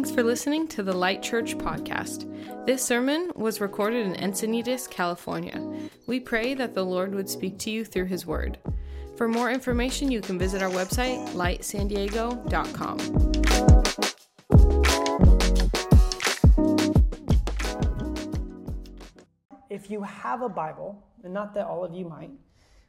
Thanks 0.00 0.14
for 0.14 0.22
listening 0.22 0.66
to 0.68 0.82
the 0.82 0.94
Light 0.94 1.22
Church 1.22 1.58
podcast. 1.58 2.24
This 2.64 2.82
sermon 2.82 3.30
was 3.34 3.60
recorded 3.60 4.06
in 4.06 4.14
Encinitas, 4.14 4.88
California. 4.88 5.60
We 6.06 6.18
pray 6.20 6.54
that 6.54 6.72
the 6.72 6.82
Lord 6.82 7.14
would 7.14 7.28
speak 7.28 7.58
to 7.58 7.70
you 7.70 7.84
through 7.84 8.06
his 8.06 8.24
word. 8.24 8.56
For 9.18 9.28
more 9.28 9.50
information, 9.50 10.10
you 10.10 10.22
can 10.22 10.38
visit 10.38 10.62
our 10.62 10.70
website, 10.70 11.22
lightsandiego.com. 11.34 12.96
If 19.68 19.90
you 19.90 20.02
have 20.02 20.40
a 20.40 20.48
Bible, 20.48 21.06
and 21.24 21.34
not 21.34 21.52
that 21.52 21.66
all 21.66 21.84
of 21.84 21.92
you 21.92 22.06
might, 22.06 22.30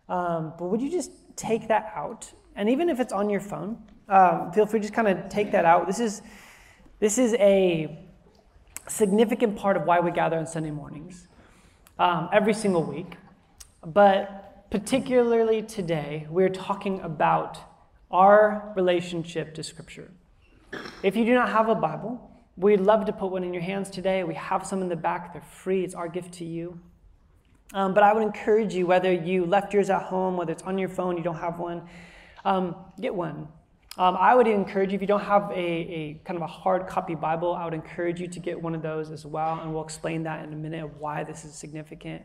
um, 0.08 0.54
but 0.58 0.68
would 0.68 0.82
you 0.82 0.90
just 0.90 1.12
take 1.36 1.68
that 1.68 1.92
out? 1.94 2.32
And 2.56 2.70
even 2.70 2.88
if 2.88 3.02
it's 3.02 3.12
on 3.12 3.30
your 3.30 3.42
phone, 3.42 3.80
um, 4.08 4.54
feel 4.54 4.66
free 4.66 4.80
to 4.80 4.84
just 4.84 4.94
kind 4.94 5.10
of 5.10 5.28
take 5.28 5.52
that 5.52 5.66
out. 5.66 5.88
This 5.88 6.00
is 6.00 6.22
this 7.02 7.18
is 7.18 7.34
a 7.34 7.98
significant 8.88 9.58
part 9.58 9.76
of 9.76 9.84
why 9.84 10.00
we 10.00 10.12
gather 10.12 10.38
on 10.38 10.46
Sunday 10.46 10.70
mornings, 10.70 11.28
um, 11.98 12.30
every 12.32 12.54
single 12.54 12.84
week. 12.84 13.18
But 13.84 14.70
particularly 14.70 15.64
today, 15.64 16.28
we're 16.30 16.50
talking 16.50 17.02
about 17.02 17.58
our 18.12 18.72
relationship 18.76 19.56
to 19.56 19.64
Scripture. 19.64 20.12
If 21.02 21.16
you 21.16 21.26
do 21.26 21.34
not 21.34 21.50
have 21.50 21.70
a 21.70 21.76
Bible, 21.76 22.32
we'd 22.56 22.82
love 22.82 23.06
to 23.06 23.14
put 23.14 23.32
one 23.32 23.44
in 23.44 23.52
your 23.52 23.64
hands 23.64 23.90
today. 23.90 24.24
We 24.24 24.36
have 24.36 24.64
some 24.64 24.84
in 24.84 24.88
the 24.88 24.96
back, 24.96 25.34
they're 25.34 25.42
free, 25.42 25.84
it's 25.84 25.96
our 25.96 26.08
gift 26.08 26.36
to 26.36 26.46
you. 26.46 26.80
Um, 27.74 27.96
but 27.96 28.04
I 28.04 28.14
would 28.14 28.22
encourage 28.22 28.76
you, 28.76 28.86
whether 28.86 29.12
you 29.12 29.48
left 29.48 29.74
yours 29.74 29.90
at 29.90 30.04
home, 30.04 30.38
whether 30.38 30.52
it's 30.52 30.64
on 30.64 30.78
your 30.78 30.90
phone, 30.90 31.18
you 31.18 31.24
don't 31.24 31.40
have 31.40 31.58
one, 31.58 31.82
um, 32.46 32.76
get 33.00 33.16
one. 33.16 33.48
Um, 33.98 34.16
I 34.18 34.34
would 34.34 34.48
encourage 34.48 34.92
you, 34.92 34.96
if 34.96 35.02
you 35.02 35.08
don't 35.08 35.24
have 35.24 35.52
a, 35.52 35.56
a, 35.56 36.22
kind 36.24 36.38
of 36.38 36.44
a 36.44 36.48
hard 36.48 36.88
copy 36.88 37.14
Bible, 37.14 37.54
I 37.54 37.66
would 37.66 37.74
encourage 37.74 38.22
you 38.22 38.28
to 38.28 38.40
get 38.40 38.60
one 38.60 38.74
of 38.74 38.82
those 38.82 39.12
as 39.12 39.26
well, 39.26 39.60
and 39.60 39.74
we'll 39.74 39.84
explain 39.84 40.24
that 40.24 40.46
in 40.46 40.54
a 40.54 40.56
minute 40.56 40.84
of 40.84 40.98
why 40.98 41.26
this 41.26 41.44
is 41.44 41.54
significant. 41.56 42.24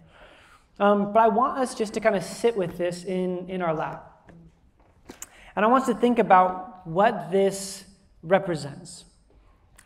Um, 0.79 1.13
but 1.13 1.21
I 1.21 1.29
want 1.29 1.59
us 1.59 1.75
just 1.75 1.93
to 1.95 2.01
kind 2.01 2.15
of 2.15 2.23
sit 2.23 2.57
with 2.57 2.79
this 2.79 3.05
in, 3.05 3.49
in 3.49 3.63
our 3.63 3.75
lap. 3.75 4.31
And 5.57 5.65
I 5.65 5.69
want 5.69 5.83
us 5.83 5.89
to 5.89 5.95
think 5.95 6.21
about 6.21 6.87
what 6.87 7.33
this 7.33 7.85
represents. 8.23 9.05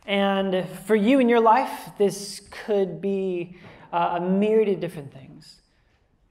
And 0.04 0.68
for 0.84 0.96
you 0.96 1.18
in 1.18 1.28
your 1.28 1.40
life, 1.40 1.90
this 1.96 2.42
could 2.50 3.00
be 3.00 3.56
uh, 3.92 4.18
a 4.18 4.20
myriad 4.20 4.68
of 4.68 4.80
different 4.80 5.12
things. 5.12 5.60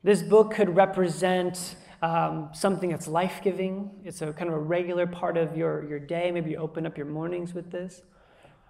This 0.04 0.22
book 0.22 0.54
could 0.54 0.76
represent 0.76 1.76
um, 2.02 2.50
something 2.54 2.90
that's 2.90 3.08
life 3.08 3.42
giving. 3.44 3.92
It's 4.04 4.22
a 4.22 4.34
kind 4.34 4.50
of 4.50 4.56
a 4.56 4.60
regular 4.60 5.06
part 5.08 5.38
of 5.38 5.58
your, 5.58 5.88
your 5.90 6.00
day. 6.00 6.32
Maybe 6.32 6.52
you 6.52 6.58
open 6.58 6.86
up 6.86 6.98
your 6.98 7.08
mornings 7.08 7.54
with 7.54 7.72
this. 7.72 8.02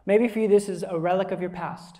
Maybe 0.05 0.27
for 0.27 0.39
you, 0.39 0.47
this 0.47 0.69
is 0.69 0.83
a 0.83 0.97
relic 0.97 1.31
of 1.31 1.41
your 1.41 1.51
past, 1.51 1.99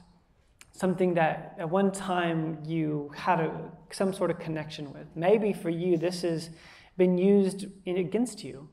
something 0.71 1.13
that 1.13 1.55
at 1.59 1.69
one 1.69 1.91
time 1.91 2.57
you 2.65 3.11
had 3.15 3.39
a, 3.39 3.71
some 3.91 4.13
sort 4.13 4.31
of 4.31 4.39
connection 4.39 4.91
with. 4.93 5.07
Maybe 5.15 5.53
for 5.53 5.69
you, 5.69 5.97
this 5.97 6.23
has 6.23 6.49
been 6.97 7.17
used 7.17 7.67
in, 7.85 7.97
against 7.97 8.43
you. 8.43 8.69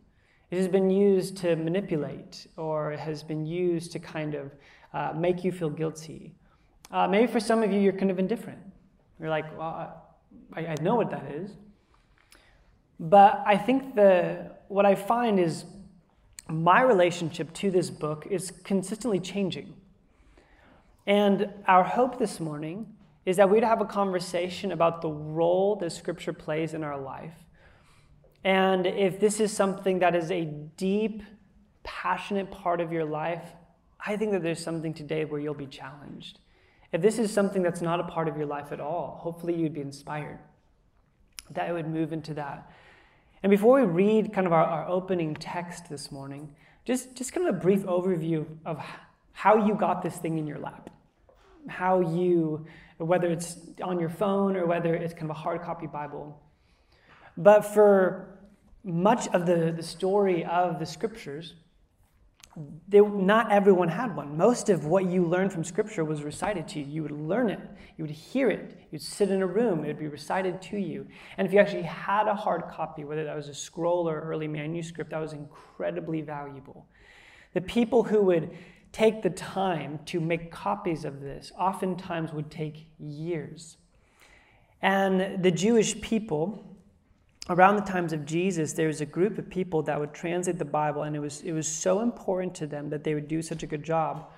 It 0.50 0.58
has 0.58 0.68
been 0.68 0.90
used 0.90 1.36
to 1.38 1.56
manipulate, 1.56 2.46
or 2.56 2.92
has 2.92 3.22
been 3.22 3.44
used 3.44 3.92
to 3.92 3.98
kind 3.98 4.34
of 4.34 4.52
uh, 4.94 5.12
make 5.14 5.44
you 5.44 5.52
feel 5.52 5.70
guilty. 5.70 6.34
Uh, 6.90 7.08
maybe 7.08 7.30
for 7.30 7.40
some 7.40 7.62
of 7.62 7.72
you, 7.72 7.80
you're 7.80 7.92
kind 7.92 8.12
of 8.12 8.18
indifferent. 8.18 8.60
You're 9.18 9.28
like, 9.28 9.58
well, 9.58 10.02
I, 10.54 10.66
I 10.66 10.74
know 10.80 10.94
what 10.94 11.10
that 11.10 11.26
is. 11.32 11.50
But 12.98 13.42
I 13.46 13.56
think 13.56 13.94
the, 13.94 14.52
what 14.68 14.86
I 14.86 14.94
find 14.94 15.38
is 15.38 15.64
my 16.48 16.80
relationship 16.80 17.52
to 17.54 17.70
this 17.70 17.90
book 17.90 18.26
is 18.30 18.50
consistently 18.50 19.20
changing. 19.20 19.74
And 21.06 21.52
our 21.66 21.84
hope 21.84 22.18
this 22.18 22.40
morning 22.40 22.94
is 23.24 23.36
that 23.36 23.50
we'd 23.50 23.64
have 23.64 23.80
a 23.80 23.84
conversation 23.84 24.72
about 24.72 25.02
the 25.02 25.10
role 25.10 25.76
that 25.76 25.90
Scripture 25.90 26.32
plays 26.32 26.74
in 26.74 26.84
our 26.84 26.98
life. 26.98 27.34
And 28.44 28.86
if 28.86 29.18
this 29.18 29.40
is 29.40 29.52
something 29.52 29.98
that 29.98 30.14
is 30.14 30.30
a 30.30 30.44
deep, 30.44 31.22
passionate 31.82 32.50
part 32.50 32.80
of 32.80 32.92
your 32.92 33.04
life, 33.04 33.42
I 34.04 34.16
think 34.16 34.32
that 34.32 34.42
there's 34.42 34.62
something 34.62 34.94
today 34.94 35.24
where 35.24 35.40
you'll 35.40 35.54
be 35.54 35.66
challenged. 35.66 36.38
If 36.92 37.02
this 37.02 37.18
is 37.18 37.32
something 37.32 37.62
that's 37.62 37.82
not 37.82 37.98
a 37.98 38.04
part 38.04 38.28
of 38.28 38.36
your 38.36 38.46
life 38.46 38.70
at 38.70 38.80
all, 38.80 39.18
hopefully 39.20 39.54
you'd 39.54 39.74
be 39.74 39.80
inspired. 39.80 40.38
That 41.50 41.68
it 41.68 41.72
would 41.72 41.88
move 41.88 42.12
into 42.12 42.34
that. 42.34 42.70
And 43.46 43.50
before 43.52 43.80
we 43.80 43.86
read 43.86 44.32
kind 44.32 44.48
of 44.48 44.52
our, 44.52 44.64
our 44.64 44.88
opening 44.88 45.32
text 45.36 45.88
this 45.88 46.10
morning, 46.10 46.52
just, 46.84 47.14
just 47.14 47.32
kind 47.32 47.46
of 47.46 47.54
a 47.54 47.58
brief 47.60 47.84
overview 47.84 48.44
of 48.64 48.84
how 49.34 49.64
you 49.68 49.76
got 49.76 50.02
this 50.02 50.16
thing 50.16 50.36
in 50.36 50.48
your 50.48 50.58
lap. 50.58 50.90
How 51.68 52.00
you, 52.00 52.66
whether 52.98 53.28
it's 53.28 53.56
on 53.84 54.00
your 54.00 54.08
phone 54.08 54.56
or 54.56 54.66
whether 54.66 54.96
it's 54.96 55.14
kind 55.14 55.26
of 55.26 55.30
a 55.30 55.34
hard 55.34 55.62
copy 55.62 55.86
Bible. 55.86 56.42
But 57.36 57.60
for 57.60 58.36
much 58.82 59.28
of 59.28 59.46
the, 59.46 59.72
the 59.76 59.82
story 59.84 60.44
of 60.44 60.80
the 60.80 60.86
scriptures, 60.86 61.54
they, 62.88 63.00
not 63.00 63.52
everyone 63.52 63.88
had 63.88 64.16
one. 64.16 64.36
Most 64.36 64.70
of 64.70 64.86
what 64.86 65.04
you 65.04 65.26
learned 65.26 65.52
from 65.52 65.62
Scripture 65.62 66.04
was 66.04 66.22
recited 66.22 66.66
to 66.68 66.80
you. 66.80 66.86
You 66.86 67.02
would 67.02 67.12
learn 67.12 67.50
it, 67.50 67.60
you 67.96 68.04
would 68.04 68.10
hear 68.10 68.50
it, 68.50 68.78
you'd 68.90 69.02
sit 69.02 69.30
in 69.30 69.42
a 69.42 69.46
room, 69.46 69.84
it 69.84 69.88
would 69.88 69.98
be 69.98 70.08
recited 70.08 70.62
to 70.62 70.78
you. 70.78 71.06
And 71.36 71.46
if 71.46 71.52
you 71.52 71.58
actually 71.58 71.82
had 71.82 72.28
a 72.28 72.34
hard 72.34 72.68
copy, 72.70 73.04
whether 73.04 73.24
that 73.24 73.36
was 73.36 73.48
a 73.48 73.54
scroll 73.54 74.08
or 74.08 74.20
early 74.20 74.48
manuscript, 74.48 75.10
that 75.10 75.20
was 75.20 75.34
incredibly 75.34 76.22
valuable. 76.22 76.86
The 77.52 77.60
people 77.60 78.04
who 78.04 78.22
would 78.22 78.50
take 78.92 79.22
the 79.22 79.30
time 79.30 80.00
to 80.06 80.20
make 80.20 80.50
copies 80.50 81.04
of 81.04 81.20
this 81.20 81.52
oftentimes 81.58 82.32
would 82.32 82.50
take 82.50 82.86
years. 82.98 83.76
And 84.80 85.42
the 85.42 85.50
Jewish 85.50 86.00
people, 86.00 86.75
around 87.48 87.76
the 87.76 87.82
times 87.82 88.12
of 88.12 88.24
Jesus, 88.24 88.72
there 88.72 88.88
was 88.88 89.00
a 89.00 89.06
group 89.06 89.38
of 89.38 89.48
people 89.48 89.82
that 89.82 89.98
would 89.98 90.12
translate 90.12 90.58
the 90.58 90.64
Bible, 90.64 91.02
and 91.02 91.14
it 91.14 91.20
was, 91.20 91.42
it 91.42 91.52
was 91.52 91.68
so 91.68 92.00
important 92.00 92.54
to 92.56 92.66
them 92.66 92.90
that 92.90 93.04
they 93.04 93.14
would 93.14 93.28
do 93.28 93.42
such 93.42 93.62
a 93.62 93.66
good 93.66 93.82
job. 93.82 94.30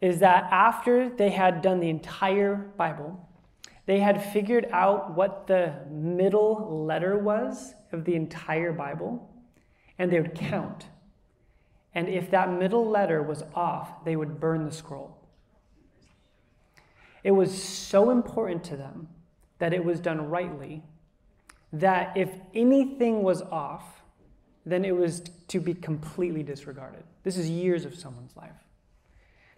Is 0.00 0.20
that 0.20 0.44
after 0.50 1.08
they 1.08 1.30
had 1.30 1.60
done 1.60 1.80
the 1.80 1.90
entire 1.90 2.54
Bible, 2.76 3.28
they 3.86 4.00
had 4.00 4.22
figured 4.32 4.68
out 4.70 5.14
what 5.14 5.46
the 5.46 5.74
middle 5.90 6.84
letter 6.86 7.18
was 7.18 7.74
of 7.92 8.04
the 8.04 8.14
entire 8.14 8.72
Bible, 8.72 9.28
and 9.98 10.10
they 10.12 10.20
would 10.20 10.34
count. 10.34 10.86
And 11.94 12.08
if 12.08 12.30
that 12.30 12.52
middle 12.52 12.88
letter 12.88 13.22
was 13.22 13.42
off, 13.54 14.04
they 14.04 14.14
would 14.14 14.38
burn 14.38 14.64
the 14.64 14.70
scroll. 14.70 15.16
It 17.24 17.32
was 17.32 17.62
so 17.62 18.10
important 18.10 18.62
to 18.64 18.76
them 18.76 19.08
that 19.58 19.74
it 19.74 19.84
was 19.84 20.00
done 20.00 20.28
rightly 20.28 20.84
that 21.72 22.16
if 22.16 22.30
anything 22.54 23.22
was 23.22 23.42
off, 23.42 23.84
then 24.64 24.84
it 24.84 24.96
was 24.96 25.22
to 25.48 25.60
be 25.60 25.74
completely 25.74 26.42
disregarded. 26.42 27.02
This 27.22 27.36
is 27.36 27.48
years 27.48 27.84
of 27.84 27.94
someone's 27.94 28.36
life. 28.36 28.50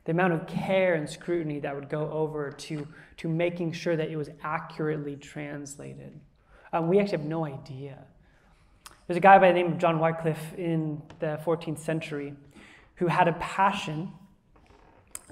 The 0.05 0.13
amount 0.13 0.33
of 0.33 0.47
care 0.47 0.95
and 0.95 1.09
scrutiny 1.09 1.61
that 1.61 1.75
would 1.75 1.89
go 1.89 2.11
over 2.11 2.51
to, 2.51 2.87
to 3.19 3.29
making 3.29 3.73
sure 3.73 3.97
that 3.97 4.09
it 4.09 4.17
was 4.17 4.31
accurately 4.43 5.17
translated. 5.17 6.19
Um, 6.73 6.89
we 6.89 6.99
actually 6.99 7.19
have 7.19 7.27
no 7.27 7.45
idea. 7.45 7.99
There's 9.07 9.19
a 9.19 9.21
guy 9.21 9.39
by 9.39 9.49
the 9.49 9.55
name 9.55 9.73
of 9.73 9.79
John 9.79 9.99
Wycliffe 9.99 10.55
in 10.57 11.03
the 11.19 11.41
14th 11.45 11.79
century 11.79 12.35
who 12.95 13.09
had 13.09 13.29
a 13.29 13.33
passion 13.35 14.13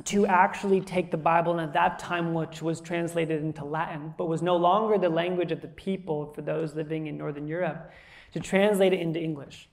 to 0.04 0.26
actually 0.26 0.80
take 0.80 1.10
the 1.10 1.16
Bible, 1.16 1.52
and 1.52 1.60
at 1.60 1.72
that 1.74 1.98
time, 1.98 2.34
which 2.34 2.62
was 2.62 2.80
translated 2.80 3.42
into 3.42 3.64
Latin, 3.64 4.14
but 4.16 4.26
was 4.26 4.42
no 4.42 4.56
longer 4.56 4.98
the 4.98 5.08
language 5.08 5.52
of 5.52 5.60
the 5.60 5.68
people 5.68 6.32
for 6.34 6.42
those 6.42 6.74
living 6.74 7.06
in 7.06 7.16
Northern 7.16 7.46
Europe, 7.46 7.90
to 8.32 8.40
translate 8.40 8.92
it 8.92 9.00
into 9.00 9.20
English. 9.20 9.68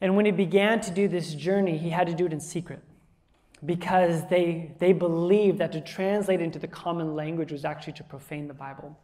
And 0.00 0.16
when 0.16 0.26
he 0.26 0.32
began 0.32 0.80
to 0.80 0.90
do 0.90 1.08
this 1.08 1.34
journey, 1.34 1.78
he 1.78 1.90
had 1.90 2.06
to 2.08 2.14
do 2.14 2.26
it 2.26 2.32
in 2.32 2.40
secret 2.40 2.82
because 3.64 4.28
they, 4.28 4.74
they 4.78 4.92
believed 4.92 5.58
that 5.58 5.72
to 5.72 5.80
translate 5.80 6.40
into 6.40 6.58
the 6.58 6.68
common 6.68 7.14
language 7.14 7.50
was 7.50 7.64
actually 7.64 7.94
to 7.94 8.04
profane 8.04 8.48
the 8.48 8.54
Bible. 8.54 8.98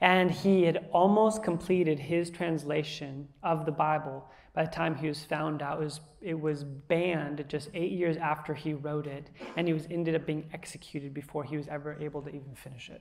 And 0.00 0.30
he 0.30 0.62
had 0.62 0.88
almost 0.92 1.42
completed 1.42 1.98
his 1.98 2.30
translation 2.30 3.28
of 3.42 3.66
the 3.66 3.72
Bible 3.72 4.24
by 4.58 4.64
the 4.64 4.70
time 4.72 4.96
he 4.96 5.06
was 5.06 5.22
found 5.22 5.62
out. 5.62 5.80
It 5.80 5.84
was, 5.84 6.00
it 6.20 6.40
was 6.40 6.64
banned 6.64 7.44
just 7.46 7.70
eight 7.74 7.92
years 7.92 8.16
after 8.16 8.54
he 8.54 8.74
wrote 8.74 9.06
it, 9.06 9.30
and 9.54 9.68
he 9.68 9.72
was 9.72 9.86
ended 9.88 10.16
up 10.16 10.26
being 10.26 10.50
executed 10.52 11.14
before 11.14 11.44
he 11.44 11.56
was 11.56 11.68
ever 11.68 11.96
able 12.00 12.22
to 12.22 12.28
even 12.30 12.56
finish 12.56 12.90
it. 12.90 13.00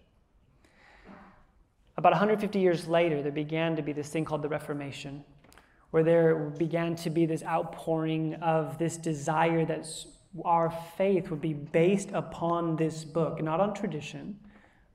About 1.97 2.11
150 2.11 2.59
years 2.59 2.87
later, 2.87 3.23
there 3.23 3.31
began 3.31 3.75
to 3.75 3.81
be 3.81 3.91
this 3.91 4.09
thing 4.09 4.23
called 4.23 4.43
the 4.43 4.47
Reformation, 4.47 5.23
where 5.89 6.03
there 6.03 6.35
began 6.35 6.95
to 6.97 7.09
be 7.09 7.25
this 7.25 7.41
outpouring 7.41 8.35
of 8.35 8.77
this 8.77 8.95
desire 8.95 9.65
that 9.65 9.87
our 10.45 10.69
faith 10.95 11.31
would 11.31 11.41
be 11.41 11.53
based 11.53 12.11
upon 12.13 12.75
this 12.75 13.03
book, 13.03 13.41
not 13.41 13.59
on 13.59 13.73
tradition, 13.73 14.39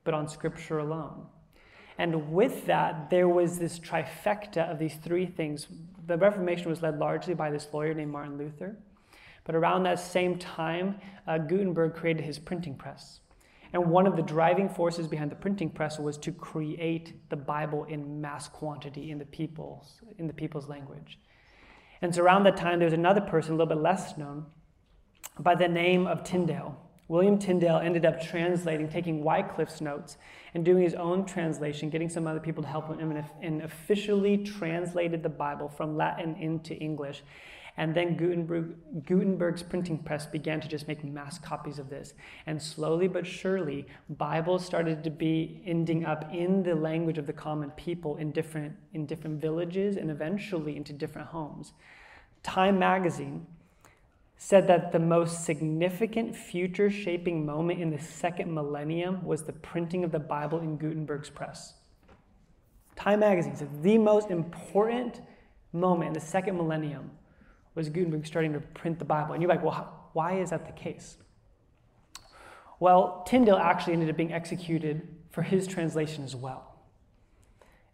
but 0.05 0.15
on 0.15 0.29
Scripture 0.29 0.79
alone. 0.79 1.27
And 1.99 2.33
with 2.33 2.67
that, 2.67 3.11
there 3.11 3.29
was 3.29 3.59
this 3.59 3.79
trifecta 3.79 4.71
of 4.71 4.79
these 4.79 4.95
three 4.97 5.27
things. 5.27 5.67
The 6.07 6.17
Reformation 6.17 6.69
was 6.69 6.83
led 6.83 6.99
largely 6.99 7.35
by 7.35 7.51
this 7.51 7.69
lawyer 7.73 7.95
named 7.95 8.13
Martin 8.13 8.39
Luther. 8.39 8.77
But 9.45 9.55
around 9.55 9.83
that 9.85 9.99
same 9.99 10.39
time, 10.39 11.01
uh, 11.27 11.39
Gutenberg 11.39 11.95
created 11.95 12.25
his 12.25 12.39
printing 12.39 12.75
press. 12.75 13.21
And 13.73 13.87
one 13.87 14.07
of 14.07 14.17
the 14.17 14.23
driving 14.23 14.69
forces 14.69 15.09
behind 15.09 15.31
the 15.31 15.37
printing 15.37 15.71
press 15.71 15.99
was 15.99 16.19
to 16.19 16.33
create 16.33 17.29
the 17.31 17.37
Bible 17.37 17.85
in 17.85 18.21
mass 18.21 18.49
quantity 18.49 19.11
in 19.11 19.19
the 19.19 19.25
people's, 19.25 20.01
in 20.19 20.27
the 20.27 20.33
people's 20.33 20.69
language. 20.69 21.19
And 22.03 22.15
so 22.15 22.23
around 22.23 22.45
that 22.45 22.57
time, 22.57 22.79
there 22.79 22.87
was 22.87 22.93
another 22.93 23.21
person, 23.21 23.53
a 23.53 23.57
little 23.57 23.75
bit 23.75 23.83
less 23.83 24.19
known, 24.19 24.47
by 25.39 25.55
the 25.55 25.69
name 25.69 26.07
of 26.07 26.23
Tyndale. 26.23 26.79
William 27.13 27.37
Tyndale 27.37 27.77
ended 27.77 28.07
up 28.07 28.23
translating, 28.23 28.89
taking 28.89 29.23
Wycliffe's 29.23 29.83
notes 29.83 30.17
and 30.55 30.65
doing 30.65 30.83
his 30.83 30.95
own 30.95 31.27
translation, 31.27 31.91
getting 31.91 32.09
some 32.09 32.27
other 32.27 32.41
people 32.41 32.63
to 32.63 32.69
help 32.71 32.89
him, 32.89 33.23
and 33.43 33.61
officially 33.61 34.39
translated 34.39 35.23
the 35.23 35.29
Bible 35.29 35.69
from 35.69 35.95
Latin 35.95 36.35
into 36.37 36.75
English. 36.75 37.23
And 37.77 37.95
then 37.95 38.17
Gutenberg, 38.17 39.05
Gutenberg's 39.05 39.63
printing 39.63 39.99
press 39.99 40.25
began 40.25 40.63
to 40.63 40.69
just 40.69 40.89
make 40.89 41.05
mass 41.05 41.39
copies 41.39 41.79
of 41.79 41.91
this. 41.91 42.15
And 42.47 42.63
slowly 42.63 43.09
but 43.09 43.27
surely, 43.27 43.85
Bibles 44.09 44.65
started 44.65 45.05
to 45.05 45.11
be 45.11 45.61
ending 45.67 46.07
up 46.07 46.33
in 46.33 46.63
the 46.63 46.75
language 46.75 47.19
of 47.19 47.27
the 47.27 47.35
common 47.35 47.73
people 47.73 48.17
in 48.17 48.31
different, 48.31 48.75
in 48.95 49.05
different 49.05 49.39
villages 49.39 49.99
and 49.99 50.11
eventually 50.11 50.79
into 50.79 50.95
different 50.95 51.29
homes. 51.29 51.75
Time 52.43 52.79
magazine 52.79 53.47
said 54.45 54.67
that 54.67 54.91
the 54.91 54.99
most 54.99 55.45
significant 55.45 56.35
future 56.35 56.91
shaping 56.91 57.47
moment 57.47 57.81
in 57.81 57.91
the 57.91 57.99
second 58.01 58.53
millennium 58.53 59.25
was 59.25 59.45
the 59.45 59.53
printing 59.53 60.03
of 60.03 60.11
the 60.11 60.19
Bible 60.19 60.59
in 60.59 60.77
Gutenberg's 60.77 61.31
press. 61.31 61.75
Time 62.97 63.21
magazine 63.21 63.55
said 63.55 63.85
the 63.85 63.97
most 63.99 64.31
important 64.31 65.21
moment 65.73 66.09
in 66.09 66.13
the 66.13 66.21
second 66.21 66.57
millennium 66.57 67.13
was 67.77 67.89
Gutenberg 67.89 68.27
starting 68.27 68.53
to 68.53 68.59
print 68.59 68.99
the 68.99 69.05
Bible. 69.05 69.33
And 69.33 69.41
you're 69.41 69.49
like, 69.49 69.63
well, 69.63 70.11
why 70.13 70.41
is 70.41 70.51
that 70.51 70.67
the 70.67 70.73
case? 70.73 71.19
Well, 72.81 73.23
Tyndale 73.25 73.59
actually 73.59 73.93
ended 73.93 74.11
up 74.11 74.17
being 74.17 74.33
executed 74.33 75.07
for 75.31 75.43
his 75.43 75.69
translation 75.69 76.25
as 76.25 76.35
well. 76.35 76.81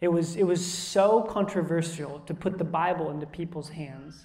It 0.00 0.08
was, 0.08 0.34
it 0.34 0.44
was 0.44 0.64
so 0.64 1.20
controversial 1.20 2.20
to 2.20 2.32
put 2.32 2.56
the 2.56 2.64
Bible 2.64 3.10
into 3.10 3.26
people's 3.26 3.68
hands 3.68 4.24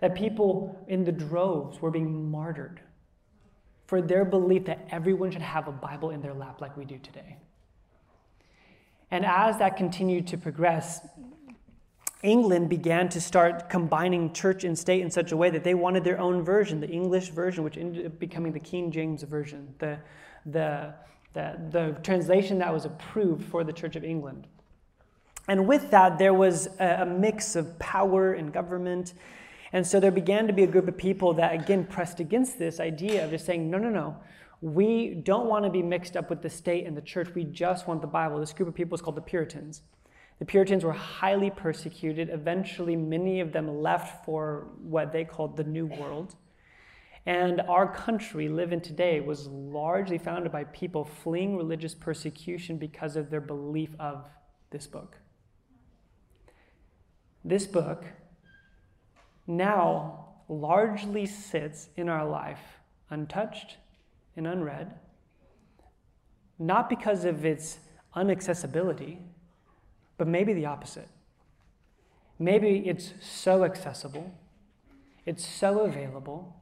that 0.00 0.14
people 0.14 0.84
in 0.88 1.04
the 1.04 1.12
droves 1.12 1.80
were 1.80 1.90
being 1.90 2.30
martyred 2.30 2.80
for 3.86 4.02
their 4.02 4.24
belief 4.24 4.66
that 4.66 4.86
everyone 4.90 5.30
should 5.30 5.42
have 5.42 5.66
a 5.66 5.72
Bible 5.72 6.10
in 6.10 6.20
their 6.20 6.34
lap 6.34 6.60
like 6.60 6.76
we 6.76 6.84
do 6.84 6.98
today. 6.98 7.36
And 9.10 9.24
as 9.24 9.58
that 9.58 9.76
continued 9.76 10.26
to 10.28 10.38
progress, 10.38 11.00
England 12.22 12.68
began 12.68 13.08
to 13.10 13.20
start 13.20 13.70
combining 13.70 14.32
church 14.32 14.64
and 14.64 14.76
state 14.76 15.02
in 15.02 15.10
such 15.10 15.32
a 15.32 15.36
way 15.36 15.50
that 15.50 15.64
they 15.64 15.74
wanted 15.74 16.04
their 16.04 16.18
own 16.18 16.42
version, 16.42 16.80
the 16.80 16.88
English 16.88 17.28
version, 17.28 17.64
which 17.64 17.78
ended 17.78 18.04
up 18.04 18.18
becoming 18.18 18.52
the 18.52 18.60
King 18.60 18.90
James 18.90 19.22
Version, 19.22 19.72
the, 19.78 19.98
the, 20.44 20.92
the, 21.32 21.58
the 21.70 21.96
translation 22.02 22.58
that 22.58 22.72
was 22.72 22.84
approved 22.84 23.44
for 23.44 23.62
the 23.62 23.72
Church 23.72 23.94
of 23.94 24.04
England. 24.04 24.46
And 25.46 25.66
with 25.66 25.90
that, 25.92 26.18
there 26.18 26.34
was 26.34 26.68
a, 26.78 26.98
a 27.02 27.06
mix 27.06 27.56
of 27.56 27.78
power 27.78 28.34
and 28.34 28.52
government. 28.52 29.14
And 29.72 29.86
so 29.86 30.00
there 30.00 30.10
began 30.10 30.46
to 30.46 30.52
be 30.52 30.64
a 30.64 30.66
group 30.66 30.88
of 30.88 30.96
people 30.96 31.34
that, 31.34 31.52
again, 31.52 31.84
pressed 31.84 32.20
against 32.20 32.58
this 32.58 32.80
idea 32.80 33.24
of 33.24 33.30
just 33.30 33.44
saying, 33.44 33.70
no, 33.70 33.78
no, 33.78 33.90
no. 33.90 34.16
We 34.60 35.14
don't 35.14 35.46
want 35.46 35.64
to 35.64 35.70
be 35.70 35.82
mixed 35.82 36.16
up 36.16 36.30
with 36.30 36.42
the 36.42 36.50
state 36.50 36.86
and 36.86 36.96
the 36.96 37.02
church. 37.02 37.28
We 37.34 37.44
just 37.44 37.86
want 37.86 38.00
the 38.00 38.08
Bible. 38.08 38.40
This 38.40 38.52
group 38.52 38.68
of 38.68 38.74
people 38.74 38.94
is 38.94 39.02
called 39.02 39.16
the 39.16 39.22
Puritans. 39.22 39.82
The 40.38 40.44
Puritans 40.44 40.84
were 40.84 40.92
highly 40.92 41.50
persecuted. 41.50 42.30
Eventually, 42.30 42.96
many 42.96 43.40
of 43.40 43.52
them 43.52 43.82
left 43.82 44.24
for 44.24 44.68
what 44.80 45.12
they 45.12 45.24
called 45.24 45.56
the 45.56 45.64
New 45.64 45.86
World. 45.86 46.34
And 47.26 47.60
our 47.62 47.92
country, 47.92 48.48
living 48.48 48.80
today, 48.80 49.20
was 49.20 49.48
largely 49.48 50.16
founded 50.16 50.50
by 50.50 50.64
people 50.64 51.04
fleeing 51.04 51.56
religious 51.56 51.94
persecution 51.94 52.78
because 52.78 53.16
of 53.16 53.30
their 53.30 53.40
belief 53.40 53.90
of 54.00 54.24
this 54.70 54.86
book. 54.86 55.18
This 57.44 57.66
book 57.66 58.04
now 59.48 60.26
largely 60.48 61.26
sits 61.26 61.88
in 61.96 62.08
our 62.08 62.24
life 62.24 62.60
untouched 63.10 63.78
and 64.36 64.46
unread, 64.46 64.94
not 66.58 66.88
because 66.88 67.24
of 67.24 67.44
its 67.44 67.78
unaccessibility 68.14 69.18
but 70.18 70.26
maybe 70.26 70.52
the 70.52 70.66
opposite. 70.66 71.08
Maybe 72.38 72.88
it's 72.88 73.14
so 73.20 73.64
accessible, 73.64 74.34
it's 75.24 75.46
so 75.46 75.80
available, 75.80 76.56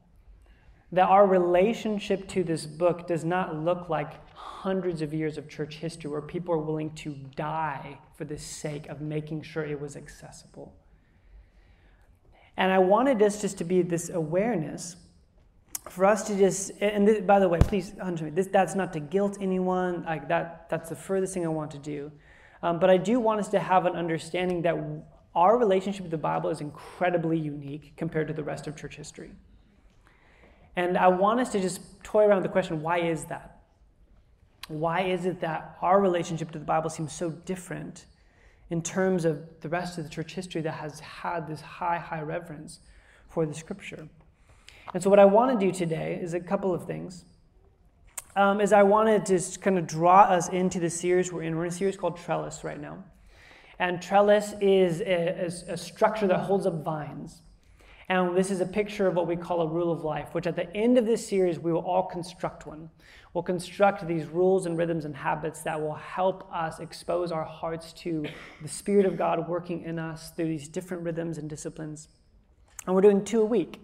that 0.91 1.07
our 1.07 1.27
relationship 1.27 2.27
to 2.29 2.43
this 2.43 2.65
book 2.65 3.07
does 3.07 3.25
not 3.25 3.55
look 3.55 3.89
like 3.89 4.25
hundreds 4.33 5.01
of 5.01 5.13
years 5.13 5.37
of 5.37 5.49
church 5.49 5.75
history 5.75 6.09
where 6.09 6.21
people 6.21 6.53
are 6.53 6.59
willing 6.59 6.91
to 6.91 7.15
die 7.35 7.99
for 8.15 8.25
the 8.25 8.37
sake 8.37 8.87
of 8.87 9.01
making 9.01 9.41
sure 9.41 9.65
it 9.65 9.81
was 9.81 9.95
accessible. 9.95 10.73
And 12.57 12.71
I 12.71 12.79
wanted 12.79 13.19
this 13.19 13.39
just 13.39 13.59
to 13.59 13.63
be 13.63 13.83
this 13.83 14.09
awareness 14.09 14.95
for 15.89 16.05
us 16.05 16.27
to 16.27 16.37
just, 16.37 16.71
and 16.81 17.07
this, 17.07 17.21
by 17.21 17.39
the 17.39 17.47
way, 17.47 17.59
please, 17.59 17.93
this, 18.33 18.47
that's 18.47 18.75
not 18.75 18.91
to 18.93 18.99
guilt 18.99 19.37
anyone. 19.39 20.03
Like 20.03 20.27
that, 20.27 20.69
that's 20.69 20.89
the 20.89 20.95
furthest 20.95 21.33
thing 21.33 21.45
I 21.45 21.49
want 21.49 21.71
to 21.71 21.77
do. 21.77 22.11
Um, 22.63 22.79
but 22.79 22.89
I 22.89 22.97
do 22.97 23.19
want 23.19 23.39
us 23.39 23.47
to 23.49 23.59
have 23.59 23.85
an 23.85 23.95
understanding 23.95 24.63
that 24.63 24.75
our 25.35 25.57
relationship 25.57 26.01
with 26.01 26.11
the 26.11 26.17
Bible 26.17 26.49
is 26.49 26.61
incredibly 26.61 27.37
unique 27.37 27.93
compared 27.95 28.27
to 28.27 28.33
the 28.33 28.43
rest 28.43 28.65
of 28.65 28.75
church 28.75 28.95
history. 28.95 29.31
And 30.75 30.97
I 30.97 31.07
want 31.07 31.39
us 31.39 31.51
to 31.51 31.61
just 31.61 31.81
toy 32.03 32.25
around 32.25 32.37
with 32.37 32.43
the 32.43 32.51
question 32.51 32.81
why 32.81 32.99
is 32.99 33.25
that? 33.25 33.59
Why 34.67 35.01
is 35.01 35.25
it 35.25 35.39
that 35.41 35.77
our 35.81 36.01
relationship 36.01 36.51
to 36.51 36.59
the 36.59 36.65
Bible 36.65 36.89
seems 36.89 37.13
so 37.13 37.29
different 37.29 38.05
in 38.69 38.81
terms 38.81 39.25
of 39.25 39.43
the 39.61 39.69
rest 39.69 39.97
of 39.97 40.03
the 40.03 40.09
church 40.09 40.33
history 40.33 40.61
that 40.61 40.73
has 40.73 40.99
had 40.99 41.47
this 41.47 41.61
high, 41.61 41.97
high 41.97 42.21
reverence 42.21 42.79
for 43.29 43.45
the 43.45 43.53
scripture? 43.53 44.07
And 44.93 45.03
so, 45.03 45.09
what 45.09 45.19
I 45.19 45.25
want 45.25 45.59
to 45.59 45.65
do 45.65 45.71
today 45.71 46.19
is 46.21 46.33
a 46.33 46.39
couple 46.39 46.73
of 46.73 46.85
things 46.85 47.25
um, 48.37 48.61
is 48.61 48.71
I 48.71 48.83
wanted 48.83 49.25
to 49.25 49.33
just 49.33 49.61
kind 49.61 49.77
of 49.77 49.87
draw 49.87 50.21
us 50.21 50.47
into 50.49 50.79
the 50.79 50.89
series 50.89 51.33
we're 51.33 51.41
in. 51.41 51.55
We're 51.55 51.65
in 51.65 51.71
a 51.71 51.75
series 51.75 51.97
called 51.97 52.17
Trellis 52.17 52.63
right 52.63 52.79
now. 52.79 53.03
And 53.79 54.01
trellis 54.01 54.53
is 54.61 55.01
a, 55.01 55.51
a, 55.69 55.77
structure 55.77 56.27
that 56.27 56.39
holds 56.39 56.65
up 56.65 56.83
vines. 56.83 57.41
And 58.09 58.35
this 58.35 58.49
is 58.49 58.61
a 58.61 58.65
picture 58.65 59.07
of 59.07 59.15
what 59.15 59.27
we 59.27 59.35
call 59.35 59.61
a 59.61 59.67
rule 59.67 59.91
of 59.91 60.03
life, 60.03 60.33
which 60.33 60.47
at 60.47 60.55
the 60.55 60.73
end 60.75 60.97
of 60.97 61.05
this 61.05 61.27
series, 61.27 61.59
we 61.59 61.73
will 61.73 61.81
all 61.81 62.03
construct 62.03 62.65
one. 62.65 62.89
We'll 63.37 63.43
construct 63.43 64.07
these 64.07 64.25
rules 64.25 64.65
and 64.65 64.75
rhythms 64.79 65.05
and 65.05 65.15
habits 65.15 65.61
that 65.61 65.79
will 65.79 65.93
help 65.93 66.51
us 66.51 66.79
expose 66.79 67.31
our 67.31 67.43
hearts 67.43 67.93
to 67.93 68.25
the 68.63 68.67
Spirit 68.67 69.05
of 69.05 69.15
God 69.15 69.47
working 69.47 69.83
in 69.83 69.99
us 69.99 70.31
through 70.31 70.47
these 70.47 70.67
different 70.67 71.03
rhythms 71.03 71.37
and 71.37 71.47
disciplines. 71.47 72.07
And 72.87 72.95
we're 72.95 73.01
doing 73.01 73.23
two 73.23 73.43
a 73.43 73.45
week. 73.45 73.79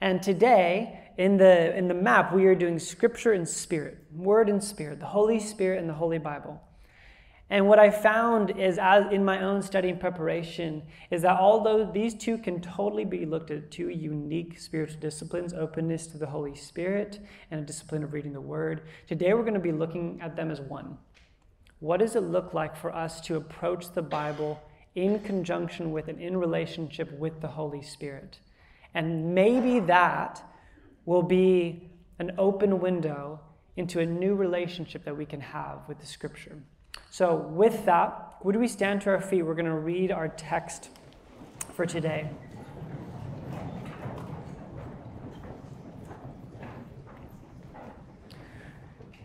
And 0.00 0.22
today, 0.22 1.10
in 1.18 1.38
the, 1.38 1.76
in 1.76 1.88
the 1.88 1.94
map, 1.94 2.32
we 2.32 2.46
are 2.46 2.54
doing 2.54 2.78
scripture 2.78 3.32
and 3.32 3.48
spirit, 3.48 3.98
word 4.14 4.48
and 4.48 4.62
spirit, 4.62 5.00
the 5.00 5.06
Holy 5.06 5.40
Spirit 5.40 5.80
and 5.80 5.88
the 5.88 5.94
Holy 5.94 6.18
Bible. 6.18 6.62
And 7.54 7.68
what 7.68 7.78
I 7.78 7.88
found 7.88 8.58
is, 8.58 8.80
as 8.80 9.12
in 9.12 9.24
my 9.24 9.40
own 9.40 9.62
study 9.62 9.88
and 9.88 10.00
preparation, 10.00 10.82
is 11.12 11.22
that 11.22 11.38
although 11.38 11.84
these 11.84 12.12
two 12.12 12.36
can 12.36 12.60
totally 12.60 13.04
be 13.04 13.24
looked 13.24 13.52
at 13.52 13.70
two 13.70 13.90
unique 13.90 14.58
spiritual 14.58 14.98
disciplines 14.98 15.54
openness 15.54 16.08
to 16.08 16.18
the 16.18 16.26
Holy 16.26 16.56
Spirit 16.56 17.20
and 17.52 17.60
a 17.60 17.64
discipline 17.64 18.02
of 18.02 18.12
reading 18.12 18.32
the 18.32 18.40
Word 18.40 18.82
today 19.06 19.34
we're 19.34 19.42
going 19.42 19.54
to 19.54 19.60
be 19.60 19.70
looking 19.70 20.18
at 20.20 20.34
them 20.34 20.50
as 20.50 20.60
one. 20.60 20.98
What 21.78 22.00
does 22.00 22.16
it 22.16 22.24
look 22.24 22.54
like 22.54 22.76
for 22.76 22.92
us 22.92 23.20
to 23.20 23.36
approach 23.36 23.88
the 23.92 24.02
Bible 24.02 24.60
in 24.96 25.20
conjunction 25.20 25.92
with 25.92 26.08
and 26.08 26.20
in 26.20 26.36
relationship 26.36 27.16
with 27.20 27.40
the 27.40 27.46
Holy 27.46 27.82
Spirit? 27.82 28.40
And 28.94 29.32
maybe 29.32 29.78
that 29.78 30.42
will 31.04 31.22
be 31.22 31.88
an 32.18 32.32
open 32.36 32.80
window 32.80 33.38
into 33.76 34.00
a 34.00 34.06
new 34.06 34.34
relationship 34.34 35.04
that 35.04 35.16
we 35.16 35.24
can 35.24 35.40
have 35.40 35.82
with 35.86 36.00
the 36.00 36.06
scripture. 36.06 36.60
So, 37.16 37.36
with 37.36 37.84
that, 37.84 38.38
would 38.42 38.56
we 38.56 38.66
stand 38.66 39.02
to 39.02 39.10
our 39.10 39.20
feet? 39.20 39.42
We're 39.42 39.54
going 39.54 39.66
to 39.66 39.78
read 39.78 40.10
our 40.10 40.26
text 40.26 40.88
for 41.72 41.86
today. 41.86 42.28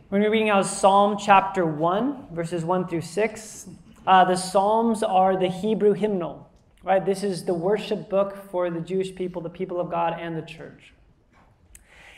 We're 0.07 0.19
going 0.19 0.21
to 0.21 0.27
be 0.27 0.33
reading 0.33 0.51
out 0.51 0.67
Psalm 0.67 1.17
chapter 1.17 1.65
1, 1.65 2.27
verses 2.31 2.63
1 2.63 2.87
through 2.87 3.01
6. 3.01 3.69
Uh, 4.05 4.23
the 4.23 4.35
Psalms 4.35 5.01
are 5.01 5.35
the 5.35 5.49
Hebrew 5.49 5.93
hymnal, 5.93 6.47
right? 6.83 7.03
This 7.03 7.23
is 7.23 7.45
the 7.45 7.55
worship 7.55 8.07
book 8.07 8.37
for 8.51 8.69
the 8.69 8.81
Jewish 8.81 9.15
people, 9.15 9.41
the 9.41 9.49
people 9.49 9.79
of 9.79 9.89
God, 9.89 10.15
and 10.19 10.37
the 10.37 10.43
church. 10.43 10.93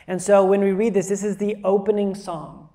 And 0.06 0.20
so 0.20 0.44
when 0.44 0.60
we 0.60 0.72
read 0.72 0.92
this, 0.92 1.08
this 1.08 1.24
is 1.24 1.38
the 1.38 1.56
opening 1.64 2.14
song. 2.14 2.68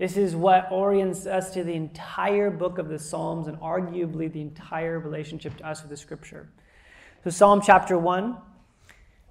This 0.00 0.16
is 0.16 0.34
what 0.34 0.66
orients 0.72 1.26
us 1.26 1.52
to 1.52 1.62
the 1.62 1.74
entire 1.74 2.50
book 2.50 2.78
of 2.78 2.88
the 2.88 2.98
Psalms 2.98 3.48
and 3.48 3.58
arguably 3.58 4.32
the 4.32 4.40
entire 4.40 4.98
relationship 4.98 5.58
to 5.58 5.68
us 5.68 5.82
with 5.82 5.90
the 5.90 5.96
scripture. 5.98 6.48
So, 7.22 7.28
Psalm 7.28 7.60
chapter 7.62 7.98
1, 7.98 8.34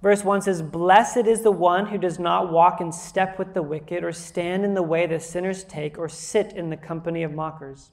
Verse 0.00 0.22
1 0.22 0.42
says, 0.42 0.62
Blessed 0.62 1.26
is 1.26 1.42
the 1.42 1.50
one 1.50 1.86
who 1.86 1.98
does 1.98 2.20
not 2.20 2.52
walk 2.52 2.80
in 2.80 2.92
step 2.92 3.36
with 3.36 3.52
the 3.52 3.64
wicked, 3.64 4.04
or 4.04 4.12
stand 4.12 4.64
in 4.64 4.74
the 4.74 4.82
way 4.82 5.08
that 5.08 5.22
sinners 5.22 5.64
take, 5.64 5.98
or 5.98 6.08
sit 6.08 6.52
in 6.52 6.70
the 6.70 6.76
company 6.76 7.24
of 7.24 7.32
mockers, 7.32 7.90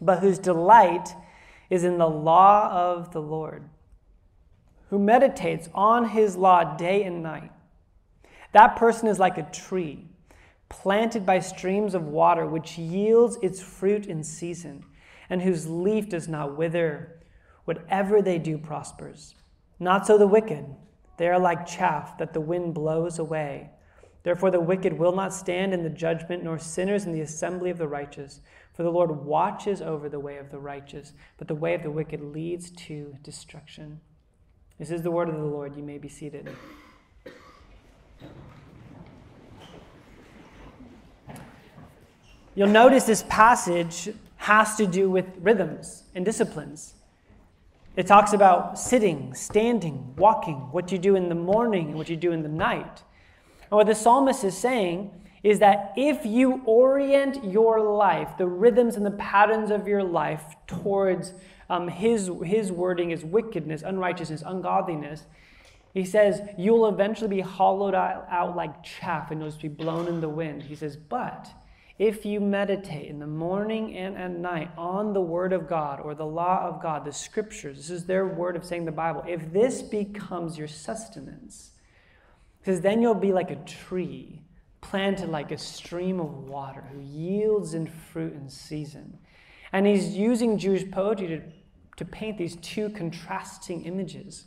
but 0.00 0.20
whose 0.20 0.38
delight 0.38 1.08
is 1.70 1.82
in 1.82 1.98
the 1.98 2.08
law 2.08 2.70
of 2.70 3.10
the 3.10 3.20
Lord, 3.20 3.68
who 4.90 4.98
meditates 5.00 5.68
on 5.74 6.10
his 6.10 6.36
law 6.36 6.76
day 6.76 7.02
and 7.02 7.20
night. 7.20 7.50
That 8.52 8.76
person 8.76 9.08
is 9.08 9.18
like 9.18 9.38
a 9.38 9.50
tree 9.50 10.06
planted 10.70 11.26
by 11.26 11.40
streams 11.40 11.94
of 11.94 12.08
water, 12.08 12.46
which 12.46 12.78
yields 12.78 13.36
its 13.42 13.60
fruit 13.60 14.06
in 14.06 14.24
season, 14.24 14.82
and 15.28 15.42
whose 15.42 15.68
leaf 15.68 16.08
does 16.08 16.28
not 16.28 16.56
wither. 16.56 17.20
Whatever 17.66 18.22
they 18.22 18.38
do 18.38 18.56
prospers. 18.56 19.34
Not 19.78 20.06
so 20.06 20.16
the 20.16 20.26
wicked. 20.26 20.64
They 21.18 21.28
are 21.28 21.38
like 21.38 21.66
chaff 21.66 22.16
that 22.18 22.32
the 22.32 22.40
wind 22.40 22.72
blows 22.72 23.18
away. 23.18 23.70
Therefore, 24.22 24.50
the 24.50 24.60
wicked 24.60 24.92
will 24.92 25.14
not 25.14 25.34
stand 25.34 25.72
in 25.72 25.82
the 25.82 25.90
judgment, 25.90 26.42
nor 26.42 26.58
sinners 26.58 27.04
in 27.04 27.12
the 27.12 27.20
assembly 27.20 27.70
of 27.70 27.78
the 27.78 27.88
righteous. 27.88 28.40
For 28.74 28.82
the 28.82 28.90
Lord 28.90 29.10
watches 29.10 29.82
over 29.82 30.08
the 30.08 30.20
way 30.20 30.38
of 30.38 30.50
the 30.50 30.58
righteous, 30.58 31.12
but 31.36 31.48
the 31.48 31.54
way 31.54 31.74
of 31.74 31.82
the 31.82 31.90
wicked 31.90 32.22
leads 32.22 32.70
to 32.72 33.16
destruction. 33.22 34.00
This 34.78 34.90
is 34.90 35.02
the 35.02 35.10
word 35.10 35.28
of 35.28 35.36
the 35.36 35.44
Lord. 35.44 35.76
You 35.76 35.82
may 35.82 35.98
be 35.98 36.08
seated. 36.08 36.48
You'll 42.54 42.68
notice 42.68 43.04
this 43.04 43.24
passage 43.28 44.10
has 44.36 44.76
to 44.76 44.86
do 44.86 45.10
with 45.10 45.26
rhythms 45.40 46.04
and 46.14 46.24
disciplines. 46.24 46.94
It 47.96 48.06
talks 48.06 48.32
about 48.32 48.78
sitting, 48.78 49.34
standing, 49.34 50.14
walking, 50.16 50.56
what 50.72 50.90
you 50.90 50.98
do 50.98 51.16
in 51.16 51.28
the 51.28 51.34
morning 51.34 51.88
and 51.88 51.96
what 51.96 52.08
you 52.08 52.16
do 52.16 52.32
in 52.32 52.42
the 52.42 52.48
night. 52.48 53.02
And 53.62 53.72
what 53.72 53.86
the 53.86 53.94
psalmist 53.94 54.42
is 54.44 54.56
saying 54.56 55.12
is 55.42 55.58
that 55.60 55.92
if 55.96 56.26
you 56.26 56.62
orient 56.64 57.44
your 57.44 57.80
life, 57.80 58.36
the 58.36 58.46
rhythms 58.46 58.96
and 58.96 59.06
the 59.06 59.10
patterns 59.12 59.70
of 59.70 59.86
your 59.86 60.02
life 60.02 60.42
towards 60.66 61.32
um, 61.68 61.88
his, 61.88 62.30
his 62.44 62.72
wording 62.72 63.10
is 63.10 63.24
wickedness, 63.24 63.82
unrighteousness, 63.82 64.42
ungodliness, 64.44 65.24
he 65.94 66.04
says 66.04 66.42
you'll 66.58 66.86
eventually 66.86 67.28
be 67.28 67.40
hollowed 67.40 67.94
out, 67.94 68.26
out 68.30 68.56
like 68.56 68.82
chaff 68.82 69.30
and 69.30 69.40
you'll 69.40 69.50
just 69.50 69.62
be 69.62 69.68
blown 69.68 70.08
in 70.08 70.20
the 70.20 70.28
wind. 70.28 70.62
He 70.62 70.74
says, 70.74 70.96
but 70.96 71.48
if 72.00 72.24
you 72.24 72.40
meditate 72.40 73.10
in 73.10 73.18
the 73.18 73.26
morning 73.26 73.94
and 73.94 74.16
at 74.16 74.30
night 74.30 74.70
on 74.78 75.12
the 75.12 75.20
Word 75.20 75.52
of 75.52 75.68
God 75.68 76.00
or 76.00 76.14
the 76.14 76.24
law 76.24 76.66
of 76.66 76.80
God, 76.80 77.04
the 77.04 77.12
Scriptures, 77.12 77.76
this 77.76 77.90
is 77.90 78.06
their 78.06 78.26
word 78.26 78.56
of 78.56 78.64
saying 78.64 78.86
the 78.86 78.90
Bible, 78.90 79.22
if 79.28 79.52
this 79.52 79.82
becomes 79.82 80.56
your 80.56 80.66
sustenance, 80.66 81.72
because 82.58 82.80
then 82.80 83.02
you'll 83.02 83.12
be 83.12 83.34
like 83.34 83.50
a 83.50 83.56
tree 83.66 84.40
planted 84.80 85.28
like 85.28 85.52
a 85.52 85.58
stream 85.58 86.20
of 86.20 86.48
water 86.48 86.82
who 86.90 87.00
yields 87.00 87.74
in 87.74 87.86
fruit 87.86 88.32
in 88.32 88.48
season. 88.48 89.18
And 89.70 89.86
he's 89.86 90.16
using 90.16 90.56
Jewish 90.56 90.90
poetry 90.90 91.28
to, 91.28 91.42
to 91.98 92.04
paint 92.06 92.38
these 92.38 92.56
two 92.56 92.88
contrasting 92.88 93.84
images. 93.84 94.46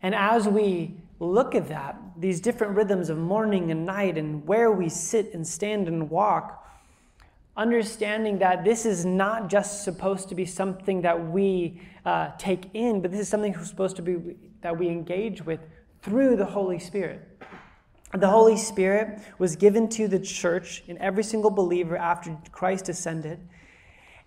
And 0.00 0.14
as 0.14 0.48
we 0.48 0.96
look 1.22 1.54
at 1.54 1.68
that, 1.68 1.96
these 2.16 2.40
different 2.40 2.76
rhythms 2.76 3.08
of 3.08 3.18
morning 3.18 3.70
and 3.70 3.86
night, 3.86 4.18
and 4.18 4.46
where 4.46 4.72
we 4.72 4.88
sit 4.88 5.32
and 5.34 5.46
stand 5.46 5.88
and 5.88 6.10
walk, 6.10 6.66
understanding 7.56 8.38
that 8.38 8.64
this 8.64 8.84
is 8.84 9.04
not 9.04 9.48
just 9.48 9.84
supposed 9.84 10.28
to 10.28 10.34
be 10.34 10.44
something 10.44 11.02
that 11.02 11.30
we 11.30 11.80
uh, 12.04 12.30
take 12.38 12.70
in, 12.74 13.00
but 13.00 13.10
this 13.10 13.20
is 13.20 13.28
something 13.28 13.56
supposed 13.64 13.96
to 13.96 14.02
be 14.02 14.36
that 14.62 14.76
we 14.76 14.88
engage 14.88 15.44
with 15.44 15.60
through 16.02 16.36
the 16.36 16.44
Holy 16.44 16.78
Spirit. 16.78 17.28
The 18.14 18.28
Holy 18.28 18.56
Spirit 18.56 19.20
was 19.38 19.56
given 19.56 19.88
to 19.90 20.08
the 20.08 20.18
church 20.18 20.82
in 20.86 20.98
every 20.98 21.24
single 21.24 21.50
believer 21.50 21.96
after 21.96 22.36
Christ 22.50 22.88
ascended 22.88 23.40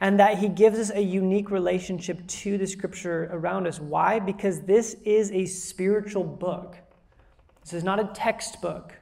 and 0.01 0.19
that 0.19 0.39
he 0.39 0.49
gives 0.49 0.77
us 0.77 0.91
a 0.91 1.01
unique 1.01 1.51
relationship 1.51 2.25
to 2.27 2.57
the 2.57 2.67
scripture 2.67 3.29
around 3.31 3.65
us. 3.67 3.79
Why? 3.79 4.19
Because 4.19 4.61
this 4.61 4.95
is 5.05 5.31
a 5.31 5.45
spiritual 5.45 6.23
book. 6.23 6.77
This 7.65 7.73
is 7.73 7.83
not 7.83 7.99
a 7.99 8.11
textbook. 8.13 8.93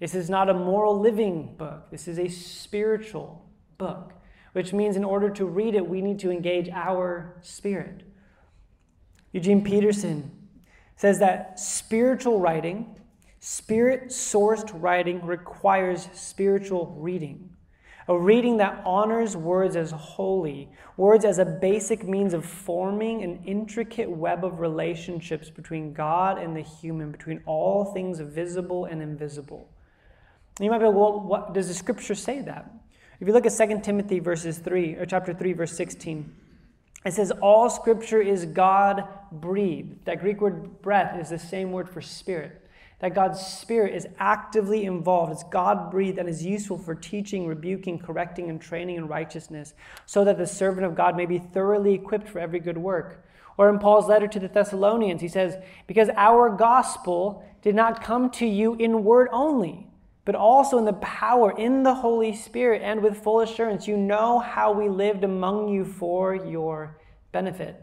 This 0.00 0.16
is 0.16 0.28
not 0.28 0.50
a 0.50 0.54
moral 0.54 0.98
living 0.98 1.54
book. 1.56 1.88
This 1.92 2.08
is 2.08 2.18
a 2.18 2.26
spiritual 2.26 3.48
book, 3.78 4.12
which 4.54 4.72
means 4.72 4.96
in 4.96 5.04
order 5.04 5.30
to 5.30 5.46
read 5.46 5.76
it, 5.76 5.88
we 5.88 6.02
need 6.02 6.18
to 6.18 6.32
engage 6.32 6.68
our 6.70 7.36
spirit. 7.42 8.02
Eugene 9.30 9.62
Peterson 9.62 10.32
says 10.96 11.20
that 11.20 11.60
spiritual 11.60 12.40
writing, 12.40 12.98
spirit 13.38 14.08
sourced 14.08 14.68
writing, 14.74 15.24
requires 15.24 16.08
spiritual 16.12 16.96
reading 16.98 17.51
a 18.08 18.18
reading 18.18 18.56
that 18.58 18.82
honors 18.84 19.36
words 19.36 19.76
as 19.76 19.90
holy, 19.92 20.68
words 20.96 21.24
as 21.24 21.38
a 21.38 21.44
basic 21.44 22.06
means 22.06 22.34
of 22.34 22.44
forming 22.44 23.22
an 23.22 23.42
intricate 23.44 24.10
web 24.10 24.44
of 24.44 24.60
relationships 24.60 25.50
between 25.50 25.92
God 25.92 26.38
and 26.38 26.56
the 26.56 26.62
human, 26.62 27.12
between 27.12 27.42
all 27.46 27.92
things 27.92 28.20
visible 28.20 28.86
and 28.86 29.00
invisible. 29.00 29.68
And 30.58 30.64
you 30.64 30.70
might 30.70 30.78
be 30.78 30.86
like, 30.86 30.94
well, 30.94 31.20
what 31.20 31.54
does 31.54 31.68
the 31.68 31.74
scripture 31.74 32.14
say 32.14 32.40
that? 32.42 32.70
If 33.20 33.28
you 33.28 33.32
look 33.32 33.46
at 33.46 33.56
2 33.56 33.80
Timothy 33.82 34.18
verses 34.18 34.58
3, 34.58 34.96
or 34.96 35.06
chapter 35.06 35.32
3, 35.32 35.52
verse 35.52 35.76
16, 35.76 36.34
it 37.04 37.12
says, 37.12 37.30
All 37.40 37.70
scripture 37.70 38.20
is 38.20 38.46
God 38.46 39.08
breathed. 39.30 40.04
That 40.04 40.20
Greek 40.20 40.40
word 40.40 40.82
breath 40.82 41.18
is 41.20 41.30
the 41.30 41.38
same 41.38 41.72
word 41.72 41.88
for 41.88 42.00
spirit 42.00 42.61
that 43.02 43.16
God's 43.16 43.44
Spirit 43.44 43.96
is 43.96 44.06
actively 44.20 44.84
involved. 44.84 45.32
It's 45.32 45.42
God 45.42 45.90
breathed 45.90 46.18
and 46.18 46.28
is 46.28 46.46
useful 46.46 46.78
for 46.78 46.94
teaching, 46.94 47.48
rebuking, 47.48 47.98
correcting, 47.98 48.48
and 48.48 48.62
training 48.62 48.94
in 48.94 49.08
righteousness, 49.08 49.74
so 50.06 50.24
that 50.24 50.38
the 50.38 50.46
servant 50.46 50.86
of 50.86 50.94
God 50.94 51.16
may 51.16 51.26
be 51.26 51.40
thoroughly 51.40 51.94
equipped 51.94 52.28
for 52.28 52.38
every 52.38 52.60
good 52.60 52.78
work. 52.78 53.26
Or 53.58 53.68
in 53.68 53.80
Paul's 53.80 54.08
letter 54.08 54.28
to 54.28 54.38
the 54.38 54.46
Thessalonians, 54.46 55.20
he 55.20 55.26
says, 55.26 55.56
Because 55.88 56.10
our 56.16 56.48
gospel 56.48 57.44
did 57.60 57.74
not 57.74 58.04
come 58.04 58.30
to 58.30 58.46
you 58.46 58.74
in 58.76 59.02
word 59.02 59.28
only, 59.32 59.88
but 60.24 60.36
also 60.36 60.78
in 60.78 60.84
the 60.84 60.92
power, 60.92 61.58
in 61.58 61.82
the 61.82 61.94
Holy 61.96 62.32
Spirit, 62.32 62.82
and 62.82 63.02
with 63.02 63.20
full 63.20 63.40
assurance. 63.40 63.88
You 63.88 63.96
know 63.96 64.38
how 64.38 64.70
we 64.70 64.88
lived 64.88 65.24
among 65.24 65.68
you 65.70 65.84
for 65.84 66.36
your 66.36 66.98
benefit. 67.32 67.82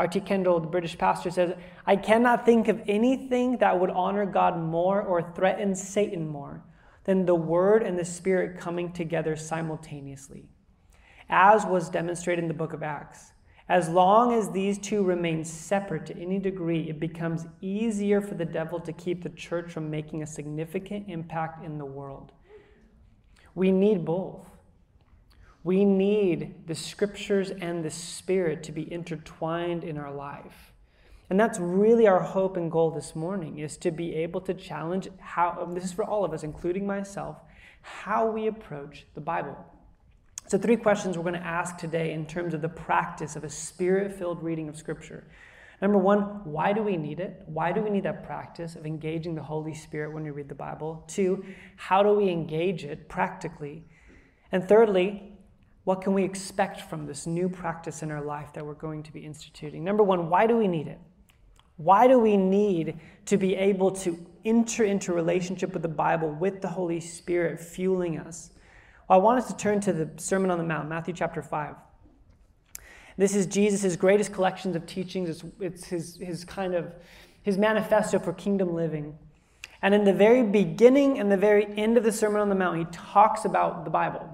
R.T. 0.00 0.20
Kendall, 0.20 0.60
the 0.60 0.66
British 0.66 0.96
pastor, 0.96 1.30
says, 1.30 1.52
I 1.84 1.94
cannot 1.94 2.46
think 2.46 2.68
of 2.68 2.80
anything 2.88 3.58
that 3.58 3.78
would 3.78 3.90
honor 3.90 4.24
God 4.24 4.58
more 4.58 5.02
or 5.02 5.30
threaten 5.34 5.74
Satan 5.74 6.26
more 6.26 6.64
than 7.04 7.26
the 7.26 7.34
Word 7.34 7.82
and 7.82 7.98
the 7.98 8.04
Spirit 8.06 8.58
coming 8.58 8.92
together 8.92 9.36
simultaneously, 9.36 10.48
as 11.28 11.66
was 11.66 11.90
demonstrated 11.90 12.42
in 12.42 12.48
the 12.48 12.54
book 12.54 12.72
of 12.72 12.82
Acts. 12.82 13.32
As 13.68 13.90
long 13.90 14.32
as 14.32 14.50
these 14.50 14.78
two 14.78 15.04
remain 15.04 15.44
separate 15.44 16.06
to 16.06 16.16
any 16.16 16.38
degree, 16.38 16.88
it 16.88 16.98
becomes 16.98 17.46
easier 17.60 18.22
for 18.22 18.32
the 18.36 18.46
devil 18.46 18.80
to 18.80 18.94
keep 18.94 19.22
the 19.22 19.28
church 19.28 19.70
from 19.70 19.90
making 19.90 20.22
a 20.22 20.26
significant 20.26 21.10
impact 21.10 21.62
in 21.62 21.76
the 21.76 21.84
world. 21.84 22.32
We 23.54 23.70
need 23.70 24.06
both. 24.06 24.49
We 25.62 25.84
need 25.84 26.66
the 26.66 26.74
scriptures 26.74 27.50
and 27.50 27.84
the 27.84 27.90
spirit 27.90 28.62
to 28.64 28.72
be 28.72 28.90
intertwined 28.90 29.84
in 29.84 29.98
our 29.98 30.12
life. 30.12 30.72
And 31.28 31.38
that's 31.38 31.60
really 31.60 32.08
our 32.08 32.20
hope 32.20 32.56
and 32.56 32.70
goal 32.70 32.90
this 32.90 33.14
morning 33.14 33.58
is 33.58 33.76
to 33.78 33.90
be 33.90 34.14
able 34.16 34.40
to 34.42 34.54
challenge 34.54 35.08
how 35.20 35.56
um, 35.60 35.74
this 35.74 35.84
is 35.84 35.92
for 35.92 36.04
all 36.04 36.24
of 36.24 36.32
us 36.32 36.42
including 36.42 36.86
myself 36.86 37.36
how 37.82 38.26
we 38.26 38.46
approach 38.46 39.06
the 39.14 39.20
Bible. 39.20 39.56
So 40.46 40.58
three 40.58 40.76
questions 40.76 41.16
we're 41.16 41.22
going 41.22 41.34
to 41.34 41.46
ask 41.46 41.78
today 41.78 42.12
in 42.12 42.26
terms 42.26 42.54
of 42.54 42.60
the 42.60 42.68
practice 42.68 43.36
of 43.36 43.44
a 43.44 43.50
spirit-filled 43.50 44.42
reading 44.42 44.68
of 44.68 44.76
scripture. 44.76 45.24
Number 45.80 45.96
1, 45.96 46.44
why 46.44 46.72
do 46.72 46.82
we 46.82 46.96
need 46.96 47.20
it? 47.20 47.42
Why 47.46 47.72
do 47.72 47.80
we 47.80 47.88
need 47.88 48.02
that 48.02 48.26
practice 48.26 48.76
of 48.76 48.84
engaging 48.84 49.34
the 49.34 49.42
Holy 49.42 49.74
Spirit 49.74 50.12
when 50.12 50.24
we 50.24 50.30
read 50.30 50.48
the 50.48 50.54
Bible? 50.54 51.04
2, 51.08 51.44
how 51.76 52.02
do 52.02 52.12
we 52.12 52.28
engage 52.28 52.84
it 52.84 53.08
practically? 53.08 53.84
And 54.52 54.68
thirdly, 54.68 55.38
what 55.84 56.02
can 56.02 56.12
we 56.12 56.24
expect 56.24 56.82
from 56.82 57.06
this 57.06 57.26
new 57.26 57.48
practice 57.48 58.02
in 58.02 58.10
our 58.10 58.22
life 58.22 58.52
that 58.52 58.64
we're 58.64 58.74
going 58.74 59.02
to 59.04 59.12
be 59.12 59.20
instituting? 59.20 59.82
Number 59.82 60.02
one, 60.02 60.28
why 60.28 60.46
do 60.46 60.56
we 60.56 60.68
need 60.68 60.86
it? 60.86 60.98
Why 61.76 62.06
do 62.06 62.18
we 62.18 62.36
need 62.36 63.00
to 63.26 63.38
be 63.38 63.56
able 63.56 63.90
to 63.92 64.18
enter 64.44 64.84
into 64.84 65.14
relationship 65.14 65.72
with 65.72 65.82
the 65.82 65.88
Bible 65.88 66.30
with 66.30 66.60
the 66.60 66.68
Holy 66.68 67.00
Spirit 67.00 67.58
fueling 67.58 68.18
us? 68.18 68.50
Well, 69.08 69.18
I 69.18 69.22
want 69.22 69.38
us 69.38 69.48
to 69.48 69.56
turn 69.56 69.80
to 69.80 69.92
the 69.92 70.10
Sermon 70.16 70.50
on 70.50 70.58
the 70.58 70.64
Mount, 70.64 70.88
Matthew 70.88 71.14
chapter 71.14 71.42
5. 71.42 71.74
This 73.16 73.34
is 73.34 73.46
Jesus' 73.46 73.96
greatest 73.96 74.32
collections 74.32 74.76
of 74.76 74.86
teachings. 74.86 75.28
It's, 75.28 75.44
it's 75.60 75.84
his, 75.86 76.16
his 76.16 76.44
kind 76.44 76.74
of 76.74 76.94
his 77.42 77.56
manifesto 77.56 78.18
for 78.18 78.32
kingdom 78.32 78.74
living. 78.74 79.18
And 79.82 79.94
in 79.94 80.04
the 80.04 80.12
very 80.12 80.42
beginning 80.42 81.18
and 81.18 81.32
the 81.32 81.36
very 81.36 81.66
end 81.78 81.96
of 81.96 82.04
the 82.04 82.12
Sermon 82.12 82.40
on 82.40 82.50
the 82.50 82.54
Mount, 82.54 82.78
he 82.78 82.84
talks 82.92 83.44
about 83.44 83.84
the 83.84 83.90
Bible. 83.90 84.29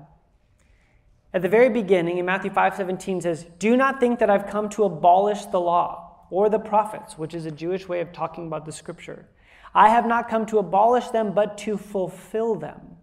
At 1.37 1.43
the 1.43 1.51
very 1.51 1.69
beginning, 1.69 2.17
in 2.17 2.25
Matthew 2.25 2.51
5 2.51 2.77
17 2.77 3.21
says, 3.21 3.45
Do 3.59 3.77
not 3.77 4.01
think 4.01 4.21
that 4.21 4.31
I've 4.31 4.47
come 4.47 4.71
to 4.71 4.85
abolish 4.85 5.45
the 5.45 5.61
law 5.61 6.25
or 6.31 6.49
the 6.49 6.59
prophets, 6.59 7.19
which 7.19 7.35
is 7.35 7.45
a 7.45 7.51
Jewish 7.51 7.87
way 7.87 8.01
of 8.01 8.11
talking 8.11 8.47
about 8.47 8.65
the 8.65 8.73
scripture. 8.73 9.29
I 9.75 9.91
have 9.91 10.07
not 10.07 10.31
come 10.31 10.47
to 10.47 10.59
abolish 10.59 11.09
them, 11.09 11.35
but 11.35 11.59
to 11.59 11.77
fulfill 11.77 12.55
them. 12.55 12.97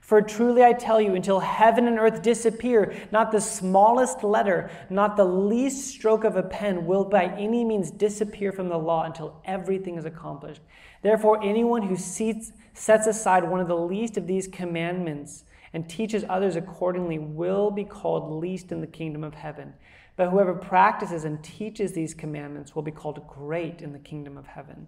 For 0.00 0.22
truly 0.22 0.64
I 0.64 0.72
tell 0.72 1.02
you, 1.02 1.14
until 1.14 1.40
heaven 1.40 1.86
and 1.86 1.98
earth 1.98 2.22
disappear, 2.22 2.96
not 3.12 3.30
the 3.30 3.42
smallest 3.42 4.24
letter, 4.24 4.70
not 4.88 5.18
the 5.18 5.26
least 5.26 5.86
stroke 5.88 6.24
of 6.24 6.34
a 6.34 6.42
pen 6.42 6.86
will 6.86 7.04
by 7.04 7.24
any 7.24 7.62
means 7.62 7.90
disappear 7.90 8.52
from 8.52 8.70
the 8.70 8.78
law 8.78 9.04
until 9.04 9.42
everything 9.44 9.98
is 9.98 10.06
accomplished. 10.06 10.62
Therefore, 11.02 11.44
anyone 11.44 11.82
who 11.82 11.96
seats, 11.96 12.52
sets 12.72 13.06
aside 13.06 13.44
one 13.44 13.60
of 13.60 13.68
the 13.68 13.76
least 13.76 14.16
of 14.16 14.26
these 14.26 14.48
commandments 14.48 15.44
and 15.76 15.86
teaches 15.90 16.24
others 16.26 16.56
accordingly 16.56 17.18
will 17.18 17.70
be 17.70 17.84
called 17.84 18.40
least 18.40 18.72
in 18.72 18.80
the 18.80 18.86
kingdom 18.86 19.22
of 19.22 19.34
heaven. 19.34 19.74
But 20.16 20.30
whoever 20.30 20.54
practices 20.54 21.26
and 21.26 21.44
teaches 21.44 21.92
these 21.92 22.14
commandments 22.14 22.74
will 22.74 22.82
be 22.82 22.90
called 22.90 23.28
great 23.28 23.82
in 23.82 23.92
the 23.92 23.98
kingdom 23.98 24.38
of 24.38 24.46
heaven. 24.46 24.86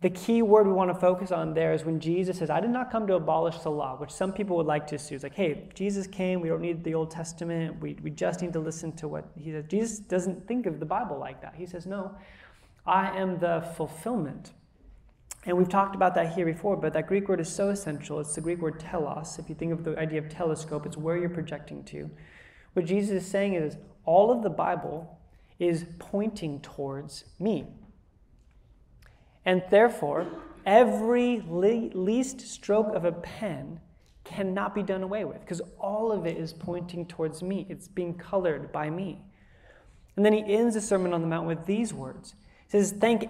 The 0.00 0.10
key 0.10 0.42
word 0.42 0.66
we 0.66 0.72
want 0.72 0.92
to 0.92 0.98
focus 0.98 1.30
on 1.30 1.54
there 1.54 1.72
is 1.72 1.84
when 1.84 2.00
Jesus 2.00 2.38
says, 2.38 2.50
I 2.50 2.58
did 2.58 2.70
not 2.70 2.90
come 2.90 3.06
to 3.06 3.14
abolish 3.14 3.58
the 3.58 3.70
law, 3.70 3.96
which 3.96 4.10
some 4.10 4.32
people 4.32 4.56
would 4.56 4.66
like 4.66 4.88
to 4.88 4.96
assume. 4.96 5.14
It's 5.14 5.22
like, 5.22 5.36
hey, 5.36 5.68
Jesus 5.72 6.08
came, 6.08 6.40
we 6.40 6.48
don't 6.48 6.62
need 6.62 6.82
the 6.82 6.94
Old 6.94 7.12
Testament, 7.12 7.80
we, 7.80 7.96
we 8.02 8.10
just 8.10 8.42
need 8.42 8.52
to 8.54 8.60
listen 8.60 8.90
to 8.96 9.06
what 9.06 9.30
he 9.38 9.52
says. 9.52 9.66
Jesus 9.68 10.00
doesn't 10.00 10.48
think 10.48 10.66
of 10.66 10.80
the 10.80 10.86
Bible 10.86 11.16
like 11.16 11.40
that. 11.42 11.54
He 11.54 11.64
says, 11.64 11.86
no, 11.86 12.10
I 12.84 13.16
am 13.16 13.38
the 13.38 13.64
fulfillment. 13.76 14.50
And 15.46 15.56
we've 15.56 15.68
talked 15.68 15.94
about 15.94 16.14
that 16.16 16.34
here 16.34 16.44
before, 16.44 16.76
but 16.76 16.92
that 16.92 17.06
Greek 17.06 17.28
word 17.28 17.40
is 17.40 17.48
so 17.48 17.70
essential. 17.70 18.20
It's 18.20 18.34
the 18.34 18.42
Greek 18.42 18.60
word 18.60 18.78
telos. 18.78 19.38
If 19.38 19.48
you 19.48 19.54
think 19.54 19.72
of 19.72 19.84
the 19.84 19.98
idea 19.98 20.18
of 20.18 20.28
telescope, 20.28 20.84
it's 20.84 20.98
where 20.98 21.16
you're 21.16 21.30
projecting 21.30 21.82
to. 21.84 22.10
What 22.74 22.84
Jesus 22.84 23.24
is 23.24 23.30
saying 23.30 23.54
is 23.54 23.76
all 24.04 24.30
of 24.30 24.42
the 24.42 24.50
Bible 24.50 25.18
is 25.58 25.86
pointing 25.98 26.60
towards 26.60 27.24
me. 27.38 27.66
And 29.46 29.62
therefore, 29.70 30.26
every 30.66 31.42
le- 31.46 31.90
least 31.94 32.40
stroke 32.42 32.94
of 32.94 33.04
a 33.04 33.12
pen 33.12 33.80
cannot 34.24 34.74
be 34.74 34.82
done 34.82 35.02
away 35.02 35.24
with 35.24 35.40
because 35.40 35.62
all 35.78 36.12
of 36.12 36.26
it 36.26 36.36
is 36.36 36.52
pointing 36.52 37.06
towards 37.06 37.42
me. 37.42 37.66
It's 37.68 37.88
being 37.88 38.14
colored 38.14 38.70
by 38.70 38.90
me. 38.90 39.22
And 40.16 40.24
then 40.24 40.32
he 40.32 40.44
ends 40.44 40.74
the 40.74 40.80
Sermon 40.80 41.14
on 41.14 41.22
the 41.22 41.26
Mount 41.26 41.46
with 41.46 41.64
these 41.64 41.94
words. 41.94 42.34
Says, 42.70 42.92
Thank 42.92 43.28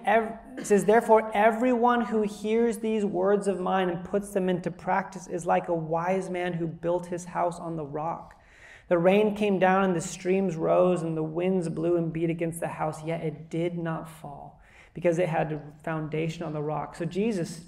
says, 0.63 0.85
Therefore, 0.85 1.31
everyone 1.33 2.03
who 2.03 2.23
hears 2.23 2.77
these 2.77 3.07
words 3.07 3.49
of 3.49 3.59
mine 3.59 3.89
and 3.89 4.05
puts 4.05 4.31
them 4.31 4.51
into 4.51 4.71
practice 4.71 5.27
is 5.29 5.47
like 5.47 5.69
a 5.69 5.75
wise 5.75 6.29
man 6.29 6.53
who 6.53 6.67
built 6.67 7.07
his 7.07 7.25
house 7.25 7.59
on 7.59 7.75
the 7.75 7.85
rock. 7.85 8.39
The 8.89 8.99
rain 8.99 9.35
came 9.35 9.59
down 9.59 9.85
and 9.85 9.97
the 9.97 10.01
streams 10.03 10.57
rose 10.57 11.01
and 11.01 11.17
the 11.17 11.23
winds 11.23 11.71
blew 11.71 11.97
and 11.97 12.13
beat 12.13 12.29
against 12.29 12.61
the 12.61 12.69
house, 12.69 13.03
yet 13.03 13.23
it 13.23 13.49
did 13.49 13.79
not 13.79 14.11
fall 14.11 14.61
because 14.93 15.19
it 15.19 15.31
had 15.31 15.53
a 15.53 15.63
foundation 15.85 16.43
on 16.43 16.53
the 16.53 16.61
rock. 16.61 16.95
So 16.95 17.07
Jesus, 17.07 17.63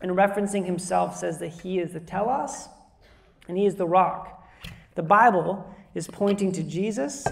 in 0.00 0.08
referencing 0.10 0.64
himself, 0.64 1.14
says 1.14 1.38
that 1.40 1.48
he 1.48 1.78
is 1.78 1.92
the 1.92 2.00
telos 2.00 2.68
and 3.48 3.58
he 3.58 3.66
is 3.66 3.74
the 3.74 3.86
rock. 3.86 4.48
The 4.94 5.02
Bible 5.02 5.68
is 5.94 6.06
pointing 6.06 6.52
to 6.52 6.62
Jesus 6.62 7.26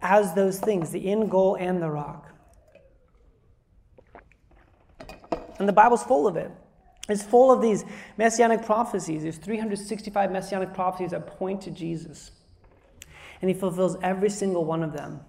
as 0.00 0.32
those 0.32 0.58
things, 0.60 0.92
the 0.92 1.10
end 1.10 1.30
goal 1.30 1.56
and 1.56 1.82
the 1.82 1.90
rock. 1.90 2.29
And 5.60 5.68
the 5.68 5.72
Bible's 5.74 6.02
full 6.02 6.26
of 6.26 6.36
it. 6.36 6.50
It's 7.08 7.22
full 7.22 7.52
of 7.52 7.60
these 7.60 7.84
messianic 8.16 8.64
prophecies. 8.64 9.22
There's 9.22 9.36
365 9.36 10.32
messianic 10.32 10.72
prophecies 10.72 11.10
that 11.10 11.26
point 11.26 11.60
to 11.62 11.70
Jesus. 11.70 12.30
And 13.42 13.50
he 13.50 13.54
fulfills 13.54 13.96
every 14.02 14.30
single 14.30 14.64
one 14.64 14.82
of 14.82 14.94
them. 14.94 15.20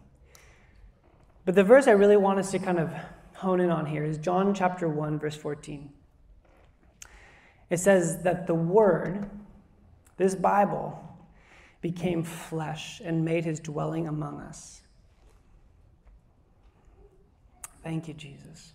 But 1.44 1.56
the 1.56 1.64
verse 1.64 1.88
I 1.88 1.92
really 1.92 2.18
want 2.18 2.40
us 2.40 2.52
to 2.52 2.60
kind 2.60 2.80
of 2.80 2.94
hone 3.34 3.60
in 3.60 3.70
on 3.70 3.86
here 3.86 4.06
is 4.06 4.18
John 4.18 4.54
chapter 4.54 4.88
1, 4.88 5.20
verse 5.20 5.36
14. 5.36 5.92
It 7.70 7.78
says 7.78 8.24
that 8.24 8.48
the 8.48 8.56
Word, 8.56 9.30
this 10.18 10.36
Bible, 10.36 10.98
became 11.82 12.24
flesh 12.24 13.02
and 13.04 13.26
made 13.26 13.44
his 13.44 13.60
dwelling 13.60 14.08
among 14.08 14.40
us. 14.40 14.82
Thank 17.84 18.08
you, 18.08 18.14
Jesus. 18.14 18.74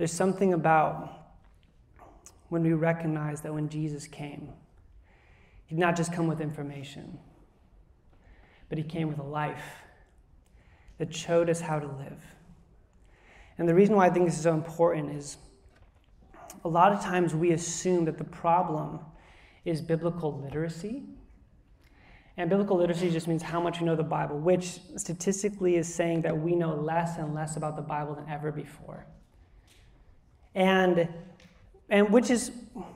There's 0.00 0.10
something 0.10 0.54
about 0.54 1.12
when 2.48 2.62
we 2.62 2.72
recognize 2.72 3.42
that 3.42 3.52
when 3.52 3.68
Jesus 3.68 4.06
came, 4.06 4.48
he 5.66 5.74
did 5.74 5.80
not 5.80 5.94
just 5.94 6.10
come 6.10 6.26
with 6.26 6.40
information, 6.40 7.18
but 8.70 8.78
he 8.78 8.84
came 8.84 9.08
with 9.08 9.18
a 9.18 9.22
life 9.22 9.82
that 10.96 11.14
showed 11.14 11.50
us 11.50 11.60
how 11.60 11.78
to 11.78 11.86
live. 11.86 12.18
And 13.58 13.68
the 13.68 13.74
reason 13.74 13.94
why 13.94 14.06
I 14.06 14.08
think 14.08 14.24
this 14.24 14.38
is 14.38 14.42
so 14.42 14.54
important 14.54 15.14
is 15.14 15.36
a 16.64 16.68
lot 16.68 16.92
of 16.92 17.02
times 17.02 17.34
we 17.34 17.50
assume 17.52 18.06
that 18.06 18.16
the 18.16 18.24
problem 18.24 19.00
is 19.66 19.82
biblical 19.82 20.40
literacy. 20.40 21.02
And 22.38 22.48
biblical 22.48 22.78
literacy 22.78 23.10
just 23.10 23.28
means 23.28 23.42
how 23.42 23.60
much 23.60 23.80
we 23.80 23.84
know 23.84 23.96
the 23.96 24.02
Bible, 24.02 24.38
which 24.38 24.80
statistically 24.96 25.76
is 25.76 25.94
saying 25.94 26.22
that 26.22 26.34
we 26.34 26.54
know 26.54 26.74
less 26.74 27.18
and 27.18 27.34
less 27.34 27.58
about 27.58 27.76
the 27.76 27.82
Bible 27.82 28.14
than 28.14 28.30
ever 28.30 28.50
before. 28.50 29.04
And 30.54 31.08
and 31.90 32.10
which 32.10 32.30
is, 32.30 32.52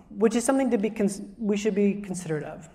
which 0.08 0.36
is 0.36 0.44
something 0.44 0.70
to 0.70 0.78
be 0.78 0.92
we 1.36 1.56
should 1.56 1.74
be 1.74 1.94
considerate 1.94 2.44
of. 2.44 2.68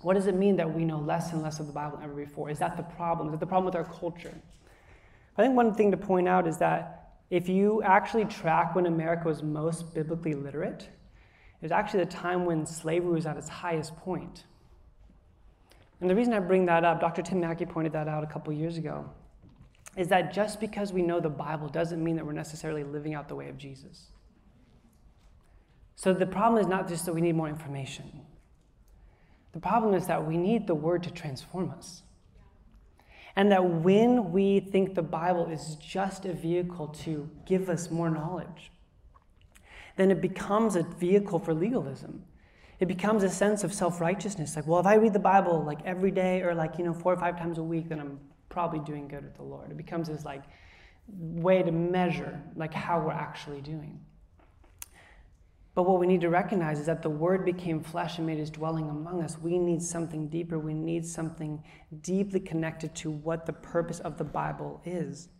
What 0.00 0.14
does 0.14 0.26
it 0.26 0.34
mean 0.34 0.56
that 0.56 0.72
we 0.74 0.84
know 0.84 0.98
less 0.98 1.32
and 1.32 1.42
less 1.42 1.60
of 1.60 1.66
the 1.66 1.72
Bible 1.72 1.98
than 1.98 2.06
ever 2.06 2.14
before? 2.14 2.50
Is 2.50 2.58
that 2.58 2.76
the 2.76 2.82
problem? 2.82 3.28
Is 3.28 3.32
that 3.32 3.40
the 3.40 3.46
problem 3.46 3.66
with 3.66 3.76
our 3.76 3.84
culture? 3.84 4.34
I 5.36 5.42
think 5.42 5.54
one 5.54 5.74
thing 5.74 5.90
to 5.92 5.96
point 5.96 6.26
out 6.26 6.48
is 6.48 6.58
that 6.58 7.12
if 7.30 7.48
you 7.48 7.82
actually 7.82 8.24
track 8.24 8.74
when 8.74 8.86
America 8.86 9.28
was 9.28 9.42
most 9.42 9.94
biblically 9.94 10.34
literate, 10.34 10.82
it 10.82 11.62
was 11.62 11.72
actually 11.72 12.04
the 12.04 12.10
time 12.10 12.44
when 12.44 12.66
slavery 12.66 13.12
was 13.12 13.26
at 13.26 13.36
its 13.36 13.48
highest 13.48 13.94
point. 13.96 14.44
And 16.00 16.10
the 16.10 16.16
reason 16.16 16.34
I 16.34 16.40
bring 16.40 16.66
that 16.66 16.84
up, 16.84 17.00
Dr. 17.00 17.22
Tim 17.22 17.40
Mackie 17.40 17.64
pointed 17.64 17.92
that 17.92 18.08
out 18.08 18.24
a 18.24 18.26
couple 18.26 18.52
years 18.52 18.76
ago, 18.76 19.08
is 19.96 20.08
that 20.08 20.32
just 20.32 20.60
because 20.60 20.92
we 20.92 21.02
know 21.02 21.20
the 21.20 21.28
Bible 21.28 21.68
doesn't 21.68 22.02
mean 22.02 22.16
that 22.16 22.24
we're 22.24 22.32
necessarily 22.32 22.82
living 22.82 23.14
out 23.14 23.28
the 23.28 23.36
way 23.36 23.48
of 23.48 23.58
Jesus. 23.58 24.08
So 25.96 26.14
the 26.14 26.26
problem 26.26 26.60
is 26.60 26.66
not 26.66 26.88
just 26.88 27.04
that 27.06 27.14
we 27.14 27.20
need 27.20 27.34
more 27.34 27.48
information. 27.48 28.22
The 29.52 29.60
problem 29.60 29.94
is 29.94 30.06
that 30.06 30.26
we 30.26 30.36
need 30.38 30.66
the 30.66 30.74
word 30.74 31.02
to 31.02 31.10
transform 31.10 31.70
us. 31.70 32.02
And 33.36 33.52
that 33.52 33.64
when 33.64 34.32
we 34.32 34.60
think 34.60 34.94
the 34.94 35.02
Bible 35.02 35.46
is 35.46 35.76
just 35.76 36.24
a 36.24 36.32
vehicle 36.32 36.88
to 36.88 37.28
give 37.46 37.68
us 37.68 37.90
more 37.90 38.10
knowledge, 38.10 38.72
then 39.96 40.10
it 40.10 40.20
becomes 40.20 40.74
a 40.76 40.82
vehicle 40.82 41.38
for 41.38 41.54
legalism. 41.54 42.24
It 42.80 42.88
becomes 42.88 43.22
a 43.22 43.30
sense 43.30 43.62
of 43.62 43.72
self-righteousness. 43.72 44.56
Like, 44.56 44.66
well, 44.66 44.80
if 44.80 44.86
I 44.86 44.94
read 44.94 45.12
the 45.12 45.18
Bible 45.18 45.62
like 45.62 45.78
every 45.84 46.10
day 46.10 46.42
or 46.42 46.54
like, 46.54 46.78
you 46.78 46.84
know, 46.84 46.94
four 46.94 47.12
or 47.12 47.16
five 47.16 47.38
times 47.38 47.58
a 47.58 47.62
week, 47.62 47.88
then 47.88 48.00
I'm 48.00 48.18
probably 48.52 48.80
doing 48.80 49.08
good 49.08 49.24
with 49.24 49.34
the 49.34 49.42
Lord. 49.42 49.70
It 49.70 49.76
becomes 49.76 50.08
this 50.08 50.24
like 50.24 50.44
way 51.08 51.62
to 51.62 51.72
measure 51.72 52.40
like 52.54 52.72
how 52.72 53.00
we're 53.00 53.12
actually 53.12 53.62
doing. 53.62 53.98
But 55.74 55.84
what 55.84 55.98
we 55.98 56.06
need 56.06 56.20
to 56.20 56.28
recognize 56.28 56.78
is 56.78 56.86
that 56.86 57.00
the 57.00 57.08
Word 57.08 57.46
became 57.46 57.82
flesh 57.82 58.18
and 58.18 58.26
made 58.26 58.38
his 58.38 58.50
dwelling 58.50 58.90
among 58.90 59.22
us. 59.22 59.38
We 59.38 59.58
need 59.58 59.82
something 59.82 60.28
deeper. 60.28 60.58
We 60.58 60.74
need 60.74 61.06
something 61.06 61.64
deeply 62.02 62.40
connected 62.40 62.94
to 62.96 63.10
what 63.10 63.46
the 63.46 63.54
purpose 63.54 63.98
of 64.00 64.18
the 64.18 64.24
Bible 64.24 64.82
is. 64.84 65.30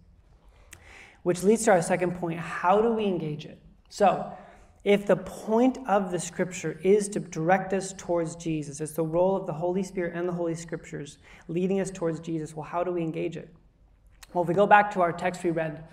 Which 1.23 1.43
leads 1.43 1.65
to 1.67 1.73
our 1.73 1.83
second 1.83 2.17
point 2.17 2.41
how 2.41 2.81
do 2.81 2.93
we 2.95 3.05
engage 3.05 3.45
it? 3.45 3.61
So, 3.91 4.33
if 4.85 5.07
the 5.07 5.17
point 5.17 5.79
of 5.87 6.11
the 6.11 6.19
Scripture 6.19 6.81
is 6.83 7.09
to 7.11 7.21
direct 7.21 7.73
us 7.73 7.95
towards 7.97 8.35
Jesus, 8.35 8.81
it's 8.81 8.93
the 8.93 9.05
role 9.05 9.37
of 9.37 9.47
the 9.47 9.53
Holy 9.53 9.83
Spirit 9.83 10.15
and 10.17 10.29
the 10.29 10.33
Holy 10.33 10.57
Scriptures 10.57 11.19
leading 11.47 11.81
us 11.81 11.91
towards 11.91 12.19
Jesus, 12.19 12.57
well, 12.57 12.65
how 12.65 12.83
do 12.83 12.91
we 12.91 13.03
engage 13.03 13.37
it? 13.37 13.55
Well, 14.33 14.43
if 14.43 14.49
we 14.49 14.55
go 14.55 14.67
back 14.67 14.93
to 14.93 15.01
our 15.01 15.13
text 15.13 15.45
we 15.45 15.51
read, 15.51 15.85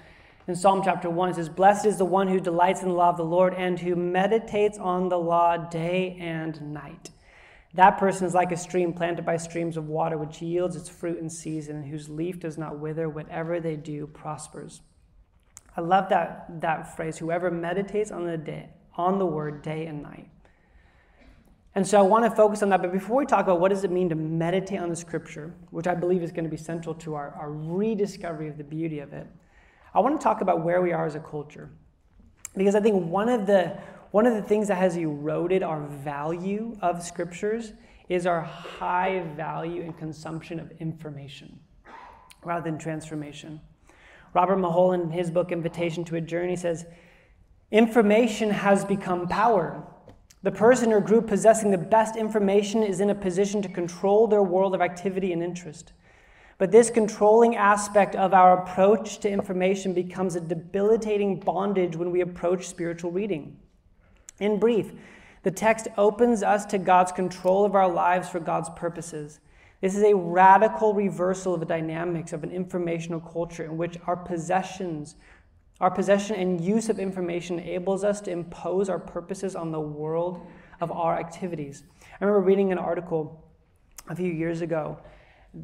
in 0.48 0.56
Psalm 0.56 0.82
chapter 0.84 1.12
1, 1.12 1.30
it 1.30 1.36
says, 1.36 1.50
Blessed 1.50 1.86
is 1.86 1.98
the 1.98 2.06
one 2.06 2.28
who 2.28 2.40
delights 2.40 2.82
in 2.82 2.88
the 2.88 2.96
law 2.96 3.10
of 3.10 3.18
the 3.18 3.24
Lord 3.24 3.54
and 3.54 3.78
who 3.78 3.96
meditates 3.96 4.80
on 4.80 5.08
the 5.08 5.20
law 5.20 5.58
day 5.58 6.18
and 6.20 6.74
night. 6.74 7.12
That 7.76 8.00
person 8.00 8.26
is 8.26 8.34
like 8.34 8.52
a 8.52 8.58
stream 8.58 8.94
planted 8.94 9.26
by 9.26 9.38
streams 9.38 9.78
of 9.78 9.88
water, 9.88 10.18
which 10.18 10.42
yields 10.42 10.76
its 10.76 10.90
fruit 10.90 11.20
in 11.20 11.30
season, 11.30 11.76
and 11.76 11.86
whose 11.86 12.10
leaf 12.10 12.40
does 12.40 12.58
not 12.58 12.80
wither. 12.80 13.08
Whatever 13.08 13.60
they 13.60 13.76
do 13.76 14.08
prospers. 14.08 14.82
I 15.78 15.82
love 15.82 16.10
that, 16.10 16.62
that 16.62 16.96
phrase, 16.96 17.20
whoever 17.20 17.52
meditates 17.52 18.10
on 18.10 18.26
the 18.26 18.38
day, 18.38 18.70
on 19.00 19.18
the 19.18 19.26
word 19.26 19.62
day 19.62 19.86
and 19.86 20.04
night. 20.04 20.28
And 21.74 21.88
so 21.88 21.98
I 21.98 22.02
want 22.02 22.26
to 22.26 22.32
focus 22.32 22.62
on 22.62 22.70
that. 22.70 22.82
But 22.82 22.92
before 22.92 23.16
we 23.16 23.26
talk 23.26 23.46
about 23.46 23.62
what 23.62 23.70
does 23.70 23.86
it 23.86 23.92
mean 23.92 24.10
to 24.10 24.16
meditate 24.16 24.80
on 24.80 24.90
the 24.90 24.96
scripture, 24.96 25.54
which 25.72 25.88
I 25.88 25.96
believe 25.96 26.22
is 26.22 26.32
going 26.32 26.44
to 26.44 26.50
be 26.50 26.58
central 26.58 26.94
to 26.96 27.16
our, 27.16 27.30
our 27.40 27.52
rediscovery 27.52 28.50
of 28.50 28.58
the 28.58 28.64
beauty 28.64 29.00
of 29.00 29.14
it, 29.14 29.26
I 29.94 30.02
want 30.02 30.20
to 30.20 30.24
talk 30.24 30.42
about 30.42 30.64
where 30.64 30.82
we 30.82 30.92
are 30.92 31.06
as 31.06 31.16
a 31.16 31.20
culture. 31.20 31.70
Because 32.58 32.76
I 32.76 32.82
think 32.82 33.06
one 33.06 33.30
of 33.30 33.48
the, 33.48 33.78
one 34.12 34.26
of 34.26 34.34
the 34.34 34.42
things 34.42 34.68
that 34.68 34.78
has 34.78 34.98
eroded 34.98 35.64
our 35.64 35.80
value 35.88 36.78
of 36.82 37.02
scriptures 37.02 37.72
is 38.10 38.26
our 38.26 38.42
high 38.42 39.24
value 39.38 39.84
and 39.84 39.98
consumption 39.98 40.60
of 40.60 40.72
information 40.80 41.58
rather 42.44 42.70
than 42.70 42.78
transformation. 42.78 43.62
Robert 44.34 44.58
Mulholland, 44.58 45.04
in 45.04 45.12
his 45.12 45.32
book 45.32 45.52
Invitation 45.52 46.04
to 46.06 46.16
a 46.16 46.22
Journey, 46.22 46.56
says 46.56 46.86
information 47.72 48.50
has 48.50 48.84
become 48.86 49.28
power. 49.28 49.84
The 50.42 50.52
person 50.52 50.94
or 50.94 51.02
group 51.02 51.28
possessing 51.28 51.72
the 51.72 51.78
best 51.78 52.16
information 52.16 52.82
is 52.82 53.02
in 53.02 53.10
a 53.10 53.16
position 53.16 53.62
to 53.62 53.70
control 53.70 54.28
their 54.28 54.44
world 54.44 54.74
of 54.74 54.82
activity 54.82 55.34
and 55.34 55.44
interest. 55.44 55.92
But 56.58 56.72
this 56.72 56.90
controlling 56.90 57.56
aspect 57.56 58.16
of 58.16 58.34
our 58.34 58.62
approach 58.62 59.20
to 59.20 59.30
information 59.30 59.94
becomes 59.94 60.36
a 60.36 60.42
debilitating 60.42 61.40
bondage 61.40 61.96
when 61.96 62.12
we 62.12 62.22
approach 62.22 62.68
spiritual 62.68 63.12
reading. 63.12 63.58
In 64.40 64.60
brief, 64.60 64.92
the 65.44 65.52
text 65.52 65.88
opens 65.98 66.44
us 66.44 66.66
to 66.68 66.78
God's 66.78 67.12
control 67.12 67.64
of 67.64 67.76
our 67.76 67.90
lives 67.90 68.30
for 68.30 68.40
God's 68.40 68.70
purposes. 68.76 69.40
This 69.82 69.96
is 69.96 70.04
a 70.04 70.16
radical 70.16 70.94
reversal 70.94 71.54
of 71.54 71.62
the 71.62 71.66
dynamics 71.66 72.34
of 72.34 72.44
an 72.44 72.52
informational 72.52 73.22
culture 73.22 73.64
in 73.64 73.78
which 73.78 73.98
our 74.06 74.18
possessions, 74.18 75.16
our 75.80 75.90
possession 75.90 76.36
and 76.36 76.60
use 76.60 76.90
of 76.90 77.00
information 77.00 77.60
enables 77.60 78.04
us 78.04 78.20
to 78.22 78.32
impose 78.32 78.90
our 78.90 79.00
purposes 79.00 79.56
on 79.56 79.72
the 79.72 79.80
world 79.80 80.46
of 80.82 80.92
our 80.92 81.18
activities. 81.18 81.84
I 82.20 82.26
remember 82.26 82.46
reading 82.46 82.72
an 82.72 82.78
article 82.78 83.46
a 84.10 84.16
few 84.16 84.32
years 84.32 84.62
ago 84.62 85.00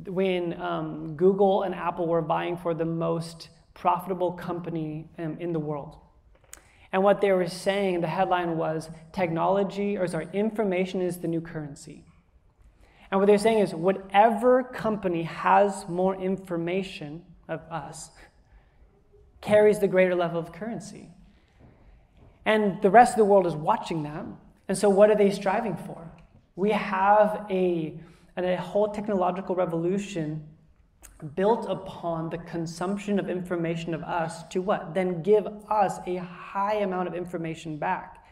when 0.07 0.59
um, 0.61 1.15
Google 1.15 1.63
and 1.63 1.75
Apple 1.75 2.07
were 2.07 2.21
vying 2.21 2.57
for 2.57 2.73
the 2.73 2.85
most 2.85 3.49
profitable 3.73 4.31
company 4.31 5.09
um, 5.17 5.37
in 5.39 5.51
the 5.51 5.59
world. 5.59 5.97
And 6.91 7.03
what 7.03 7.19
they 7.19 7.31
were 7.33 7.47
saying, 7.47 7.99
the 7.99 8.07
headline 8.07 8.57
was 8.57 8.89
technology, 9.11 9.97
or 9.97 10.07
sorry, 10.07 10.29
information 10.31 11.01
is 11.01 11.19
the 11.19 11.27
new 11.27 11.41
currency. 11.41 12.05
And 13.11 13.19
what 13.19 13.27
they're 13.27 13.37
saying 13.37 13.59
is 13.59 13.75
whatever 13.75 14.63
company 14.63 15.23
has 15.23 15.87
more 15.89 16.15
information 16.15 17.23
of 17.49 17.59
us 17.69 18.11
carries 19.45 19.79
the 19.79 19.87
greater 19.87 20.15
level 20.15 20.39
of 20.39 20.51
currency. 20.51 21.09
And 22.45 22.81
the 22.81 22.89
rest 22.89 23.13
of 23.13 23.17
the 23.17 23.25
world 23.25 23.47
is 23.47 23.55
watching 23.55 24.03
them. 24.03 24.37
And 24.67 24.77
so, 24.77 24.89
what 24.89 25.09
are 25.09 25.15
they 25.15 25.31
striving 25.31 25.77
for? 25.77 26.11
We 26.55 26.71
have 26.71 27.45
a 27.49 27.99
a 28.37 28.57
whole 28.57 28.89
technological 28.91 29.55
revolution 29.55 30.45
built 31.35 31.69
upon 31.69 32.29
the 32.29 32.37
consumption 32.39 33.17
of 33.17 33.29
information 33.29 33.93
of 33.93 34.03
us 34.03 34.43
to 34.49 34.61
what? 34.61 34.93
Then 34.93 35.21
give 35.21 35.47
us 35.69 35.99
a 36.05 36.17
high 36.17 36.75
amount 36.75 37.07
of 37.07 37.13
information 37.13 37.77
back. 37.77 38.24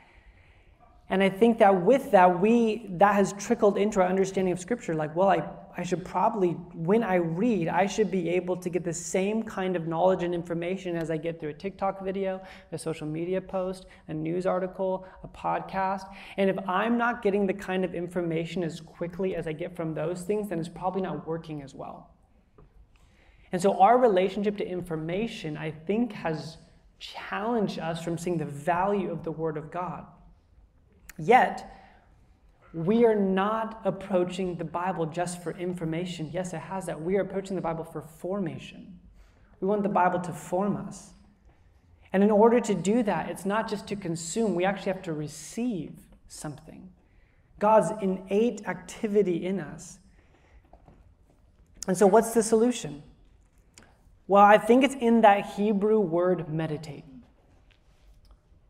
And 1.10 1.22
I 1.22 1.30
think 1.30 1.60
that 1.60 1.84
with 1.84 2.12
that, 2.12 2.40
we 2.40 2.88
that 2.92 3.16
has 3.16 3.34
trickled 3.34 3.78
into 3.78 4.02
our 4.02 4.08
understanding 4.08 4.54
of 4.54 4.60
Scripture. 4.60 4.96
Like, 4.96 5.16
well, 5.16 5.30
I, 5.30 5.44
I 5.76 5.84
should 5.84 6.06
probably, 6.06 6.52
when 6.74 7.04
I 7.04 7.16
read, 7.16 7.68
I 7.68 7.88
should 7.88 8.12
be 8.12 8.30
able 8.30 8.56
to 8.58 8.70
get 8.70 8.84
the 8.84 8.94
same 8.94 9.44
kind 9.44 9.76
of 9.76 9.88
knowledge 9.88 10.24
and 10.24 10.34
information 10.34 10.96
as 10.96 11.10
I 11.10 11.18
get 11.18 11.40
through 11.40 11.50
a 11.50 11.54
TikTok 11.54 12.04
video, 12.04 12.42
a 12.72 12.78
social 12.78 13.08
media 13.08 13.42
post, 13.42 13.88
a 14.08 14.14
news 14.14 14.46
article, 14.46 15.06
a 15.24 15.28
podcast. 15.28 16.04
And 16.38 16.50
if 16.50 16.58
I'm 16.70 16.98
not 16.98 17.22
getting 17.22 17.48
the 17.48 17.54
kind 17.54 17.84
of 17.84 17.96
information 17.96 18.64
as 18.64 18.80
quickly 18.80 19.36
as 19.36 19.48
I 19.48 19.54
get 19.54 19.76
from 19.76 19.94
those 19.94 20.22
things, 20.22 20.50
then 20.50 20.60
it's 20.60 20.70
probably 20.70 21.02
not 21.02 21.28
working 21.28 21.64
as 21.64 21.74
well. 21.74 22.12
And 23.52 23.62
so 23.62 23.80
our 23.80 23.98
relationship 23.98 24.58
to 24.58 24.68
information, 24.68 25.58
I 25.58 25.72
think, 25.72 26.14
has 26.14 26.58
challenged 27.00 27.80
us 27.80 28.04
from 28.04 28.18
seeing 28.18 28.38
the 28.38 28.46
value 28.46 29.12
of 29.12 29.24
the 29.24 29.32
Word 29.32 29.58
of 29.58 29.72
God. 29.72 30.06
Yet, 31.18 31.70
we 32.74 33.06
are 33.06 33.16
not 33.16 33.82
approaching 33.86 34.56
the 34.56 34.64
Bible 34.64 35.06
just 35.06 35.44
for 35.44 35.52
information. 35.52 36.30
Yes, 36.34 36.54
it 36.54 36.60
has 36.60 36.88
that. 36.88 37.02
We 37.02 37.18
are 37.18 37.22
approaching 37.22 37.56
the 37.56 37.62
Bible 37.62 37.84
for 37.84 38.02
formation. 38.02 39.00
We 39.60 39.68
want 39.68 39.84
the 39.84 39.90
Bible 39.90 40.20
to 40.22 40.34
form 40.34 40.76
us. 40.76 41.12
And 42.12 42.24
in 42.24 42.32
order 42.32 42.60
to 42.60 42.74
do 42.74 43.04
that, 43.04 43.30
it's 43.30 43.46
not 43.46 43.70
just 43.70 43.88
to 43.88 43.96
consume, 43.96 44.56
we 44.56 44.66
actually 44.66 44.92
have 44.92 45.04
to 45.04 45.14
receive 45.14 45.94
something. 46.28 46.90
God's 47.60 47.92
innate 48.02 48.68
activity 48.68 49.46
in 49.46 49.60
us. 49.60 50.00
And 51.88 51.98
so, 51.98 52.08
what's 52.08 52.34
the 52.34 52.44
solution? 52.44 53.04
Well, 54.28 54.44
I 54.44 54.58
think 54.58 54.84
it's 54.84 54.96
in 54.96 55.22
that 55.22 55.46
Hebrew 55.46 56.00
word 56.00 56.50
meditate 56.50 57.06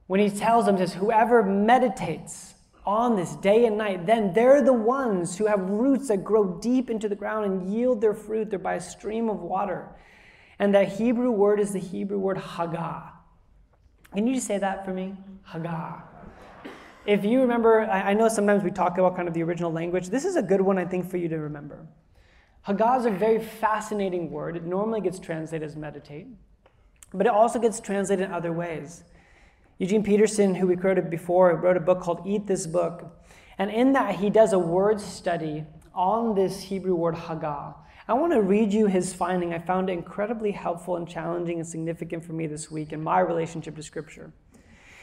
when 0.08 0.20
he 0.20 0.30
tells 0.30 0.66
them, 0.66 0.78
says, 0.78 0.94
Whoever 0.94 1.44
meditates 1.44 2.56
on 2.86 3.16
this 3.16 3.36
day 3.38 3.66
and 3.66 3.78
night, 3.78 4.06
then 4.06 4.34
they're 4.34 4.62
the 4.62 4.74
ones 4.74 5.38
who 5.38 5.46
have 5.46 5.62
roots 5.62 6.10
that 6.10 6.24
grow 6.24 6.60
deep 6.60 6.89
into 6.89 7.08
the 7.08 7.16
ground 7.16 7.46
and 7.46 7.74
yield 7.74 8.02
their 8.02 8.13
fruit. 8.13 8.50
They're 8.50 8.60
by 8.60 8.76
a 8.76 8.82
stream 8.82 9.30
of 9.30 9.39
water. 9.39 9.88
And 10.60 10.76
that 10.76 10.94
Hebrew 10.94 11.32
word 11.32 11.60
is 11.60 11.74
the 11.74 11.80
Hebrew 11.80 12.20
word 12.20 12.38
hagah. 12.38 13.12
Can 14.13 14.28
you 14.28 14.36
just 14.36 14.48
say 14.48 14.58
that 14.58 14.86
for 14.86 14.94
me? 14.94 15.16
Hagah. 15.50 16.04
If 17.06 17.26
you 17.26 17.42
remember, 17.42 17.82
I 17.82 18.13
know 18.13 18.30
sometimes 18.30 18.63
we 18.63 18.72
talk 18.72 18.98
about 18.98 19.16
kind 19.16 19.28
of 19.28 19.34
the 19.34 19.44
original 19.44 19.72
language. 19.72 20.08
This 20.08 20.24
is 20.24 20.38
a 20.38 20.42
good 20.42 20.62
one, 20.62 20.78
I 20.78 20.86
think, 20.86 21.10
for 21.10 21.18
you 21.18 21.28
to 21.30 21.38
remember. 21.38 21.86
Hagah 22.66 23.00
is 23.00 23.06
a 23.06 23.12
very 23.12 23.39
fascinating 23.39 24.32
word. 24.32 24.56
It 24.56 24.63
normally 24.63 25.02
gets 25.02 25.20
translated 25.20 25.68
as 25.68 25.76
meditate, 25.76 26.28
but 27.13 27.28
it 27.28 27.34
also 27.34 27.60
gets 27.60 27.82
translated 27.82 28.28
in 28.28 28.32
other 28.32 28.54
ways. 28.54 29.04
Eugene 29.80 30.04
Peterson, 30.04 30.56
who 30.56 30.68
we 30.68 30.76
quoted 30.76 31.10
before, 31.10 31.56
wrote 31.56 31.78
a 31.78 31.82
book 31.82 32.02
called 32.02 32.22
Eat 32.26 32.46
This 32.46 32.68
Book. 32.68 33.20
And 33.58 33.72
in 33.72 33.94
that, 33.94 34.16
he 34.16 34.30
does 34.30 34.54
a 34.54 34.60
word 34.60 35.00
study 35.02 35.66
on 35.94 36.36
this 36.36 36.62
Hebrew 36.62 36.96
word 36.96 37.16
Hagah. 37.16 37.76
I 38.08 38.14
want 38.14 38.34
to 38.34 38.42
read 38.42 38.74
you 38.74 38.88
his 38.88 39.14
finding. 39.14 39.54
I 39.54 39.60
found 39.60 39.90
it 39.90 39.94
incredibly 39.94 40.52
helpful 40.52 40.98
and 40.98 41.08
challenging 41.08 41.60
and 41.60 41.68
significant 41.68 42.24
for 42.24 42.34
me 42.34 42.48
this 42.48 42.70
week 42.70 42.92
in 42.92 43.04
my 43.04 43.20
relationship 43.20 43.76
to 43.78 43.84
Scripture. 43.84 44.34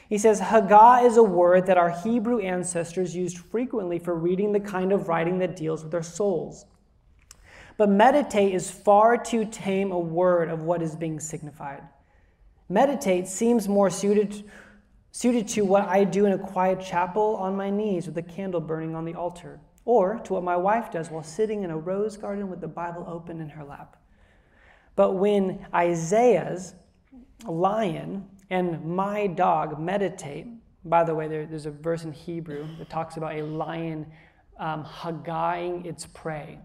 He 0.09 0.19
says, 0.19 0.41
Hagah 0.41 1.05
is 1.05 1.17
a 1.17 1.23
word 1.23 1.67
that 1.67 1.79
our 1.79 1.91
Hebrew 1.91 2.41
ancestors 2.41 3.15
used 3.15 3.39
frequently 3.39 3.99
for 3.99 4.15
reading 4.15 4.53
the 4.53 4.61
kind 4.61 4.93
of 4.93 5.09
writing 5.09 5.39
that 5.39 5.57
deals 5.57 5.83
with 5.85 5.95
our 5.95 6.03
souls. 6.03 6.67
But 7.77 7.89
meditate 7.89 8.55
is 8.55 8.71
far 8.71 9.17
too 9.17 9.47
tame 9.47 9.93
a 9.93 9.99
word 9.99 10.51
of 10.51 10.63
what 10.63 10.83
is 10.83 10.95
being 10.95 11.21
signified. 11.21 11.83
Meditate 12.71 13.27
seems 13.27 13.69
more 13.69 13.91
suited, 13.91 14.45
suited 15.11 15.49
to 15.49 15.63
what 15.63 15.89
I 15.89 16.05
do 16.05 16.25
in 16.25 16.33
a 16.33 16.39
quiet 16.39 16.81
chapel 16.81 17.35
on 17.35 17.57
my 17.57 17.69
knees 17.69 18.07
with 18.07 18.17
a 18.17 18.23
candle 18.23 18.61
burning 18.61 18.95
on 18.95 19.05
the 19.05 19.15
altar, 19.15 19.59
or 19.85 20.21
to 20.21 20.35
what 20.35 20.45
my 20.45 20.57
wife 20.57 20.93
does 20.93 21.11
while 21.11 21.25
sitting 21.25 21.65
in 21.65 21.71
a 21.71 21.77
rose 21.77 22.17
garden 22.17 22.49
with 22.49 22.61
the 22.61 22.69
Bible 22.69 23.05
open 23.09 23.41
in 23.41 23.49
her 23.49 23.65
lap. 23.65 23.97
But 24.95 25.15
when 25.15 25.67
Isaiah's 25.75 26.75
lion 27.45 28.29
and 28.51 28.85
my 28.85 29.27
dog 29.27 29.81
meditate, 29.81 30.47
by 30.85 31.03
the 31.03 31.15
way, 31.15 31.27
there, 31.27 31.47
there's 31.47 31.67
a 31.67 31.73
verse 31.73 32.05
in 32.05 32.13
Hebrew 32.13 32.69
that 32.79 32.89
talks 32.89 33.17
about 33.17 33.35
a 33.35 33.43
lion 33.43 34.07
um, 34.59 34.87
its 35.85 36.07
prey 36.07 36.61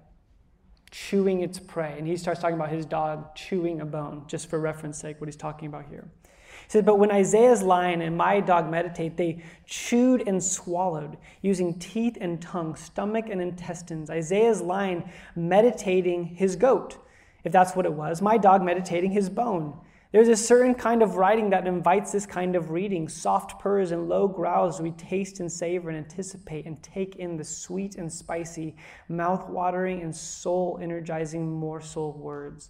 chewing 0.96 1.42
its 1.42 1.60
prey. 1.60 1.96
And 1.98 2.08
he 2.08 2.16
starts 2.16 2.40
talking 2.40 2.56
about 2.56 2.70
his 2.70 2.86
dog 2.86 3.36
chewing 3.36 3.82
a 3.82 3.86
bone, 3.86 4.24
just 4.28 4.50
for 4.50 4.60
reference 4.60 4.98
sake, 4.98 5.20
what 5.20 5.28
he's 5.28 5.36
talking 5.36 5.68
about 5.68 5.86
here. 5.90 6.08
He 6.24 6.70
says, 6.70 6.86
But 6.86 7.00
when 7.00 7.12
Isaiah's 7.12 7.62
lion 7.62 8.02
and 8.02 8.18
my 8.18 8.40
dog 8.40 8.70
meditate, 8.70 9.18
they 9.18 9.44
chewed 9.66 10.26
and 10.26 10.42
swallowed, 10.42 11.18
using 11.42 11.78
teeth 11.80 12.18
and 12.22 12.42
tongue, 12.42 12.76
stomach 12.76 13.26
and 13.30 13.42
intestines. 13.42 14.10
Isaiah's 14.10 14.62
lion 14.62 15.04
meditating 15.36 16.26
his 16.28 16.56
goat, 16.56 16.98
if 17.44 17.52
that's 17.52 17.76
what 17.76 17.86
it 17.86 17.94
was, 17.94 18.22
my 18.22 18.38
dog 18.38 18.64
meditating 18.64 19.12
his 19.12 19.30
bone. 19.30 19.78
There's 20.16 20.30
a 20.30 20.38
certain 20.38 20.76
kind 20.76 21.04
of 21.04 21.18
writing 21.18 21.50
that 21.50 21.68
invites 21.68 22.14
this 22.14 22.26
kind 22.26 22.56
of 22.56 22.72
reading 22.72 23.10
soft 23.10 23.60
purrs 23.60 23.92
and 23.92 24.08
low 24.08 24.30
growls 24.30 24.80
we 24.80 24.92
taste 24.92 25.42
and 25.42 25.52
savor 25.52 25.90
and 25.90 25.98
anticipate 25.98 26.66
and 26.66 26.82
take 26.82 27.18
in 27.18 27.36
the 27.36 27.44
sweet 27.44 27.96
and 27.96 28.10
spicy, 28.10 28.78
mouth 29.10 29.50
watering 29.50 30.04
and 30.04 30.16
soul 30.16 30.80
energizing 30.82 31.52
morsel 31.52 32.14
words. 32.14 32.70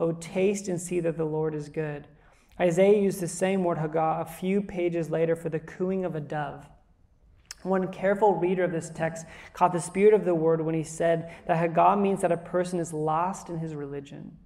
Oh, 0.00 0.10
taste 0.10 0.66
and 0.66 0.80
see 0.80 0.98
that 0.98 1.16
the 1.16 1.24
Lord 1.24 1.54
is 1.54 1.68
good. 1.68 2.08
Isaiah 2.58 3.00
used 3.00 3.20
the 3.20 3.28
same 3.28 3.62
word 3.62 3.78
Hagah 3.78 4.22
a 4.22 4.24
few 4.24 4.60
pages 4.60 5.10
later 5.10 5.36
for 5.36 5.48
the 5.48 5.60
cooing 5.60 6.04
of 6.04 6.16
a 6.16 6.20
dove. 6.20 6.68
One 7.62 7.92
careful 7.92 8.34
reader 8.34 8.64
of 8.64 8.72
this 8.72 8.90
text 8.90 9.26
caught 9.52 9.72
the 9.72 9.80
spirit 9.80 10.12
of 10.12 10.24
the 10.24 10.34
word 10.34 10.60
when 10.60 10.74
he 10.74 10.82
said 10.82 11.32
that 11.46 11.56
Hagah 11.56 12.00
means 12.00 12.20
that 12.22 12.32
a 12.32 12.36
person 12.36 12.80
is 12.80 12.92
lost 12.92 13.48
in 13.48 13.60
his 13.60 13.76
religion. 13.76 14.36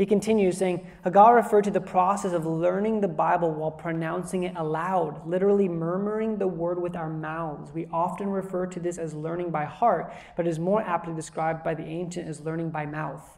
He 0.00 0.06
continues 0.06 0.56
saying, 0.56 0.86
Hagah 1.04 1.34
referred 1.34 1.64
to 1.64 1.70
the 1.70 1.78
process 1.78 2.32
of 2.32 2.46
learning 2.46 3.02
the 3.02 3.06
Bible 3.06 3.52
while 3.52 3.70
pronouncing 3.70 4.44
it 4.44 4.56
aloud, 4.56 5.26
literally 5.26 5.68
murmuring 5.68 6.38
the 6.38 6.48
word 6.48 6.80
with 6.80 6.96
our 6.96 7.10
mouths. 7.10 7.70
We 7.74 7.86
often 7.92 8.30
refer 8.30 8.64
to 8.68 8.80
this 8.80 8.96
as 8.96 9.12
learning 9.12 9.50
by 9.50 9.66
heart, 9.66 10.14
but 10.38 10.46
is 10.46 10.58
more 10.58 10.80
aptly 10.80 11.12
described 11.12 11.62
by 11.62 11.74
the 11.74 11.84
ancient 11.84 12.26
as 12.26 12.40
learning 12.40 12.70
by 12.70 12.86
mouth. 12.86 13.36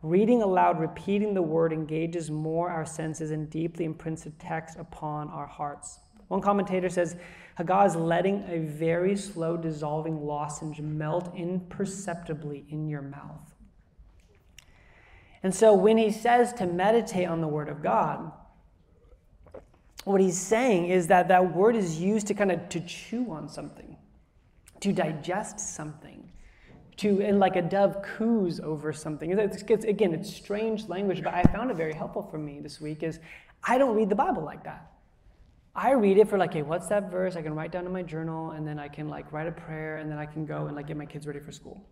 Reading 0.00 0.42
aloud, 0.42 0.78
repeating 0.78 1.34
the 1.34 1.42
word 1.42 1.72
engages 1.72 2.30
more 2.30 2.70
our 2.70 2.86
senses 2.86 3.32
and 3.32 3.50
deeply 3.50 3.84
imprints 3.84 4.22
the 4.22 4.30
text 4.30 4.78
upon 4.78 5.28
our 5.30 5.48
hearts. 5.48 5.98
One 6.28 6.40
commentator 6.40 6.88
says 6.88 7.16
Hagah 7.58 7.84
is 7.84 7.96
letting 7.96 8.44
a 8.48 8.60
very 8.60 9.16
slow 9.16 9.56
dissolving 9.56 10.24
lozenge 10.24 10.80
melt 10.80 11.34
imperceptibly 11.34 12.64
in 12.68 12.86
your 12.86 13.02
mouth. 13.02 13.55
And 15.46 15.54
so 15.54 15.72
when 15.74 15.96
he 15.96 16.10
says 16.10 16.52
to 16.54 16.66
meditate 16.66 17.28
on 17.28 17.40
the 17.40 17.46
Word 17.46 17.68
of 17.68 17.80
God, 17.80 18.32
what 20.02 20.20
he's 20.20 20.36
saying 20.36 20.88
is 20.88 21.06
that 21.06 21.28
that 21.28 21.54
word 21.54 21.76
is 21.76 22.00
used 22.00 22.26
to 22.26 22.34
kind 22.34 22.50
of 22.50 22.68
to 22.70 22.80
chew 22.80 23.30
on 23.30 23.48
something, 23.48 23.96
to 24.80 24.92
digest 24.92 25.60
something, 25.60 26.32
to 26.96 27.22
and 27.22 27.38
like 27.38 27.54
a 27.54 27.62
dove 27.62 28.02
coos 28.02 28.58
over 28.58 28.92
something. 28.92 29.38
It's, 29.38 29.62
it's, 29.62 29.84
again, 29.84 30.14
it's 30.14 30.34
strange 30.34 30.88
language, 30.88 31.22
but 31.22 31.32
I 31.32 31.44
found 31.44 31.70
it 31.70 31.76
very 31.76 31.94
helpful 31.94 32.22
for 32.22 32.38
me 32.38 32.58
this 32.58 32.80
week. 32.80 33.04
Is 33.04 33.20
I 33.62 33.78
don't 33.78 33.94
read 33.94 34.08
the 34.08 34.16
Bible 34.16 34.42
like 34.42 34.64
that. 34.64 34.90
I 35.76 35.92
read 35.92 36.18
it 36.18 36.28
for 36.28 36.38
like, 36.38 36.54
hey, 36.54 36.62
what's 36.62 36.88
that 36.88 37.08
verse? 37.08 37.36
I 37.36 37.42
can 37.42 37.54
write 37.54 37.70
down 37.70 37.86
in 37.86 37.92
my 37.92 38.02
journal, 38.02 38.50
and 38.50 38.66
then 38.66 38.80
I 38.80 38.88
can 38.88 39.08
like 39.08 39.30
write 39.30 39.46
a 39.46 39.52
prayer, 39.52 39.98
and 39.98 40.10
then 40.10 40.18
I 40.18 40.26
can 40.26 40.44
go 40.44 40.66
and 40.66 40.74
like 40.74 40.88
get 40.88 40.96
my 40.96 41.06
kids 41.06 41.24
ready 41.24 41.38
for 41.38 41.52
school. 41.52 41.86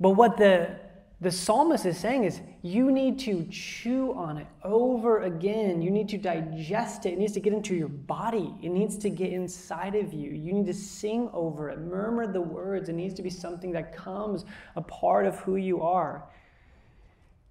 But 0.00 0.10
what 0.10 0.36
the 0.36 0.90
the 1.22 1.30
psalmist 1.30 1.86
is 1.86 1.96
saying 1.96 2.24
is 2.24 2.40
you 2.62 2.90
need 2.90 3.16
to 3.20 3.46
chew 3.48 4.12
on 4.14 4.38
it 4.38 4.46
over 4.64 5.22
again. 5.22 5.80
You 5.80 5.88
need 5.88 6.08
to 6.08 6.18
digest 6.18 7.06
it. 7.06 7.12
It 7.12 7.18
needs 7.20 7.32
to 7.34 7.40
get 7.40 7.52
into 7.52 7.76
your 7.76 7.88
body. 7.88 8.52
It 8.60 8.70
needs 8.70 8.98
to 8.98 9.08
get 9.08 9.32
inside 9.32 9.94
of 9.94 10.12
you. 10.12 10.32
You 10.32 10.52
need 10.52 10.66
to 10.66 10.74
sing 10.74 11.30
over 11.32 11.70
it, 11.70 11.78
murmur 11.78 12.26
the 12.26 12.40
words. 12.40 12.88
It 12.88 12.94
needs 12.94 13.14
to 13.14 13.22
be 13.22 13.30
something 13.30 13.70
that 13.70 13.96
comes 13.96 14.44
a 14.74 14.82
part 14.82 15.24
of 15.26 15.38
who 15.38 15.54
you 15.54 15.80
are. 15.80 16.24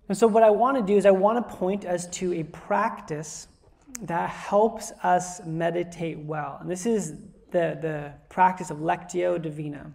And 0.10 0.18
so, 0.18 0.28
what 0.28 0.44
I 0.44 0.50
want 0.50 0.76
to 0.76 0.84
do 0.84 0.98
is, 0.98 1.06
I 1.06 1.12
want 1.12 1.38
to 1.38 1.56
point 1.56 1.86
us 1.86 2.08
to 2.08 2.34
a 2.34 2.44
practice 2.44 3.48
that 4.02 4.30
helps 4.30 4.92
us 5.02 5.40
meditate 5.46 6.20
well. 6.20 6.58
And 6.60 6.70
this 6.70 6.86
is 6.86 7.14
the, 7.52 7.78
the 7.82 8.12
practice 8.28 8.70
of 8.70 8.80
Lectio 8.80 9.42
Divina. 9.42 9.94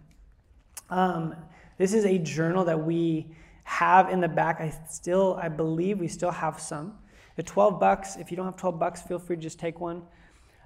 Um, 0.89 1.35
this 1.77 1.93
is 1.93 2.05
a 2.05 2.17
journal 2.17 2.65
that 2.65 2.83
we 2.83 3.27
have 3.67 4.09
in 4.09 4.21
the 4.21 4.29
back. 4.29 4.61
I 4.61 4.73
still, 4.89 5.37
I 5.41 5.49
believe 5.49 5.99
we 5.99 6.07
still 6.07 6.31
have 6.31 6.57
some. 6.57 6.97
The 7.35 7.43
12 7.43 7.81
bucks, 7.81 8.15
if 8.15 8.31
you 8.31 8.37
don't 8.37 8.45
have 8.45 8.55
12 8.55 8.79
bucks, 8.79 9.01
feel 9.01 9.19
free 9.19 9.35
to 9.35 9.41
just 9.41 9.59
take 9.59 9.81
one. 9.81 10.03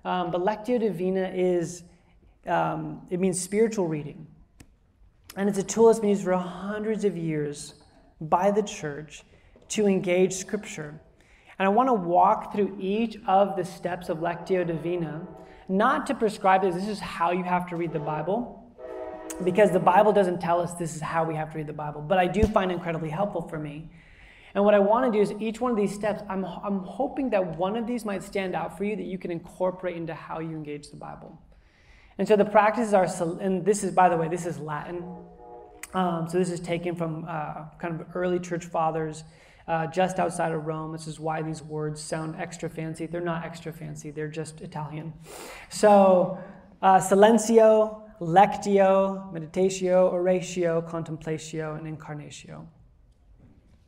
Um, 0.06 0.30
but 0.30 0.42
Lectio 0.42 0.80
Divina 0.80 1.32
is, 1.34 1.84
um, 2.46 3.02
it 3.10 3.20
means 3.20 3.42
spiritual 3.42 3.88
reading. 3.88 4.28
And 5.36 5.50
it's 5.50 5.58
a 5.58 5.64
tool 5.64 5.88
that's 5.88 6.00
been 6.00 6.10
used 6.10 6.24
for 6.24 6.34
hundreds 6.34 7.04
of 7.04 7.18
years 7.18 7.74
by 8.22 8.52
the 8.52 8.62
church 8.62 9.24
to 9.70 9.88
engage 9.88 10.34
Scripture. 10.34 11.00
And 11.58 11.66
I 11.66 11.70
want 11.70 11.90
to 11.90 11.94
walk 11.94 12.54
through 12.54 12.78
each 12.80 13.18
of 13.26 13.56
the 13.58 13.66
steps 13.66 14.10
of 14.10 14.20
Lectio 14.20 14.66
Divina, 14.66 15.28
not 15.68 16.06
to 16.06 16.14
prescribe 16.14 16.62
that 16.62 16.76
this 16.76 16.88
is 16.88 17.00
how 17.00 17.32
you 17.32 17.44
have 17.44 17.68
to 17.70 17.76
read 17.76 17.94
the 17.94 18.00
Bible, 18.00 18.61
because 19.44 19.72
the 19.72 19.80
Bible 19.80 20.12
doesn't 20.12 20.40
tell 20.40 20.60
us 20.60 20.74
this 20.74 20.96
is 20.96 21.02
how 21.02 21.24
we 21.24 21.36
have 21.36 21.52
to 21.52 21.58
read 21.58 21.68
the 21.68 21.74
Bible, 21.74 22.02
but 22.02 22.18
I 22.18 22.28
do 22.28 22.44
find 22.44 22.72
incredibly 22.72 23.10
helpful 23.10 23.42
for 23.42 23.58
me. 23.58 23.90
And 24.54 24.66
what 24.66 24.74
I 24.74 24.80
want 24.80 25.12
to 25.12 25.18
do 25.18 25.22
is 25.22 25.34
each 25.42 25.62
one 25.62 25.72
of 25.72 25.78
these 25.78 25.94
steps, 25.94 26.22
I'm, 26.30 26.44
I'm 26.44 26.80
hoping 26.80 27.30
that 27.30 27.58
one 27.58 27.78
of 27.78 27.88
these 27.88 28.04
might 28.04 28.22
stand 28.22 28.54
out 28.54 28.78
for 28.78 28.84
you 28.84 28.96
that 28.96 29.06
you 29.06 29.18
can 29.18 29.32
incorporate 29.32 29.96
into 29.96 30.14
how 30.14 30.40
you 30.40 30.52
engage 30.52 30.90
the 30.90 30.98
Bible. 30.98 31.42
And 32.18 32.28
so 32.28 32.36
the 32.36 32.46
practices 32.46 32.94
are, 32.94 33.08
and 33.40 33.66
this 33.66 33.84
is, 33.84 33.92
by 33.92 34.10
the 34.10 34.18
way, 34.18 34.28
this 34.28 34.46
is 34.46 34.60
Latin. 34.60 35.04
Um, 35.94 36.28
so 36.30 36.38
this 36.38 36.52
is 36.52 36.60
taken 36.60 36.96
from 36.96 37.26
uh, 37.28 37.66
kind 37.80 38.00
of 38.00 38.08
early 38.14 38.40
church 38.40 38.66
fathers 38.66 39.24
uh, 39.68 39.88
just 39.88 40.20
outside 40.20 40.52
of 40.52 40.66
Rome. 40.66 40.92
This 40.92 41.08
is 41.08 41.20
why 41.20 41.42
these 41.42 41.62
words 41.62 42.02
sound 42.02 42.36
extra 42.38 42.70
fancy. 42.70 43.06
They're 43.06 43.22
not 43.22 43.46
extra 43.46 43.72
fancy, 43.72 44.12
they're 44.12 44.28
just 44.28 44.62
Italian. 44.62 45.14
So, 45.70 46.38
uh, 46.82 46.98
silencio, 46.98 48.01
lectio, 48.22 49.34
meditatio, 49.34 50.12
oratio, 50.14 50.82
contemplatio, 50.84 51.76
and 51.78 51.98
incarnatio. 51.98 52.68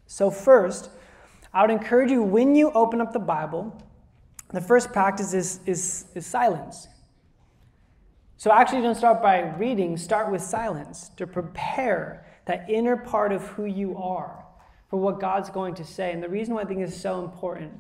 So, 0.08 0.32
first, 0.32 0.90
I 1.54 1.62
would 1.62 1.72
encourage 1.72 2.12
you 2.12 2.24
when 2.24 2.56
you 2.56 2.72
open 2.72 3.00
up 3.00 3.14
the 3.14 3.20
Bible, 3.20 3.80
the 4.50 4.62
first 4.62 4.92
practice 4.92 5.34
is, 5.34 5.60
is, 5.66 6.06
is 6.16 6.26
silence. 6.26 6.88
So, 8.38 8.52
actually, 8.52 8.82
don't 8.82 8.96
start 8.96 9.22
by 9.22 9.42
reading, 9.58 9.98
start 9.98 10.32
with 10.32 10.42
silence 10.42 11.10
to 11.18 11.28
prepare 11.28 12.26
that 12.46 12.70
inner 12.70 12.98
part 12.98 13.32
of 13.32 13.44
who 13.50 13.66
you 13.66 13.96
are 13.98 14.44
for 14.90 15.00
what 15.00 15.20
God's 15.20 15.50
going 15.50 15.76
to 15.76 15.86
say. 15.86 16.12
And 16.12 16.22
the 16.22 16.30
reason 16.30 16.56
why 16.56 16.62
I 16.62 16.66
think 16.66 16.82
is 16.82 17.00
so 17.00 17.24
important 17.24 17.72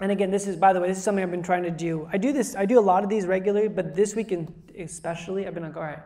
and 0.00 0.12
again, 0.12 0.30
this 0.30 0.46
is, 0.46 0.56
by 0.56 0.72
the 0.72 0.80
way, 0.80 0.88
this 0.88 0.98
is 0.98 1.04
something 1.04 1.22
I've 1.22 1.30
been 1.30 1.42
trying 1.42 1.64
to 1.64 1.70
do. 1.70 2.08
I 2.12 2.18
do 2.18 2.32
this, 2.32 2.54
I 2.54 2.66
do 2.66 2.78
a 2.78 2.80
lot 2.80 3.02
of 3.02 3.10
these 3.10 3.26
regularly, 3.26 3.68
but 3.68 3.94
this 3.94 4.14
week 4.14 4.32
especially, 4.78 5.46
I've 5.46 5.54
been 5.54 5.64
like, 5.64 5.76
all 5.76 5.82
right, 5.82 6.00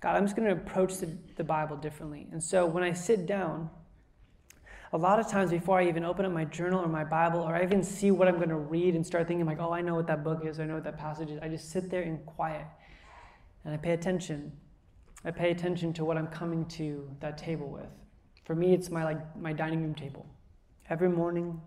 God, 0.00 0.16
I'm 0.16 0.24
just 0.24 0.36
going 0.36 0.48
to 0.48 0.54
approach 0.54 0.96
the, 0.96 1.08
the 1.36 1.44
Bible 1.44 1.76
differently. 1.76 2.28
And 2.32 2.42
so 2.42 2.64
when 2.64 2.82
I 2.82 2.92
sit 2.92 3.26
down, 3.26 3.68
a 4.92 4.98
lot 4.98 5.20
of 5.20 5.28
times 5.28 5.50
before 5.50 5.78
I 5.78 5.88
even 5.88 6.04
open 6.04 6.24
up 6.24 6.32
my 6.32 6.46
journal 6.46 6.80
or 6.82 6.88
my 6.88 7.04
Bible, 7.04 7.40
or 7.40 7.54
I 7.54 7.62
even 7.62 7.82
see 7.82 8.10
what 8.10 8.28
I'm 8.28 8.36
going 8.36 8.48
to 8.48 8.56
read 8.56 8.94
and 8.94 9.06
start 9.06 9.28
thinking, 9.28 9.44
like, 9.44 9.60
oh, 9.60 9.72
I 9.72 9.82
know 9.82 9.94
what 9.94 10.06
that 10.06 10.24
book 10.24 10.46
is, 10.46 10.60
I 10.60 10.64
know 10.64 10.74
what 10.74 10.84
that 10.84 10.98
passage 10.98 11.30
is, 11.30 11.38
I 11.42 11.48
just 11.48 11.70
sit 11.70 11.90
there 11.90 12.02
in 12.02 12.18
quiet 12.18 12.64
and 13.64 13.74
I 13.74 13.76
pay 13.76 13.90
attention. 13.90 14.52
I 15.24 15.30
pay 15.30 15.50
attention 15.50 15.92
to 15.94 16.04
what 16.04 16.16
I'm 16.16 16.28
coming 16.28 16.64
to 16.66 17.10
that 17.20 17.36
table 17.36 17.68
with. 17.68 17.90
For 18.44 18.54
me, 18.54 18.72
it's 18.72 18.88
my 18.88 19.04
like 19.04 19.36
my 19.36 19.52
dining 19.52 19.82
room 19.82 19.94
table. 19.94 20.24
Every 20.88 21.08
morning, 21.10 21.60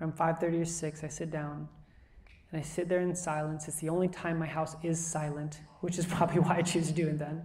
around 0.00 0.16
5.30 0.16 0.62
or 0.62 0.64
6 0.64 1.04
i 1.04 1.08
sit 1.08 1.30
down 1.30 1.68
and 2.50 2.60
i 2.60 2.64
sit 2.64 2.88
there 2.88 3.00
in 3.00 3.14
silence. 3.14 3.68
It's 3.68 3.78
the 3.78 3.90
only 3.90 4.08
time 4.08 4.38
my 4.38 4.46
house 4.46 4.76
is 4.82 5.04
silent 5.04 5.60
which 5.80 5.98
is 5.98 6.06
probably 6.14 6.40
why 6.40 6.56
i 6.56 6.62
choose 6.62 6.88
to 6.88 6.92
do 6.92 7.08
it 7.08 7.18
then. 7.18 7.44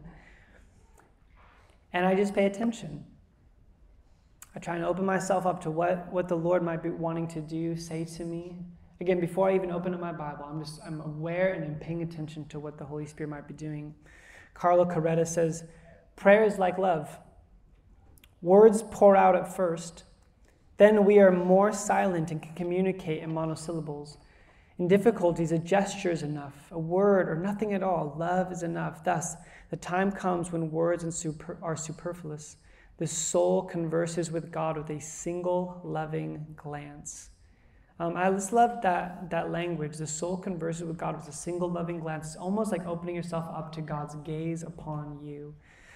And 1.91 2.05
i 2.05 2.15
just 2.15 2.33
pay 2.33 2.45
attention. 2.45 3.05
I 4.55 4.59
try 4.59 4.75
and 4.75 4.85
open 4.85 5.03
myself 5.03 5.47
up 5.47 5.61
to 5.61 5.71
what, 5.71 6.11
what 6.11 6.27
the 6.27 6.37
lord 6.37 6.63
might 6.63 6.83
be 6.83 6.89
wanting 6.89 7.27
to 7.29 7.41
do 7.41 7.75
say 7.75 8.05
to 8.05 8.23
me. 8.23 8.57
Again 9.01 9.19
before 9.19 9.49
i 9.49 9.55
even 9.55 9.71
open 9.71 9.93
up 9.93 9.99
my 9.99 10.13
bible 10.13 10.45
i'm 10.45 10.63
just 10.63 10.79
i'm 10.85 11.01
aware 11.01 11.53
and 11.53 11.63
i'm 11.63 11.75
paying 11.75 12.03
attention 12.03 12.45
to 12.49 12.59
what 12.59 12.77
the 12.77 12.85
holy 12.85 13.05
spirit 13.05 13.29
might 13.29 13.47
be 13.47 13.53
doing. 13.53 13.93
Carlo 14.53 14.85
Carretto 14.85 15.27
says 15.27 15.63
prayer 16.15 16.43
is 16.43 16.59
like 16.59 16.77
love. 16.77 17.17
Words 18.41 18.83
pour 18.91 19.15
out 19.15 19.35
at 19.35 19.55
first 19.55 20.03
then 20.77 21.05
we 21.05 21.19
are 21.19 21.31
more 21.31 21.71
silent 21.71 22.31
and 22.31 22.41
can 22.41 22.53
communicate 22.55 23.21
in 23.21 23.33
monosyllables. 23.33 24.17
In 24.79 24.87
difficulties, 24.87 25.51
a 25.51 25.59
gesture 25.59 26.11
is 26.11 26.23
enough, 26.23 26.71
a 26.71 26.79
word 26.79 27.29
or 27.29 27.35
nothing 27.35 27.73
at 27.73 27.83
all. 27.83 28.15
Love 28.17 28.51
is 28.51 28.63
enough. 28.63 29.03
Thus, 29.03 29.35
the 29.69 29.77
time 29.77 30.11
comes 30.11 30.51
when 30.51 30.71
words 30.71 31.03
are 31.61 31.75
superfluous. 31.75 32.57
The 32.97 33.07
soul 33.07 33.63
converses 33.63 34.31
with 34.31 34.51
God 34.51 34.77
with 34.77 34.89
a 34.89 34.99
single 34.99 35.81
loving 35.83 36.45
glance. 36.55 37.29
Um, 37.99 38.17
I 38.17 38.29
just 38.31 38.51
love 38.51 38.81
that, 38.81 39.29
that 39.29 39.51
language. 39.51 39.97
The 39.97 40.07
soul 40.07 40.37
converses 40.37 40.83
with 40.83 40.97
God 40.97 41.15
with 41.15 41.27
a 41.27 41.31
single 41.31 41.69
loving 41.69 41.99
glance. 41.99 42.27
It's 42.27 42.35
almost 42.35 42.71
like 42.71 42.85
opening 42.85 43.15
yourself 43.15 43.45
up 43.55 43.71
to 43.73 43.81
God's 43.81 44.15
gaze 44.15 44.63
upon 44.63 45.19
you. 45.23 45.53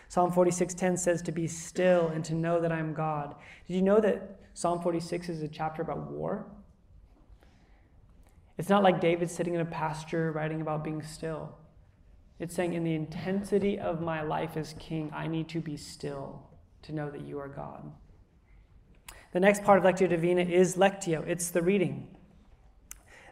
Psalm 0.08 0.32
46:10 0.32 0.98
says 0.98 1.22
to 1.24 1.32
be 1.32 1.48
still 1.48 2.08
and 2.08 2.24
to 2.26 2.34
know 2.34 2.62
that 2.62 2.72
I 2.72 2.80
am 2.80 2.94
God. 2.94 3.36
Did 3.68 3.76
you 3.76 3.82
know 3.82 4.00
that 4.00 4.40
Psalm 4.58 4.82
46 4.82 5.30
is 5.30 5.44
a 5.44 5.48
chapter 5.48 5.84
about 5.84 6.10
war? 6.10 6.48
It's 8.58 8.70
not 8.70 8.82
like 8.82 9.00
David 9.00 9.30
sitting 9.30 9.54
in 9.54 9.62
a 9.62 9.66
pasture 9.66 10.32
writing 10.32 10.62
about 10.62 10.84
being 10.84 11.04
still. 11.04 11.56
It's 12.40 12.56
saying, 12.56 12.74
in 12.74 12.84
the 12.84 12.96
intensity 12.96 13.78
of 13.78 14.02
my 14.02 14.24
life 14.24 14.58
as 14.58 14.74
king, 14.80 15.12
I 15.14 15.28
need 15.28 15.48
to 15.50 15.62
be 15.62 15.78
still 15.78 16.42
to 16.82 16.92
know 16.92 17.12
that 17.12 17.22
you 17.22 17.38
are 17.38 17.48
God. 17.48 17.92
The 19.32 19.40
next 19.40 19.64
part 19.64 19.78
of 19.78 19.84
Lectio 19.84 20.10
Divina 20.10 20.42
is 20.42 20.76
Lectio, 20.76 21.24
it's 21.28 21.52
the 21.52 21.62
reading. 21.62 22.08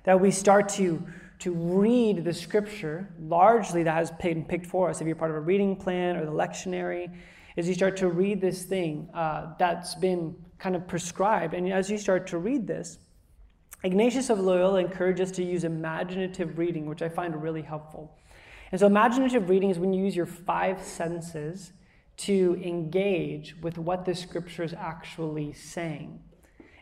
That 0.04 0.22
we 0.22 0.30
start 0.30 0.70
to 0.74 1.08
to 1.40 1.52
read 1.52 2.24
the 2.24 2.36
scripture, 2.36 3.10
largely 3.20 3.82
that 3.82 3.96
has 3.96 4.12
been 4.12 4.46
picked 4.46 4.68
for 4.68 4.92
us, 4.92 5.02
if 5.02 5.08
you're 5.08 5.16
part 5.16 5.32
of 5.32 5.38
a 5.38 5.42
reading 5.42 5.76
plan 5.76 6.18
or 6.18 6.26
the 6.26 6.32
lectionary, 6.32 7.12
is 7.56 7.68
you 7.68 7.74
start 7.74 7.98
to 7.98 8.10
read 8.10 8.40
this 8.40 8.62
thing 8.62 9.10
uh, 9.16 9.54
that's 9.58 9.96
been 9.96 10.36
kind 10.60 10.76
of 10.76 10.88
prescribed. 10.88 11.54
And 11.54 11.72
as 11.72 11.90
you 11.90 11.98
start 11.98 12.28
to 12.28 12.38
read 12.38 12.68
this, 12.68 13.00
Ignatius 13.84 14.30
of 14.30 14.40
Loyola 14.40 14.80
encourages 14.80 15.30
us 15.30 15.36
to 15.36 15.44
use 15.44 15.64
imaginative 15.64 16.58
reading, 16.58 16.88
which 16.88 17.02
I 17.02 17.10
find 17.10 17.42
really 17.42 17.62
helpful. 17.62 18.18
And 18.72 18.80
so, 18.80 18.88
imaginative 18.88 19.50
reading 19.50 19.70
is 19.70 19.78
when 19.78 19.94
you 19.94 20.04
use 20.04 20.16
your 20.16 20.26
five 20.26 20.82
senses 20.82 21.72
to 22.18 22.60
engage 22.64 23.56
with 23.62 23.78
what 23.78 24.06
the 24.06 24.16
scripture 24.16 24.64
is 24.64 24.74
actually 24.74 25.54
saying. 25.54 26.20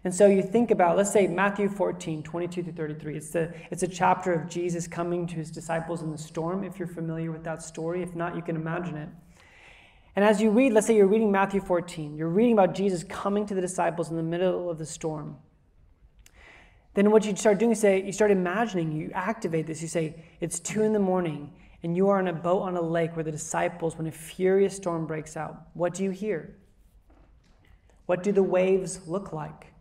And 0.03 0.13
so 0.13 0.27
you 0.27 0.43
think 0.43 0.69
about, 0.69 0.97
let's 0.97 1.11
say 1.11 1.27
Matthew 1.27 1.69
14, 1.69 2.23
22 2.23 2.63
to 2.63 2.71
33. 2.73 3.17
It's, 3.17 3.29
the, 3.29 3.53
it's 3.71 3.83
a 3.83 3.87
chapter 3.87 4.33
of 4.33 4.49
Jesus 4.49 4.85
coming 4.85 5.25
to 5.27 5.35
his 5.35 5.49
disciples 5.49 6.01
in 6.01 6.11
the 6.11 6.17
storm, 6.17 6.63
if 6.63 6.77
you're 6.77 6.89
familiar 6.89 7.31
with 7.31 7.43
that 7.45 7.63
story. 7.63 8.03
If 8.03 8.13
not, 8.13 8.35
you 8.35 8.41
can 8.41 8.57
imagine 8.57 8.97
it. 8.97 9.09
And 10.15 10.23
as 10.23 10.41
you 10.41 10.51
read, 10.51 10.73
let's 10.73 10.87
say 10.87 10.95
you're 10.95 11.07
reading 11.07 11.31
Matthew 11.31 11.59
14, 11.59 12.15
you're 12.15 12.29
reading 12.29 12.53
about 12.53 12.75
Jesus 12.75 13.03
coming 13.03 13.45
to 13.47 13.55
the 13.55 13.61
disciples 13.61 14.11
in 14.11 14.17
the 14.17 14.23
middle 14.23 14.69
of 14.69 14.77
the 14.77 14.85
storm. 14.85 15.37
then 16.93 17.09
what 17.09 17.25
you 17.25 17.35
start 17.35 17.57
doing 17.57 17.71
is 17.71 17.79
say, 17.79 18.03
you 18.03 18.11
start 18.11 18.29
imagining, 18.29 18.91
you 18.91 19.09
activate 19.15 19.65
this. 19.65 19.81
You 19.81 19.87
say, 19.87 20.23
it's 20.39 20.59
two 20.59 20.83
in 20.83 20.93
the 20.93 20.99
morning, 20.99 21.51
and 21.81 21.97
you 21.97 22.09
are 22.09 22.19
on 22.19 22.27
a 22.27 22.33
boat 22.33 22.61
on 22.61 22.77
a 22.77 22.81
lake 22.81 23.15
where 23.15 23.23
the 23.23 23.31
disciples, 23.31 23.97
when 23.97 24.05
a 24.05 24.11
furious 24.11 24.75
storm 24.75 25.07
breaks 25.07 25.35
out, 25.35 25.67
what 25.73 25.95
do 25.95 26.03
you 26.03 26.11
hear? 26.11 26.55
What 28.05 28.21
do 28.21 28.31
the 28.31 28.43
waves 28.43 29.07
look 29.07 29.33
like? 29.33 29.73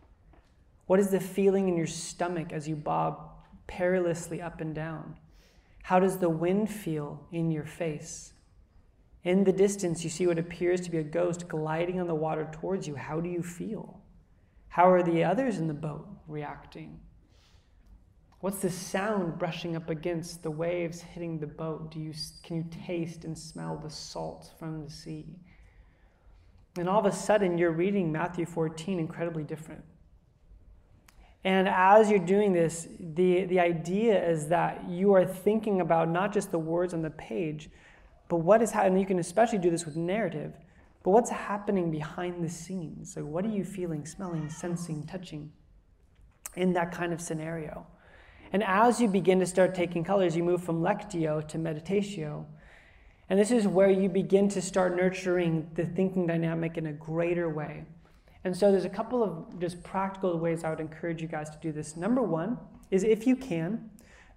What 0.87 0.99
is 0.99 1.09
the 1.09 1.19
feeling 1.19 1.67
in 1.67 1.77
your 1.77 1.87
stomach 1.87 2.51
as 2.51 2.67
you 2.67 2.75
bob 2.75 3.29
perilously 3.67 4.41
up 4.41 4.59
and 4.61 4.73
down? 4.73 5.17
How 5.83 5.99
does 5.99 6.17
the 6.17 6.29
wind 6.29 6.71
feel 6.71 7.27
in 7.31 7.51
your 7.51 7.65
face? 7.65 8.33
In 9.23 9.43
the 9.45 9.53
distance, 9.53 10.03
you 10.03 10.09
see 10.09 10.27
what 10.27 10.37
appears 10.37 10.81
to 10.81 10.91
be 10.91 10.97
a 10.97 11.03
ghost 11.03 11.47
gliding 11.47 11.99
on 11.99 12.07
the 12.07 12.15
water 12.15 12.49
towards 12.51 12.87
you. 12.87 12.95
How 12.95 13.21
do 13.21 13.29
you 13.29 13.41
feel? 13.41 14.01
How 14.67 14.89
are 14.89 15.03
the 15.03 15.23
others 15.23 15.59
in 15.59 15.67
the 15.67 15.73
boat 15.73 16.07
reacting? 16.27 16.99
What's 18.41 18.59
the 18.59 18.69
sound 18.69 19.39
brushing 19.39 19.77
up 19.77 19.89
against 19.89 20.43
the 20.43 20.51
waves 20.51 20.99
hitting 20.99 21.39
the 21.39 21.47
boat? 21.47 21.91
Do 21.91 21.99
you, 21.99 22.13
can 22.43 22.57
you 22.57 22.65
taste 22.85 23.23
and 23.23 23.37
smell 23.37 23.79
the 23.81 23.89
salt 23.89 24.51
from 24.59 24.83
the 24.83 24.89
sea? 24.89 25.37
And 26.77 26.89
all 26.89 26.99
of 26.99 27.05
a 27.05 27.15
sudden, 27.15 27.57
you're 27.57 27.71
reading 27.71 28.11
Matthew 28.11 28.45
14 28.45 28.99
incredibly 28.99 29.43
different. 29.43 29.85
And 31.45 31.69
as 31.69 32.09
you're 32.09 32.19
doing 32.19 32.51
this, 32.51 32.87
the, 32.99 33.45
the 33.45 33.61
idea 33.61 34.21
is 34.29 34.47
that 34.49 34.89
you 34.89 35.13
are 35.13 35.25
thinking 35.25 35.79
about 35.79 36.09
not 36.09 36.33
just 36.33 36.51
the 36.51 36.59
words 36.59 36.93
on 36.93 37.01
the 37.01 37.11
page, 37.11 37.69
but 38.33 38.39
what 38.39 38.63
is 38.63 38.71
happening. 38.71 38.99
You 38.99 39.05
can 39.05 39.19
especially 39.19 39.59
do 39.59 39.69
this 39.69 39.85
with 39.85 39.95
narrative 39.95 40.57
but 41.03 41.11
what's 41.11 41.29
happening 41.29 41.91
behind 41.91 42.43
the 42.43 42.49
scenes? 42.49 43.15
Like, 43.15 43.25
what 43.25 43.45
are 43.45 43.49
you 43.49 43.65
feeling, 43.65 44.05
smelling, 44.05 44.49
sensing, 44.49 45.05
touching 45.05 45.51
in 46.55 46.73
that 46.73 46.93
kind 46.93 47.11
of 47.11 47.19
scenario? 47.19 47.85
And 48.53 48.63
as 48.63 49.01
you 49.01 49.09
begin 49.09 49.39
to 49.39 49.45
start 49.45 49.75
taking 49.75 50.03
colors, 50.03 50.35
you 50.35 50.43
move 50.43 50.63
from 50.63 50.81
lectio 50.81 51.45
to 51.49 51.57
meditatio. 51.57 52.45
And 53.29 53.37
this 53.37 53.51
is 53.51 53.67
where 53.67 53.89
you 53.89 54.07
begin 54.07 54.47
to 54.49 54.61
start 54.61 54.95
nurturing 54.95 55.69
the 55.73 55.85
thinking 55.85 56.25
dynamic 56.25 56.77
in 56.77 56.85
a 56.85 56.93
greater 56.93 57.49
way. 57.49 57.83
And 58.45 58.55
so 58.55 58.71
there's 58.71 58.85
a 58.85 58.89
couple 58.89 59.23
of 59.23 59.59
just 59.59 59.83
practical 59.83 60.37
ways 60.37 60.63
I 60.63 60.69
would 60.69 60.79
encourage 60.79 61.21
you 61.21 61.27
guys 61.27 61.49
to 61.49 61.57
do 61.61 61.71
this. 61.71 61.97
Number 61.97 62.21
one 62.21 62.57
is 62.91 63.03
if 63.03 63.27
you 63.27 63.35
can, 63.35 63.89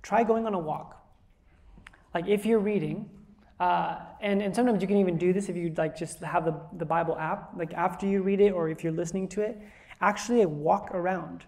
try 0.03 0.25
going 0.25 0.47
on 0.47 0.55
a 0.55 0.59
walk. 0.59 1.05
Like 2.15 2.27
if 2.27 2.47
you're 2.47 2.61
reading, 2.61 3.11
uh, 3.59 4.01
and, 4.21 4.43
and 4.43 4.55
sometimes 4.55 4.83
you 4.83 4.89
can 4.89 4.99
even 4.99 5.17
do 5.17 5.33
this 5.33 5.49
if 5.49 5.57
you 5.57 5.73
like 5.77 5.97
just 5.97 6.21
have 6.21 6.45
the, 6.45 6.55
the 6.77 6.85
Bible 6.85 7.17
app, 7.19 7.51
like 7.57 7.73
after 7.73 8.07
you 8.07 8.23
read 8.23 8.41
it 8.41 8.53
or 8.53 8.69
if 8.69 8.85
you're 8.85 8.93
listening 8.93 9.29
to 9.29 9.41
it, 9.41 9.59
actually 10.01 10.45
walk 10.45 10.91
around. 10.93 11.45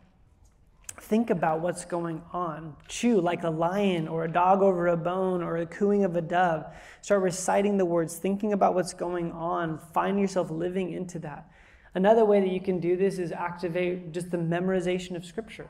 Think 1.00 1.30
about 1.30 1.60
what's 1.60 1.84
going 1.84 2.22
on. 2.32 2.74
Chew 2.88 3.20
like 3.20 3.44
a 3.44 3.50
lion 3.50 4.08
or 4.08 4.24
a 4.24 4.32
dog 4.32 4.62
over 4.62 4.88
a 4.88 4.96
bone 4.96 5.42
or 5.42 5.58
a 5.58 5.66
cooing 5.66 6.04
of 6.04 6.16
a 6.16 6.22
dove. 6.22 6.64
Start 7.02 7.22
reciting 7.22 7.76
the 7.76 7.84
words, 7.84 8.16
thinking 8.16 8.52
about 8.52 8.74
what's 8.74 8.94
going 8.94 9.30
on. 9.32 9.78
Find 9.92 10.18
yourself 10.18 10.50
living 10.50 10.92
into 10.92 11.18
that. 11.20 11.48
Another 11.94 12.24
way 12.24 12.40
that 12.40 12.50
you 12.50 12.60
can 12.60 12.80
do 12.80 12.96
this 12.96 13.18
is 13.18 13.32
activate 13.32 14.12
just 14.12 14.30
the 14.30 14.38
memorization 14.38 15.14
of 15.14 15.24
Scripture, 15.24 15.68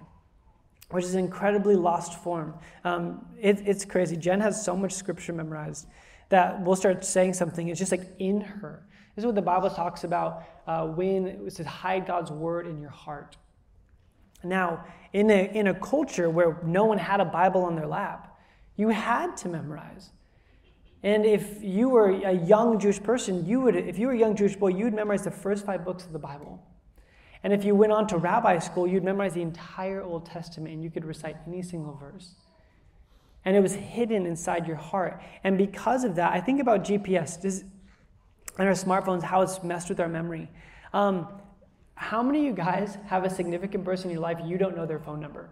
which 0.90 1.04
is 1.04 1.14
an 1.14 1.20
incredibly 1.20 1.76
lost 1.76 2.22
form. 2.22 2.54
Um, 2.84 3.26
it, 3.40 3.60
it's 3.66 3.84
crazy. 3.84 4.16
Jen 4.16 4.40
has 4.40 4.64
so 4.64 4.76
much 4.76 4.92
Scripture 4.92 5.32
memorized 5.32 5.86
that 6.28 6.60
we'll 6.62 6.76
start 6.76 7.04
saying 7.04 7.34
something. 7.34 7.68
It's 7.68 7.78
just 7.78 7.92
like 7.92 8.08
in 8.18 8.40
her. 8.40 8.82
This 9.14 9.22
is 9.22 9.26
what 9.26 9.34
the 9.34 9.42
Bible 9.42 9.70
talks 9.70 10.04
about 10.04 10.44
uh, 10.66 10.86
when 10.86 11.26
it 11.26 11.52
says, 11.52 11.66
hide 11.66 12.06
God's 12.06 12.30
word 12.30 12.66
in 12.66 12.80
your 12.80 12.90
heart. 12.90 13.36
Now, 14.44 14.84
in 15.12 15.30
a, 15.30 15.50
in 15.52 15.66
a 15.66 15.74
culture 15.74 16.30
where 16.30 16.60
no 16.64 16.84
one 16.84 16.98
had 16.98 17.20
a 17.20 17.24
Bible 17.24 17.64
on 17.64 17.74
their 17.74 17.86
lap, 17.86 18.38
you 18.76 18.90
had 18.90 19.36
to 19.38 19.48
memorize. 19.48 20.10
And 21.02 21.24
if 21.24 21.62
you 21.62 21.88
were 21.88 22.10
a 22.10 22.32
young 22.32 22.78
Jewish 22.78 23.02
person, 23.02 23.46
you 23.46 23.60
would, 23.62 23.74
if 23.74 23.98
you 23.98 24.06
were 24.06 24.12
a 24.12 24.18
young 24.18 24.36
Jewish 24.36 24.56
boy, 24.56 24.68
you 24.68 24.84
would 24.84 24.94
memorize 24.94 25.24
the 25.24 25.30
first 25.30 25.64
five 25.64 25.84
books 25.84 26.04
of 26.04 26.12
the 26.12 26.18
Bible. 26.18 26.62
And 27.42 27.52
if 27.52 27.64
you 27.64 27.74
went 27.74 27.92
on 27.92 28.06
to 28.08 28.18
rabbi 28.18 28.58
school, 28.58 28.86
you'd 28.86 29.04
memorize 29.04 29.34
the 29.34 29.42
entire 29.42 30.02
Old 30.02 30.26
Testament 30.26 30.74
and 30.74 30.82
you 30.82 30.90
could 30.90 31.04
recite 31.04 31.36
any 31.46 31.62
single 31.62 31.94
verse 31.94 32.34
and 33.44 33.56
it 33.56 33.60
was 33.60 33.74
hidden 33.74 34.26
inside 34.26 34.66
your 34.66 34.76
heart. 34.76 35.22
And 35.44 35.56
because 35.56 36.04
of 36.04 36.16
that, 36.16 36.32
I 36.32 36.40
think 36.40 36.60
about 36.60 36.84
GPS 36.84 37.40
this, 37.40 37.64
and 38.58 38.68
our 38.68 38.74
smartphones, 38.74 39.22
how 39.22 39.42
it's 39.42 39.62
messed 39.62 39.88
with 39.88 40.00
our 40.00 40.08
memory. 40.08 40.50
Um, 40.92 41.28
how 41.94 42.22
many 42.22 42.40
of 42.40 42.44
you 42.44 42.52
guys 42.52 42.98
have 43.06 43.24
a 43.24 43.30
significant 43.30 43.84
person 43.84 44.10
in 44.10 44.14
your 44.14 44.22
life 44.22 44.38
you 44.44 44.58
don't 44.58 44.76
know 44.76 44.86
their 44.86 44.98
phone 44.98 45.20
number? 45.20 45.50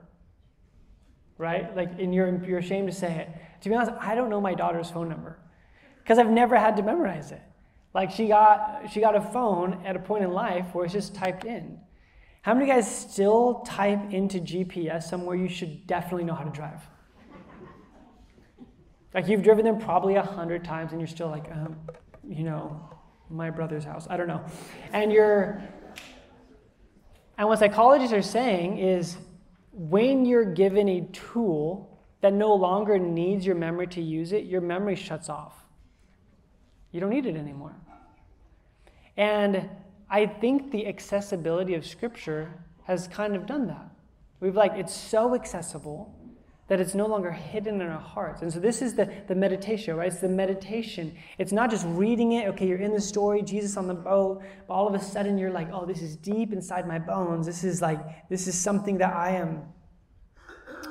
Right? 1.38 1.75
Like, 1.77 1.99
and 1.99 2.14
you're, 2.14 2.44
you're 2.44 2.59
ashamed 2.59 2.88
to 2.88 2.94
say 2.94 3.12
it. 3.14 3.62
To 3.62 3.68
be 3.68 3.75
honest, 3.75 3.92
I 4.01 4.14
don't 4.14 4.31
know 4.31 4.40
my 4.40 4.55
daughter's 4.55 4.90
phone 4.90 5.09
number 5.09 5.38
because 6.03 6.18
I've 6.18 6.31
never 6.31 6.57
had 6.57 6.77
to 6.77 6.83
memorize 6.83 7.33
it. 7.33 7.42
Like, 7.94 8.11
she 8.11 8.29
got, 8.29 8.90
she 8.92 9.01
got 9.01 9.16
a 9.16 9.20
phone 9.20 9.85
at 9.85 9.96
a 9.96 9.99
point 9.99 10.25
in 10.25 10.33
life 10.33 10.66
where 10.72 10.85
it's 10.85 10.94
just 10.94 11.14
typed 11.14 11.44
in. 11.44 11.79
How 12.42 12.55
many 12.55 12.64
of 12.64 12.68
you 12.68 12.75
guys 12.75 12.96
still 12.96 13.62
type 13.66 14.12
into 14.12 14.38
GPS 14.38 15.05
somewhere 15.05 15.35
you 15.35 15.49
should 15.49 15.87
definitely 15.87 16.25
know 16.25 16.35
how 16.35 16.44
to 16.44 16.51
drive? 16.51 16.87
Like 19.14 19.29
you've 19.29 19.42
driven 19.42 19.64
them 19.64 19.79
probably 19.79 20.16
a 20.16 20.23
hundred 20.23 20.64
times 20.64 20.92
and 20.92 21.01
you're 21.01 21.09
still 21.09 21.29
like, 21.29 21.51
um, 21.51 21.77
you 22.29 22.45
know, 22.45 22.81
my 23.31 23.51
brother's 23.51 23.85
house. 23.85 24.07
I 24.11 24.16
don't 24.16 24.29
know. 24.29 24.45
And 24.92 25.12
you're, 25.12 25.62
and 27.38 27.49
what 27.49 27.59
psychologists 27.59 28.12
are 28.12 28.23
saying 28.23 28.79
is 28.79 29.16
when 29.73 30.25
you're 30.25 30.45
given 30.45 30.88
a 30.88 31.03
tool 31.12 31.99
that 32.21 32.33
no 32.33 32.55
longer 32.55 32.99
needs 32.99 33.45
your 33.45 33.57
memory 33.57 33.87
to 33.88 34.01
use 34.01 34.33
it, 34.33 34.45
your 34.45 34.61
memory 34.61 34.97
shuts 34.97 35.29
off. 35.29 35.55
You 36.92 37.01
don't 37.01 37.11
need 37.11 37.27
it 37.27 37.37
anymore. 37.37 37.77
And 39.16 39.69
I 40.09 40.27
think 40.27 40.71
the 40.71 40.87
accessibility 40.87 41.75
of 41.75 41.85
Scripture 41.87 42.53
has 42.85 43.09
kind 43.09 43.35
of 43.35 43.47
done 43.47 43.66
that. 43.66 43.90
We've 44.40 44.55
like, 44.55 44.73
it's 44.75 44.95
so 44.95 45.35
accessible 45.35 46.15
that 46.68 46.81
it's 46.81 46.94
no 46.94 47.07
longer 47.07 47.31
hidden 47.31 47.81
in 47.81 47.87
our 47.87 48.00
hearts. 48.00 48.42
And 48.42 48.52
so 48.52 48.59
this 48.59 48.83
is 48.83 48.94
the, 48.94 49.12
the 49.29 49.35
meditation, 49.35 49.96
right? 49.96 50.09
It's 50.09 50.20
the 50.20 50.29
meditation. 50.29 51.14
It's 51.38 51.52
not 51.52 51.70
just 51.70 51.87
reading 51.88 52.33
it, 52.33 52.48
okay, 52.48 52.66
you're 52.66 52.79
in 52.79 52.92
the 52.92 53.00
story, 53.00 53.42
Jesus 53.42 53.76
on 53.76 53.87
the 53.87 53.94
boat, 53.94 54.42
but 54.66 54.74
all 54.74 54.88
of 54.88 54.94
a 54.94 54.98
sudden 55.02 55.38
you're 55.38 55.52
like, 55.52 55.68
oh, 55.72 55.87
this 55.87 56.02
is 56.02 56.16
deep 56.16 56.52
inside 56.52 56.88
my 56.88 56.98
bones. 56.98 57.46
This 57.46 57.62
is 57.62 57.81
like, 57.81 58.29
this 58.29 58.48
is 58.48 58.59
something 58.59 58.98
that 58.98 59.14
I 59.14 59.31
am 59.37 59.62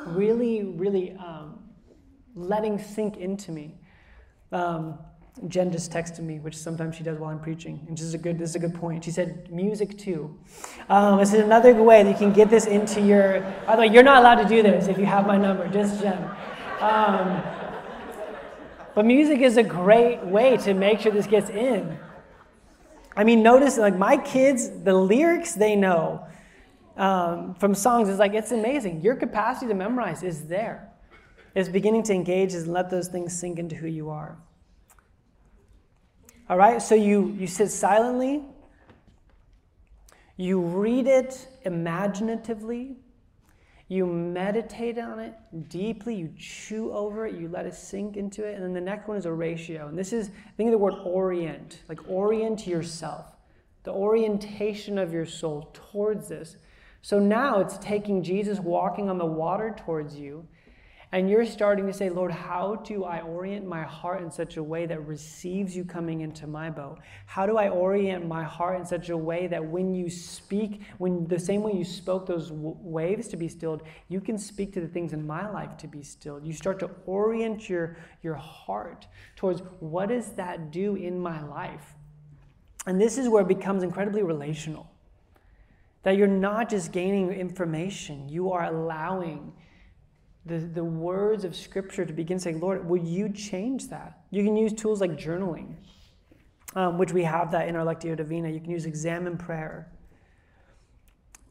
really, 0.07 0.63
really 0.63 1.11
um, 1.17 1.59
letting 2.35 2.79
sink 2.79 3.17
into 3.17 3.51
me. 3.51 3.75
Um, 4.51 4.99
Jen 5.47 5.69
just 5.71 5.91
texted 5.91 6.19
me, 6.19 6.39
which 6.39 6.57
sometimes 6.57 6.95
she 6.95 7.03
does 7.03 7.19
while 7.19 7.29
I'm 7.29 7.39
preaching, 7.39 7.83
and 7.87 7.97
this 7.97 8.05
is 8.05 8.13
a 8.13 8.17
good 8.17 8.39
this 8.39 8.51
is 8.51 8.55
a 8.55 8.59
good 8.59 8.73
point. 8.73 9.03
She 9.03 9.11
said 9.11 9.51
music 9.51 9.97
too. 9.97 10.33
Um, 10.87 11.19
this 11.19 11.33
is 11.33 11.41
another 11.41 11.73
way 11.73 12.03
that 12.03 12.09
you 12.09 12.15
can 12.17 12.31
get 12.31 12.49
this 12.49 12.65
into 12.65 13.01
your. 13.01 13.41
By 13.67 13.75
the 13.75 13.81
way, 13.81 13.87
you're 13.87 14.03
not 14.03 14.19
allowed 14.19 14.41
to 14.43 14.47
do 14.47 14.63
this 14.63 14.87
if 14.87 14.97
you 14.97 15.05
have 15.05 15.27
my 15.27 15.37
number, 15.37 15.67
just 15.67 16.01
Jen. 16.01 16.23
Um, 16.79 17.43
but 18.93 19.05
music 19.05 19.41
is 19.41 19.57
a 19.57 19.63
great 19.63 20.23
way 20.25 20.55
to 20.57 20.73
make 20.73 21.01
sure 21.01 21.11
this 21.11 21.27
gets 21.27 21.49
in. 21.49 21.99
I 23.17 23.25
mean, 23.25 23.43
notice 23.43 23.77
like 23.77 23.97
my 23.97 24.15
kids, 24.15 24.69
the 24.69 24.93
lyrics 24.93 25.53
they 25.53 25.75
know 25.75 26.25
um, 26.95 27.55
from 27.55 27.75
songs 27.75 28.07
is 28.07 28.19
like 28.19 28.33
it's 28.33 28.51
amazing. 28.51 29.01
Your 29.01 29.15
capacity 29.15 29.67
to 29.67 29.73
memorize 29.73 30.23
is 30.23 30.47
there. 30.47 30.91
It's 31.55 31.67
beginning 31.67 32.03
to 32.03 32.13
engage 32.13 32.53
and 32.53 32.67
let 32.67 32.89
those 32.89 33.09
things 33.09 33.37
sink 33.37 33.59
into 33.59 33.75
who 33.75 33.87
you 33.87 34.09
are. 34.09 34.37
All 36.47 36.57
right, 36.57 36.79
so 36.79 36.93
you, 36.93 37.35
you 37.39 37.47
sit 37.47 37.71
silently, 37.71 38.43
you 40.37 40.61
read 40.61 41.07
it 41.07 41.47
imaginatively, 41.63 42.97
you 43.87 44.05
meditate 44.05 44.99
on 44.99 45.17
it 45.17 45.33
deeply, 45.69 46.13
you 46.13 46.31
chew 46.37 46.91
over 46.91 47.25
it, 47.25 47.33
you 47.33 47.47
let 47.47 47.65
it 47.65 47.73
sink 47.73 48.15
into 48.15 48.43
it. 48.43 48.53
And 48.53 48.63
then 48.63 48.73
the 48.73 48.81
next 48.81 49.07
one 49.07 49.17
is 49.17 49.25
oratio. 49.25 49.87
And 49.87 49.97
this 49.97 50.13
is, 50.13 50.29
think 50.55 50.67
of 50.67 50.71
the 50.71 50.77
word 50.77 50.93
orient, 51.03 51.81
like 51.89 52.07
orient 52.07 52.67
yourself, 52.67 53.25
the 53.81 53.91
orientation 53.91 54.99
of 54.99 55.11
your 55.11 55.25
soul 55.25 55.71
towards 55.73 56.27
this. 56.27 56.57
So 57.01 57.17
now 57.17 57.59
it's 57.59 57.79
taking 57.79 58.21
Jesus 58.21 58.59
walking 58.59 59.09
on 59.09 59.17
the 59.17 59.25
water 59.25 59.75
towards 59.83 60.15
you 60.15 60.47
and 61.15 61.29
you're 61.29 61.45
starting 61.45 61.87
to 61.87 61.93
say, 61.93 62.09
Lord, 62.09 62.29
how 62.29 62.75
do 62.75 63.05
I 63.05 63.21
orient 63.21 63.65
my 63.65 63.83
heart 63.83 64.21
in 64.21 64.29
such 64.29 64.57
a 64.57 64.63
way 64.63 64.85
that 64.85 65.07
receives 65.07 65.73
you 65.73 65.85
coming 65.85 66.19
into 66.19 66.45
my 66.45 66.69
boat? 66.69 66.99
How 67.25 67.45
do 67.45 67.57
I 67.57 67.69
orient 67.69 68.27
my 68.27 68.43
heart 68.43 68.77
in 68.77 68.85
such 68.85 69.07
a 69.07 69.15
way 69.15 69.47
that 69.47 69.63
when 69.63 69.95
you 69.95 70.09
speak, 70.09 70.81
when 70.97 71.25
the 71.27 71.39
same 71.39 71.63
way 71.63 71.71
you 71.71 71.85
spoke 71.85 72.25
those 72.25 72.49
w- 72.49 72.75
waves 72.81 73.29
to 73.29 73.37
be 73.37 73.47
stilled, 73.47 73.83
you 74.09 74.19
can 74.19 74.37
speak 74.37 74.73
to 74.73 74.81
the 74.81 74.89
things 74.89 75.13
in 75.13 75.25
my 75.25 75.49
life 75.49 75.77
to 75.77 75.87
be 75.87 76.03
stilled? 76.03 76.45
You 76.45 76.51
start 76.51 76.79
to 76.79 76.89
orient 77.05 77.69
your, 77.69 77.95
your 78.21 78.35
heart 78.35 79.07
towards 79.37 79.61
what 79.79 80.09
does 80.09 80.31
that 80.31 80.69
do 80.69 80.97
in 80.97 81.17
my 81.17 81.41
life? 81.45 81.93
And 82.87 82.99
this 82.99 83.17
is 83.17 83.29
where 83.29 83.43
it 83.43 83.47
becomes 83.47 83.83
incredibly 83.83 84.21
relational. 84.21 84.91
That 86.03 86.17
you're 86.17 86.27
not 86.27 86.69
just 86.69 86.91
gaining 86.91 87.31
information, 87.31 88.27
you 88.27 88.51
are 88.51 88.65
allowing 88.65 89.53
the, 90.45 90.59
the 90.59 90.83
words 90.83 91.43
of 91.43 91.55
Scripture 91.55 92.05
to 92.05 92.13
begin 92.13 92.39
saying, 92.39 92.59
Lord, 92.59 92.87
will 92.87 93.03
you 93.03 93.29
change 93.29 93.89
that? 93.89 94.19
You 94.29 94.43
can 94.43 94.55
use 94.55 94.73
tools 94.73 95.01
like 95.01 95.17
journaling, 95.17 95.73
um, 96.75 96.97
which 96.97 97.13
we 97.13 97.23
have 97.23 97.51
that 97.51 97.67
in 97.67 97.75
our 97.75 97.83
Lectio 97.83 98.15
Divina. 98.15 98.49
You 98.49 98.59
can 98.59 98.69
use 98.69 98.85
examen 98.85 99.37
prayer. 99.37 99.91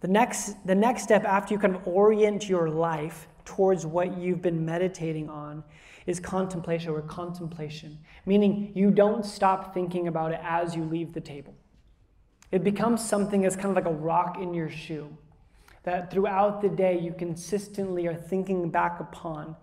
The 0.01 0.09
next, 0.09 0.65
the 0.67 0.75
next 0.75 1.03
step 1.03 1.25
after 1.25 1.55
you 1.55 1.59
kind 1.59 1.75
of 1.75 1.87
orient 1.89 2.49
your 2.49 2.69
life 2.69 3.27
towards 3.45 3.85
what 3.85 4.17
you've 4.17 4.43
been 4.43 4.65
meditating 4.65 5.29
on 5.29 5.65
is 6.07 6.21
contemplation 6.21 6.91
or 6.91 7.03
contemplatio, 7.03 7.97
meaning 8.27 8.71
you 8.75 8.91
don't 8.91 9.25
stop 9.25 9.75
thinking 9.75 10.07
about 10.07 10.33
it 10.33 10.41
as 10.43 10.77
you 10.77 10.85
leave 10.85 11.15
the 11.15 11.21
table. 11.21 11.55
It 12.53 12.63
becomes 12.63 13.05
something 13.05 13.41
that's 13.41 13.57
kind 13.57 13.71
of 13.71 13.75
like 13.75 13.87
a 13.87 13.97
rock 13.97 14.39
in 14.39 14.55
your 14.55 14.69
shoe 14.69 15.17
that 15.85 16.11
throughout 16.11 16.61
the 16.61 16.69
day 16.69 16.99
you 16.99 17.15
consistently 17.17 18.07
are 18.07 18.15
thinking 18.15 18.71
back 18.71 19.01
upon. 19.01 19.57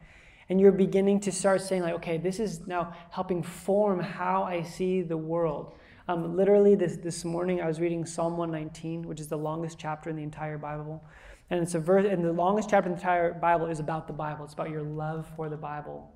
And 0.49 0.59
you're 0.59 0.71
beginning 0.71 1.19
to 1.21 1.31
start 1.31 1.61
saying, 1.61 1.81
like, 1.81 1.93
okay, 1.95 2.17
this 2.17 2.39
is 2.39 2.67
now 2.67 2.93
helping 3.09 3.41
form 3.41 3.99
how 3.99 4.43
I 4.43 4.63
see 4.63 5.01
the 5.01 5.17
world. 5.17 5.75
Um, 6.07 6.35
literally, 6.35 6.75
this, 6.75 6.97
this 6.97 7.23
morning 7.23 7.61
I 7.61 7.67
was 7.67 7.79
reading 7.79 8.05
Psalm 8.05 8.37
119, 8.37 9.07
which 9.07 9.19
is 9.19 9.27
the 9.27 9.37
longest 9.37 9.77
chapter 9.79 10.09
in 10.09 10.15
the 10.15 10.23
entire 10.23 10.57
Bible. 10.57 11.03
And 11.49 11.61
it's 11.61 11.73
a 11.73 11.79
verse, 11.79 12.05
and 12.05 12.23
the 12.23 12.33
longest 12.33 12.69
chapter 12.69 12.89
in 12.89 12.95
the 12.95 13.01
entire 13.01 13.33
Bible 13.33 13.67
is 13.67 13.79
about 13.79 14.07
the 14.07 14.13
Bible. 14.13 14.43
It's 14.45 14.53
about 14.53 14.69
your 14.69 14.83
love 14.83 15.29
for 15.35 15.49
the 15.49 15.57
Bible. 15.57 16.11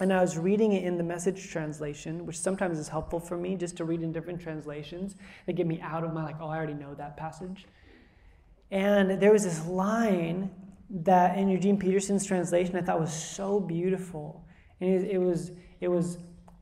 And 0.00 0.12
I 0.12 0.20
was 0.20 0.36
reading 0.36 0.72
it 0.72 0.84
in 0.84 0.96
the 0.96 1.04
message 1.04 1.48
translation, 1.50 2.26
which 2.26 2.38
sometimes 2.38 2.78
is 2.78 2.88
helpful 2.88 3.20
for 3.20 3.36
me 3.36 3.54
just 3.54 3.76
to 3.76 3.84
read 3.84 4.02
in 4.02 4.12
different 4.12 4.40
translations 4.40 5.14
that 5.46 5.52
get 5.52 5.66
me 5.66 5.80
out 5.80 6.02
of 6.02 6.12
my, 6.12 6.24
like, 6.24 6.36
oh, 6.40 6.48
I 6.48 6.56
already 6.56 6.74
know 6.74 6.94
that 6.94 7.16
passage. 7.16 7.66
And 8.72 9.20
there 9.20 9.30
was 9.30 9.44
this 9.44 9.64
line 9.66 10.50
that 10.88 11.36
in 11.36 11.48
Eugene 11.48 11.78
Peterson's 11.78 12.24
translation 12.24 12.74
I 12.74 12.80
thought 12.80 12.98
was 12.98 13.12
so 13.12 13.60
beautiful. 13.60 14.46
And 14.80 15.06
it 15.06 15.18
was, 15.18 15.52
it 15.80 15.88
was 15.88 16.16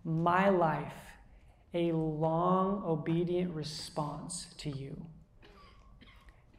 my 0.05 0.49
life, 0.49 0.93
a 1.73 1.93
long, 1.93 2.83
obedient 2.85 3.55
response 3.55 4.49
to 4.59 4.71
you. 4.71 5.07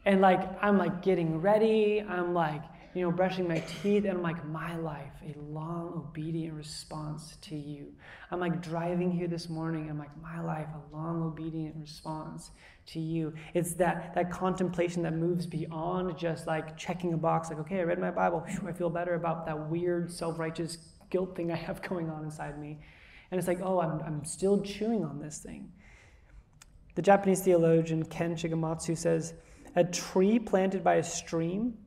And 0.06 0.22
like, 0.22 0.40
I'm 0.64 0.78
like 0.78 1.02
getting 1.02 1.42
ready, 1.42 2.02
I'm 2.02 2.34
like, 2.34 2.64
you 2.94 3.02
know, 3.02 3.12
brushing 3.12 3.48
my 3.48 3.60
teeth, 3.60 4.06
and 4.06 4.18
I'm 4.18 4.22
like, 4.24 4.46
my 4.48 4.76
life, 4.78 5.12
a 5.24 5.40
long, 5.40 5.94
obedient 6.10 6.56
response 6.56 7.38
to 7.42 7.56
you. 7.56 7.94
I'm 8.32 8.40
like 8.40 8.62
driving 8.62 9.12
here 9.12 9.28
this 9.28 9.50
morning, 9.50 9.90
I'm 9.90 10.00
like, 10.00 10.16
my 10.22 10.42
life, 10.42 10.68
a 10.74 10.96
long, 10.96 11.22
obedient 11.24 11.76
response 11.76 12.52
to 12.88 13.00
you. 13.00 13.34
It's 13.54 13.74
that, 13.76 14.14
that 14.16 14.32
contemplation 14.32 15.04
that 15.04 15.14
moves 15.14 15.46
beyond 15.46 16.18
just 16.18 16.48
like 16.48 16.78
checking 16.78 17.14
a 17.14 17.18
box, 17.18 17.50
like, 17.50 17.60
okay, 17.60 17.80
I 17.80 17.84
read 17.84 18.00
my 18.00 18.12
Bible, 18.12 18.42
Whew, 18.42 18.68
I 18.68 18.74
feel 18.74 18.90
better 18.90 19.16
about 19.16 19.46
that 19.46 19.70
weird, 19.70 20.12
self 20.12 20.40
righteous 20.40 20.78
guilt 21.10 21.36
thing 21.36 21.52
I 21.52 21.56
have 21.56 21.82
going 21.88 22.10
on 22.10 22.24
inside 22.24 22.60
me. 22.60 22.80
And 23.30 23.40
it's 23.40 23.48
like, 23.48 23.62
oh, 23.62 23.80
I'm, 23.80 24.02
I'm 24.02 24.26
still 24.26 24.62
chewing 24.62 25.06
on 25.06 25.20
this 25.20 25.40
thing. 25.40 25.72
The 26.96 27.02
Japanese 27.02 27.42
theologian 27.42 28.04
Ken 28.04 28.36
Shigematsu 28.36 28.98
says, 28.98 29.34
a 29.76 29.86
tree 29.86 30.38
planted 30.38 30.84
by 30.84 30.96
a 30.96 31.04
stream 31.04 31.78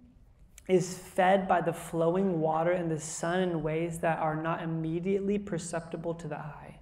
is 0.68 0.96
fed 0.96 1.46
by 1.46 1.60
the 1.60 1.72
flowing 1.72 2.40
water 2.40 2.72
and 2.72 2.90
the 2.90 2.98
sun 2.98 3.40
in 3.40 3.62
ways 3.62 3.98
that 3.98 4.18
are 4.18 4.34
not 4.34 4.62
immediately 4.62 5.38
perceptible 5.38 6.14
to 6.14 6.26
the 6.26 6.38
eye. 6.38 6.73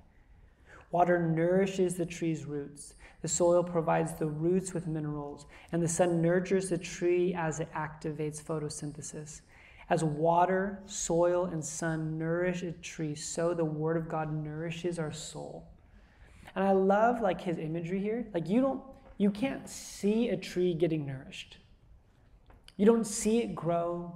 Water 0.93 1.19
nourishes 1.19 1.95
the 1.97 2.07
tree's 2.07 2.45
roots. 2.45 2.95
The 3.23 3.29
soil 3.29 3.65
provides 3.65 4.13
the 4.13 4.27
roots 4.27 4.75
with 4.75 4.87
minerals, 4.87 5.47
and 5.73 5.83
the 5.83 5.89
sun 5.89 6.21
nurtures 6.21 6.69
the 6.69 6.79
tree 6.79 7.35
as 7.35 7.61
it 7.61 7.73
activates 7.73 8.43
photosynthesis. 8.43 9.41
As 9.89 10.05
water, 10.05 10.83
soil, 10.87 11.47
and 11.47 11.65
sun 11.65 12.19
nourish 12.19 12.63
a 12.63 12.73
tree, 12.73 13.15
so 13.15 13.55
the 13.55 13.65
Word 13.65 13.97
of 13.97 14.09
God 14.09 14.33
nourishes 14.33 14.99
our 14.99 15.13
soul. 15.13 15.67
And 16.55 16.65
I 16.65 16.73
love 16.73 17.21
like 17.21 17.41
his 17.41 17.59
imagery 17.59 18.01
here. 18.01 18.27
Like 18.35 18.49
you 18.49 18.61
don't, 18.61 18.83
you 19.17 19.31
can't 19.31 19.69
see 19.69 20.29
a 20.29 20.37
tree 20.37 20.75
getting 20.75 21.07
nourished. 21.07 21.59
You 22.77 22.87
don't 22.87 23.07
see 23.07 23.39
it 23.39 23.55
grow. 23.55 24.15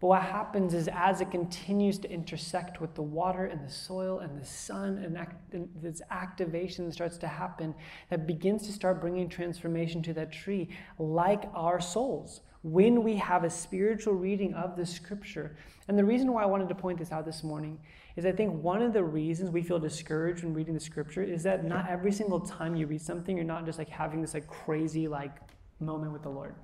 But 0.00 0.06
what 0.06 0.22
happens 0.22 0.74
is, 0.74 0.88
as 0.92 1.20
it 1.20 1.32
continues 1.32 1.98
to 1.98 2.10
intersect 2.10 2.80
with 2.80 2.94
the 2.94 3.02
water 3.02 3.46
and 3.46 3.66
the 3.66 3.72
soil 3.72 4.20
and 4.20 4.40
the 4.40 4.44
sun, 4.44 4.98
and, 4.98 5.18
act- 5.18 5.52
and 5.52 5.68
this 5.82 6.00
activation 6.10 6.92
starts 6.92 7.18
to 7.18 7.26
happen 7.26 7.74
that 8.08 8.26
begins 8.26 8.64
to 8.66 8.72
start 8.72 9.00
bringing 9.00 9.28
transformation 9.28 10.00
to 10.04 10.12
that 10.12 10.30
tree, 10.30 10.68
like 11.00 11.50
our 11.52 11.80
souls, 11.80 12.42
when 12.62 13.02
we 13.02 13.16
have 13.16 13.42
a 13.42 13.50
spiritual 13.50 14.14
reading 14.14 14.54
of 14.54 14.76
the 14.76 14.86
scripture. 14.86 15.56
And 15.88 15.98
the 15.98 16.04
reason 16.04 16.32
why 16.32 16.44
I 16.44 16.46
wanted 16.46 16.68
to 16.68 16.76
point 16.76 16.98
this 16.98 17.10
out 17.10 17.24
this 17.26 17.42
morning 17.42 17.80
is 18.14 18.24
I 18.24 18.32
think 18.32 18.62
one 18.62 18.82
of 18.82 18.92
the 18.92 19.02
reasons 19.02 19.50
we 19.50 19.62
feel 19.62 19.80
discouraged 19.80 20.44
when 20.44 20.54
reading 20.54 20.74
the 20.74 20.80
scripture 20.80 21.24
is 21.24 21.42
that 21.42 21.64
not 21.64 21.88
every 21.88 22.12
single 22.12 22.40
time 22.40 22.76
you 22.76 22.86
read 22.86 23.00
something, 23.00 23.36
you're 23.36 23.44
not 23.44 23.66
just 23.66 23.78
like 23.78 23.88
having 23.88 24.20
this 24.20 24.34
like 24.34 24.46
crazy 24.46 25.08
like 25.08 25.32
moment 25.80 26.12
with 26.12 26.22
the 26.22 26.28
Lord 26.28 26.54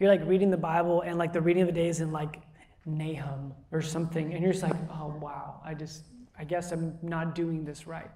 you're 0.00 0.08
like 0.08 0.26
reading 0.26 0.50
the 0.50 0.56
Bible 0.56 1.02
and 1.02 1.18
like 1.18 1.32
the 1.32 1.40
reading 1.40 1.62
of 1.62 1.68
the 1.68 1.72
day 1.72 1.88
is 1.88 2.00
in 2.00 2.10
like 2.10 2.40
Nahum 2.86 3.52
or 3.70 3.82
something, 3.82 4.32
and 4.32 4.42
you're 4.42 4.52
just 4.52 4.64
like, 4.64 4.74
oh 4.90 5.14
wow, 5.20 5.60
I 5.64 5.74
just, 5.74 6.06
I 6.38 6.44
guess 6.44 6.72
I'm 6.72 6.98
not 7.02 7.34
doing 7.34 7.64
this 7.64 7.86
right. 7.86 8.10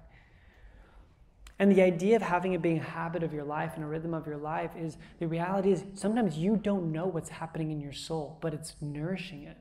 And 1.59 1.71
the 1.71 1.83
idea 1.83 2.17
of 2.17 2.21
having 2.21 2.53
it 2.53 2.61
being 2.61 2.79
a 2.79 2.83
habit 2.83 3.23
of 3.23 3.33
your 3.33 3.45
life 3.45 3.73
and 3.75 3.83
a 3.83 3.87
rhythm 3.87 4.13
of 4.13 4.27
your 4.27 4.37
life 4.37 4.71
is 4.75 4.97
the 5.19 5.27
reality 5.27 5.71
is 5.71 5.85
sometimes 5.93 6.37
you 6.37 6.57
don't 6.57 6.91
know 6.91 7.05
what's 7.05 7.29
happening 7.29 7.71
in 7.71 7.79
your 7.79 7.93
soul, 7.93 8.37
but 8.41 8.53
it's 8.53 8.75
nourishing 8.81 9.43
it. 9.43 9.57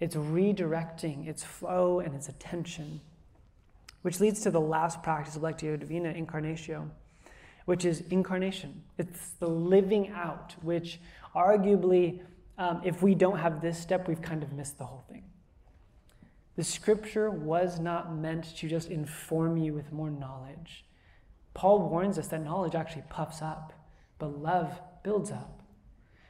It's 0.00 0.16
redirecting 0.16 1.28
its 1.28 1.44
flow 1.44 2.00
and 2.00 2.14
its 2.14 2.28
attention. 2.28 3.00
Which 4.02 4.18
leads 4.18 4.40
to 4.40 4.50
the 4.50 4.60
last 4.60 5.02
practice 5.02 5.36
of 5.36 5.42
Lectio 5.42 5.78
Divina, 5.78 6.12
Incarnatio 6.12 6.90
which 7.64 7.84
is 7.84 8.02
incarnation. 8.10 8.82
It's 8.98 9.30
the 9.38 9.48
living 9.48 10.10
out, 10.10 10.54
which 10.62 11.00
arguably, 11.34 12.20
um, 12.58 12.80
if 12.84 13.02
we 13.02 13.14
don't 13.14 13.38
have 13.38 13.60
this 13.60 13.78
step, 13.78 14.08
we've 14.08 14.22
kind 14.22 14.42
of 14.42 14.52
missed 14.52 14.78
the 14.78 14.84
whole 14.84 15.04
thing. 15.08 15.24
The 16.56 16.64
scripture 16.64 17.30
was 17.30 17.80
not 17.80 18.14
meant 18.14 18.56
to 18.56 18.68
just 18.68 18.90
inform 18.90 19.56
you 19.56 19.72
with 19.72 19.92
more 19.92 20.10
knowledge. 20.10 20.84
Paul 21.54 21.88
warns 21.88 22.18
us 22.18 22.28
that 22.28 22.42
knowledge 22.42 22.74
actually 22.74 23.04
puffs 23.08 23.40
up, 23.40 23.72
but 24.18 24.38
love 24.38 24.80
builds 25.02 25.30
up. 25.30 25.62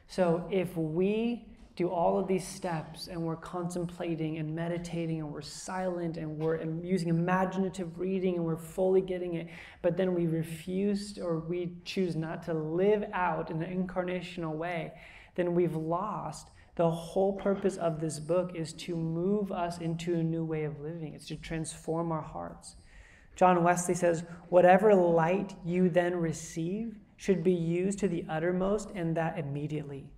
So 0.07 0.47
if 0.51 0.75
we 0.77 1.47
do 1.75 1.89
all 1.89 2.19
of 2.19 2.27
these 2.27 2.47
steps 2.47 3.07
and 3.07 3.19
we're 3.19 3.35
contemplating 3.35 4.37
and 4.37 4.53
meditating 4.53 5.19
and 5.19 5.31
we're 5.31 5.41
silent 5.41 6.17
and 6.17 6.37
we're 6.37 6.61
using 6.83 7.09
imaginative 7.09 7.99
reading 7.99 8.35
and 8.35 8.45
we're 8.45 8.55
fully 8.55 9.01
getting 9.01 9.33
it, 9.35 9.47
but 9.81 9.97
then 9.97 10.13
we 10.13 10.27
refuse 10.27 11.17
or 11.17 11.39
we 11.39 11.73
choose 11.83 12.15
not 12.15 12.43
to 12.43 12.53
live 12.53 13.03
out 13.11 13.49
in 13.49 13.63
an 13.63 13.87
incarnational 13.87 14.53
way, 14.53 14.91
then 15.35 15.55
we've 15.55 15.75
lost. 15.75 16.51
The 16.75 16.89
whole 16.89 17.33
purpose 17.33 17.77
of 17.77 17.99
this 17.99 18.19
book 18.19 18.55
is 18.55 18.73
to 18.73 18.95
move 18.95 19.51
us 19.51 19.79
into 19.79 20.13
a 20.13 20.23
new 20.23 20.45
way 20.45 20.65
of 20.65 20.79
living, 20.79 21.13
it's 21.13 21.27
to 21.27 21.35
transform 21.35 22.11
our 22.11 22.21
hearts. 22.21 22.75
John 23.35 23.63
Wesley 23.63 23.95
says, 23.95 24.23
Whatever 24.49 24.93
light 24.93 25.55
you 25.65 25.89
then 25.89 26.15
receive 26.15 26.99
should 27.17 27.43
be 27.43 27.53
used 27.53 27.97
to 27.99 28.07
the 28.07 28.25
uttermost 28.29 28.91
and 28.93 29.17
that 29.17 29.39
immediately. 29.39 30.12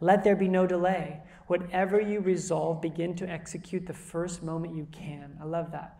Let 0.00 0.24
there 0.24 0.36
be 0.36 0.48
no 0.48 0.66
delay. 0.66 1.20
Whatever 1.46 2.00
you 2.00 2.20
resolve, 2.20 2.80
begin 2.80 3.14
to 3.16 3.28
execute 3.28 3.86
the 3.86 3.94
first 3.94 4.42
moment 4.42 4.76
you 4.76 4.86
can. 4.92 5.36
I 5.40 5.44
love 5.44 5.72
that. 5.72 5.98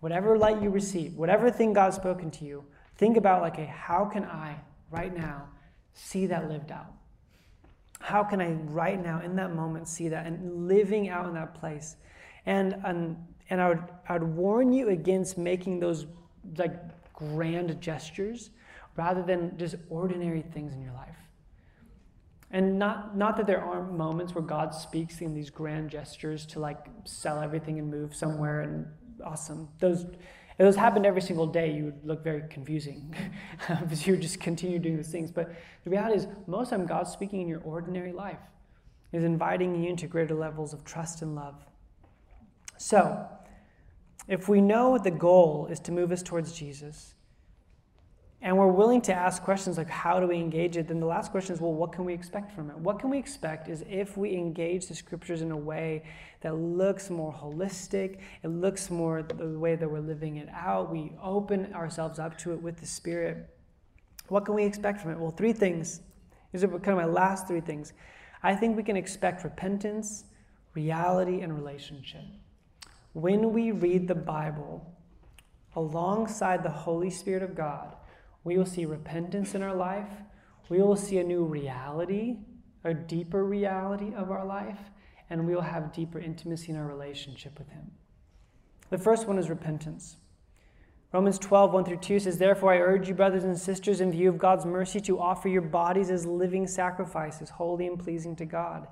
Whatever 0.00 0.38
light 0.38 0.62
you 0.62 0.70
receive, 0.70 1.14
whatever 1.14 1.50
thing 1.50 1.72
God's 1.72 1.96
spoken 1.96 2.30
to 2.32 2.44
you, 2.44 2.64
think 2.96 3.16
about 3.16 3.42
like, 3.42 3.56
hey, 3.56 3.66
how 3.66 4.04
can 4.04 4.24
I 4.24 4.56
right 4.90 5.14
now 5.14 5.48
see 5.92 6.26
that 6.26 6.48
lived 6.48 6.70
out? 6.70 6.92
How 8.00 8.22
can 8.22 8.40
I 8.40 8.52
right 8.52 9.02
now 9.02 9.20
in 9.22 9.34
that 9.36 9.54
moment 9.54 9.88
see 9.88 10.08
that 10.08 10.26
and 10.26 10.68
living 10.68 11.08
out 11.08 11.26
in 11.26 11.34
that 11.34 11.54
place? 11.54 11.96
And 12.46 12.74
and, 12.84 13.16
and 13.50 13.60
I 13.60 13.68
would 13.70 13.82
I 14.08 14.18
would 14.18 14.28
warn 14.28 14.72
you 14.72 14.90
against 14.90 15.38
making 15.38 15.80
those 15.80 16.06
like 16.58 16.74
grand 17.14 17.80
gestures 17.80 18.50
rather 18.96 19.22
than 19.22 19.56
just 19.56 19.76
ordinary 19.88 20.42
things 20.42 20.74
in 20.74 20.82
your 20.82 20.92
life. 20.92 21.16
And 22.54 22.78
not, 22.78 23.16
not 23.16 23.36
that 23.38 23.48
there 23.48 23.60
aren't 23.60 23.98
moments 23.98 24.32
where 24.32 24.44
God 24.44 24.72
speaks 24.72 25.20
in 25.20 25.34
these 25.34 25.50
grand 25.50 25.90
gestures 25.90 26.46
to 26.46 26.60
like 26.60 26.86
sell 27.02 27.40
everything 27.40 27.80
and 27.80 27.90
move 27.90 28.14
somewhere 28.14 28.60
and 28.60 28.86
awesome. 29.24 29.68
Those, 29.80 30.04
if 30.04 30.58
those 30.58 30.76
happened 30.76 31.04
every 31.04 31.20
single 31.20 31.48
day, 31.48 31.72
you 31.72 31.86
would 31.86 32.06
look 32.06 32.22
very 32.22 32.44
confusing 32.48 33.12
because 33.80 34.06
you 34.06 34.12
would 34.12 34.22
just 34.22 34.38
continue 34.38 34.78
doing 34.78 34.96
these 34.96 35.10
things. 35.10 35.32
But 35.32 35.52
the 35.82 35.90
reality 35.90 36.14
is, 36.18 36.28
most 36.46 36.70
of 36.70 36.70
the 36.70 36.76
time, 36.76 36.86
God's 36.86 37.10
speaking 37.10 37.40
in 37.40 37.48
your 37.48 37.60
ordinary 37.62 38.12
life, 38.12 38.38
is 39.10 39.24
inviting 39.24 39.82
you 39.82 39.90
into 39.90 40.06
greater 40.06 40.36
levels 40.36 40.72
of 40.72 40.84
trust 40.84 41.22
and 41.22 41.34
love. 41.34 41.56
So, 42.76 43.26
if 44.28 44.48
we 44.48 44.60
know 44.60 44.96
the 44.96 45.10
goal 45.10 45.66
is 45.72 45.80
to 45.80 45.92
move 45.92 46.12
us 46.12 46.22
towards 46.22 46.52
Jesus, 46.52 47.14
and 48.44 48.58
we're 48.58 48.70
willing 48.70 49.00
to 49.00 49.14
ask 49.14 49.42
questions 49.42 49.78
like 49.78 49.88
how 49.88 50.20
do 50.20 50.26
we 50.26 50.36
engage 50.36 50.76
it, 50.76 50.86
then 50.86 51.00
the 51.00 51.06
last 51.06 51.30
question 51.30 51.54
is, 51.54 51.62
well, 51.62 51.72
what 51.72 51.92
can 51.92 52.04
we 52.04 52.12
expect 52.12 52.52
from 52.52 52.68
it? 52.68 52.76
What 52.76 52.98
can 52.98 53.08
we 53.08 53.16
expect 53.16 53.70
is 53.70 53.82
if 53.88 54.18
we 54.18 54.34
engage 54.34 54.86
the 54.86 54.94
scriptures 54.94 55.40
in 55.40 55.50
a 55.50 55.56
way 55.56 56.02
that 56.42 56.54
looks 56.54 57.08
more 57.08 57.32
holistic, 57.32 58.18
it 58.42 58.48
looks 58.48 58.90
more 58.90 59.22
the 59.22 59.58
way 59.58 59.76
that 59.76 59.90
we're 59.90 60.00
living 60.00 60.36
it 60.36 60.50
out, 60.52 60.92
we 60.92 61.12
open 61.22 61.72
ourselves 61.72 62.18
up 62.18 62.36
to 62.36 62.52
it 62.52 62.60
with 62.60 62.76
the 62.76 62.86
Spirit. 62.86 63.48
What 64.28 64.44
can 64.44 64.54
we 64.54 64.64
expect 64.64 65.00
from 65.00 65.12
it? 65.12 65.18
Well, 65.18 65.30
three 65.30 65.54
things. 65.54 66.02
These 66.52 66.64
are 66.64 66.68
kind 66.68 66.88
of 66.88 66.96
my 66.96 67.06
last 67.06 67.48
three 67.48 67.62
things. 67.62 67.94
I 68.42 68.54
think 68.54 68.76
we 68.76 68.82
can 68.82 68.98
expect 68.98 69.42
repentance, 69.42 70.24
reality, 70.74 71.40
and 71.40 71.54
relationship. 71.54 72.24
When 73.14 73.54
we 73.54 73.70
read 73.70 74.06
the 74.06 74.14
Bible 74.14 74.94
alongside 75.74 76.62
the 76.62 76.68
Holy 76.68 77.08
Spirit 77.08 77.42
of 77.42 77.54
God, 77.54 77.96
we 78.44 78.58
will 78.58 78.66
see 78.66 78.84
repentance 78.84 79.54
in 79.54 79.62
our 79.62 79.74
life. 79.74 80.10
We 80.68 80.80
will 80.80 80.96
see 80.96 81.18
a 81.18 81.24
new 81.24 81.44
reality, 81.44 82.36
a 82.84 82.94
deeper 82.94 83.44
reality 83.44 84.14
of 84.14 84.30
our 84.30 84.44
life, 84.44 84.78
and 85.30 85.46
we 85.46 85.54
will 85.54 85.62
have 85.62 85.92
deeper 85.92 86.18
intimacy 86.18 86.70
in 86.70 86.76
our 86.76 86.86
relationship 86.86 87.58
with 87.58 87.68
Him. 87.70 87.90
The 88.90 88.98
first 88.98 89.26
one 89.26 89.38
is 89.38 89.48
repentance. 89.48 90.16
Romans 91.12 91.38
12, 91.38 91.72
1 91.72 91.84
through 91.84 91.96
2 91.98 92.18
says, 92.18 92.38
Therefore, 92.38 92.72
I 92.72 92.78
urge 92.78 93.08
you, 93.08 93.14
brothers 93.14 93.44
and 93.44 93.56
sisters, 93.56 94.00
in 94.00 94.10
view 94.10 94.28
of 94.28 94.36
God's 94.36 94.66
mercy, 94.66 95.00
to 95.02 95.20
offer 95.20 95.48
your 95.48 95.62
bodies 95.62 96.10
as 96.10 96.26
living 96.26 96.66
sacrifices, 96.66 97.50
holy 97.50 97.86
and 97.86 97.98
pleasing 97.98 98.34
to 98.36 98.44
God. 98.44 98.88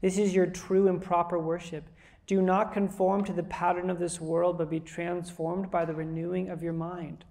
This 0.00 0.16
is 0.16 0.34
your 0.34 0.46
true 0.46 0.86
and 0.88 1.02
proper 1.02 1.38
worship. 1.38 1.88
Do 2.26 2.40
not 2.40 2.72
conform 2.72 3.24
to 3.24 3.32
the 3.32 3.42
pattern 3.42 3.90
of 3.90 3.98
this 3.98 4.20
world, 4.20 4.56
but 4.56 4.70
be 4.70 4.80
transformed 4.80 5.70
by 5.70 5.84
the 5.84 5.94
renewing 5.94 6.48
of 6.48 6.62
your 6.62 6.72
mind. 6.72 7.24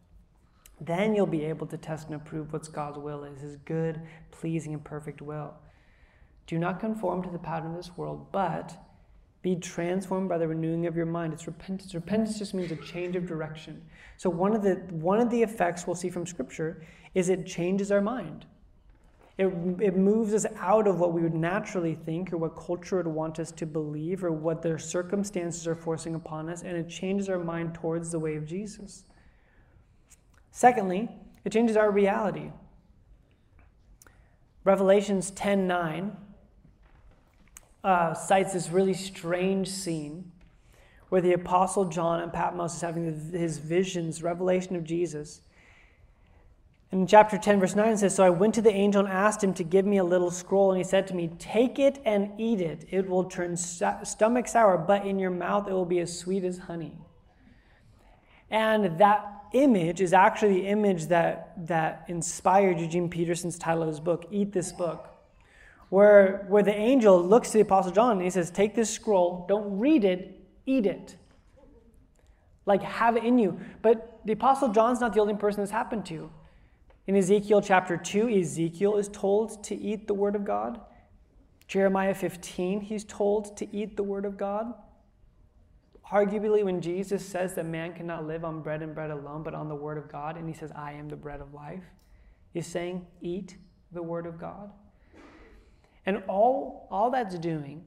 Then 0.86 1.16
you'll 1.16 1.26
be 1.26 1.46
able 1.46 1.68
to 1.68 1.78
test 1.78 2.08
and 2.08 2.16
approve 2.16 2.52
what 2.52 2.72
God's 2.72 2.98
will 2.98 3.24
is, 3.24 3.42
his 3.42 3.58
good, 3.58 4.02
pleasing, 4.32 4.74
and 4.74 4.84
perfect 4.84 5.22
will. 5.22 5.54
Do 6.48 6.60
not 6.60 6.80
conform 6.80 7.24
to 7.24 7.30
the 7.30 7.40
pattern 7.40 7.72
of 7.72 7.78
this 7.78 7.96
world, 7.96 8.28
but 8.32 8.76
be 9.42 9.56
transformed 9.56 10.30
by 10.30 10.38
the 10.38 10.48
renewing 10.48 10.86
of 10.88 10.96
your 10.96 11.06
mind. 11.06 11.34
It's 11.34 11.48
repentance. 11.48 11.94
Repentance 11.94 12.40
just 12.40 12.54
means 12.54 12.72
a 12.72 12.76
change 12.78 13.16
of 13.16 13.26
direction. 13.26 13.82
So 14.18 14.30
one 14.30 14.56
of 14.56 14.64
the 14.64 14.76
one 14.90 15.20
of 15.20 15.30
the 15.30 15.44
effects 15.44 15.86
we'll 15.86 15.96
see 15.96 16.10
from 16.10 16.26
Scripture 16.26 16.84
is 17.14 17.30
it 17.30 17.46
changes 17.46 17.92
our 17.92 18.02
mind. 18.02 18.46
It, 19.38 19.48
it 19.80 19.96
moves 19.96 20.34
us 20.34 20.46
out 20.60 20.88
of 20.88 21.00
what 21.00 21.12
we 21.12 21.22
would 21.24 21.34
naturally 21.34 21.96
think 21.96 22.32
or 22.32 22.38
what 22.38 22.56
culture 22.56 22.98
would 22.98 23.08
want 23.08 23.40
us 23.40 23.52
to 23.54 23.66
believe 23.66 24.24
or 24.24 24.32
what 24.32 24.62
their 24.62 24.78
circumstances 24.78 25.68
are 25.68 25.76
forcing 25.76 26.14
upon 26.14 26.50
us, 26.50 26.62
and 26.62 26.78
it 26.78 26.88
changes 26.88 27.30
our 27.30 27.40
mind 27.40 27.74
towards 27.74 28.12
the 28.12 28.20
way 28.20 28.36
of 28.36 28.46
Jesus. 28.46 29.06
Secondly, 30.56 31.10
it 31.44 31.52
changes 31.52 31.76
our 31.76 31.90
reality. 31.90 32.52
Revelations 34.64 35.32
10 35.32 35.66
9 35.68 36.16
uh, 37.84 38.14
cites 38.14 38.54
this 38.54 38.70
really 38.70 38.94
strange 38.94 39.68
scene 39.68 40.32
where 41.10 41.22
the 41.22 41.34
Apostle 41.34 41.86
John 41.86 42.22
and 42.22 42.32
Patmos 42.32 42.76
is 42.76 42.82
having 42.82 43.32
his 43.32 43.58
visions, 43.58 44.22
revelation 44.22 44.76
of 44.76 44.84
Jesus. 44.84 45.42
In 46.92 47.08
chapter 47.08 47.40
10, 47.40 47.60
verse 47.60 47.76
9, 47.76 47.94
it 47.94 47.98
says, 47.98 48.14
So 48.14 48.24
I 48.24 48.30
went 48.30 48.54
to 48.54 48.62
the 48.62 48.72
angel 48.72 49.04
and 49.04 49.12
asked 49.12 49.44
him 49.44 49.56
to 49.56 49.64
give 49.64 49.88
me 49.88 49.98
a 49.98 50.04
little 50.04 50.30
scroll, 50.30 50.72
and 50.72 50.78
he 50.78 50.84
said 50.84 51.08
to 51.08 51.16
me, 51.16 51.32
Take 51.40 51.80
it 51.80 52.00
and 52.06 52.30
eat 52.40 52.62
it. 52.62 52.86
It 52.92 53.10
will 53.10 53.24
turn 53.24 53.58
stomach 53.58 54.48
sour, 54.48 54.78
but 54.78 55.04
in 55.04 55.18
your 55.18 55.32
mouth 55.32 55.68
it 55.68 55.74
will 55.74 55.86
be 55.86 56.00
as 56.00 56.18
sweet 56.18 56.44
as 56.44 56.60
honey. 56.60 56.96
And 58.52 59.00
that 59.00 59.43
image 59.54 60.02
is 60.02 60.14
actually 60.14 60.62
the 60.62 60.68
image 60.68 61.08
that, 61.08 61.54
that 61.68 62.06
inspired 62.08 62.80
Eugene 62.80 63.10
Peterson's 63.10 63.58
title 63.58 63.84
of 63.84 63.88
his 63.88 64.00
book, 64.00 64.26
Eat 64.32 64.52
This 64.52 64.72
Book 64.72 65.14
where, 65.94 66.44
where 66.48 66.64
the 66.64 66.74
angel 66.74 67.24
looks 67.24 67.52
to 67.52 67.60
the 67.60 67.62
Apostle 67.62 67.92
John 67.92 68.14
and 68.14 68.24
he 68.24 68.32
says, 68.32 68.50
Take 68.50 68.74
this 68.74 68.90
scroll, 68.90 69.46
don't 69.48 69.78
read 69.78 70.04
it, 70.04 70.42
eat 70.66 70.88
it. 70.88 71.16
Like, 72.66 72.82
have 72.82 73.16
it 73.16 73.24
in 73.24 73.38
you. 73.38 73.60
But 73.84 74.20
the 74.26 74.34
Apostle 74.34 74.70
John's 74.70 75.00
not 75.00 75.14
the 75.14 75.20
only 75.20 75.36
person 75.36 75.62
this 75.62 75.70
happened 75.70 76.04
to. 76.08 76.32
In 77.06 77.16
Ezekiel 77.16 77.62
chapter 77.62 77.96
2, 77.96 78.28
Ezekiel 78.28 78.98
is 78.98 79.08
told 79.08 79.64
to 79.66 79.76
eat 79.76 80.08
the 80.08 80.16
Word 80.16 80.36
of 80.36 80.44
God. 80.44 80.82
Jeremiah 81.68 82.16
15, 82.16 82.82
he's 82.82 83.04
told 83.04 83.56
to 83.58 83.68
eat 83.72 83.96
the 83.96 84.02
Word 84.02 84.26
of 84.26 84.36
God. 84.36 84.74
Arguably, 86.12 86.64
when 86.64 86.82
Jesus 86.82 87.26
says 87.26 87.56
that 87.56 87.66
man 87.66 87.94
cannot 87.94 88.28
live 88.28 88.46
on 88.46 88.62
bread 88.62 88.82
and 88.82 88.94
bread 88.94 89.10
alone, 89.10 89.42
but 89.42 89.54
on 89.54 89.68
the 89.68 89.76
Word 89.76 89.98
of 89.98 90.12
God, 90.12 90.38
and 90.38 90.48
he 90.48 90.54
says, 90.54 90.72
I 90.76 90.94
am 90.94 91.10
the 91.10 91.16
bread 91.16 91.42
of 91.42 91.54
life, 91.54 91.84
he's 92.54 92.68
saying, 92.68 93.08
Eat 93.22 93.58
the 93.92 94.04
Word 94.04 94.26
of 94.26 94.40
God. 94.40 94.72
And 96.06 96.24
all, 96.28 96.88
all 96.92 97.12
that's 97.12 97.38
doing 97.40 97.86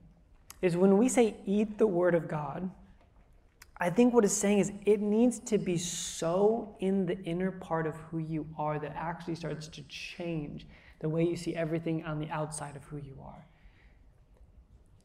is 0.62 0.76
when 0.76 0.96
we 0.96 1.08
say 1.08 1.36
eat 1.46 1.78
the 1.78 1.86
word 1.86 2.14
of 2.14 2.28
God, 2.28 2.70
I 3.78 3.90
think 3.90 4.14
what 4.14 4.24
it's 4.24 4.32
saying 4.32 4.58
is 4.58 4.72
it 4.86 5.00
needs 5.00 5.38
to 5.40 5.58
be 5.58 5.76
so 5.76 6.74
in 6.80 7.04
the 7.04 7.22
inner 7.24 7.50
part 7.50 7.86
of 7.86 7.94
who 7.96 8.18
you 8.18 8.46
are 8.58 8.78
that 8.78 8.92
actually 8.96 9.34
starts 9.34 9.68
to 9.68 9.82
change 9.82 10.66
the 11.00 11.08
way 11.08 11.24
you 11.24 11.36
see 11.36 11.54
everything 11.54 12.04
on 12.04 12.18
the 12.18 12.30
outside 12.30 12.74
of 12.74 12.84
who 12.84 12.96
you 12.96 13.18
are. 13.22 13.45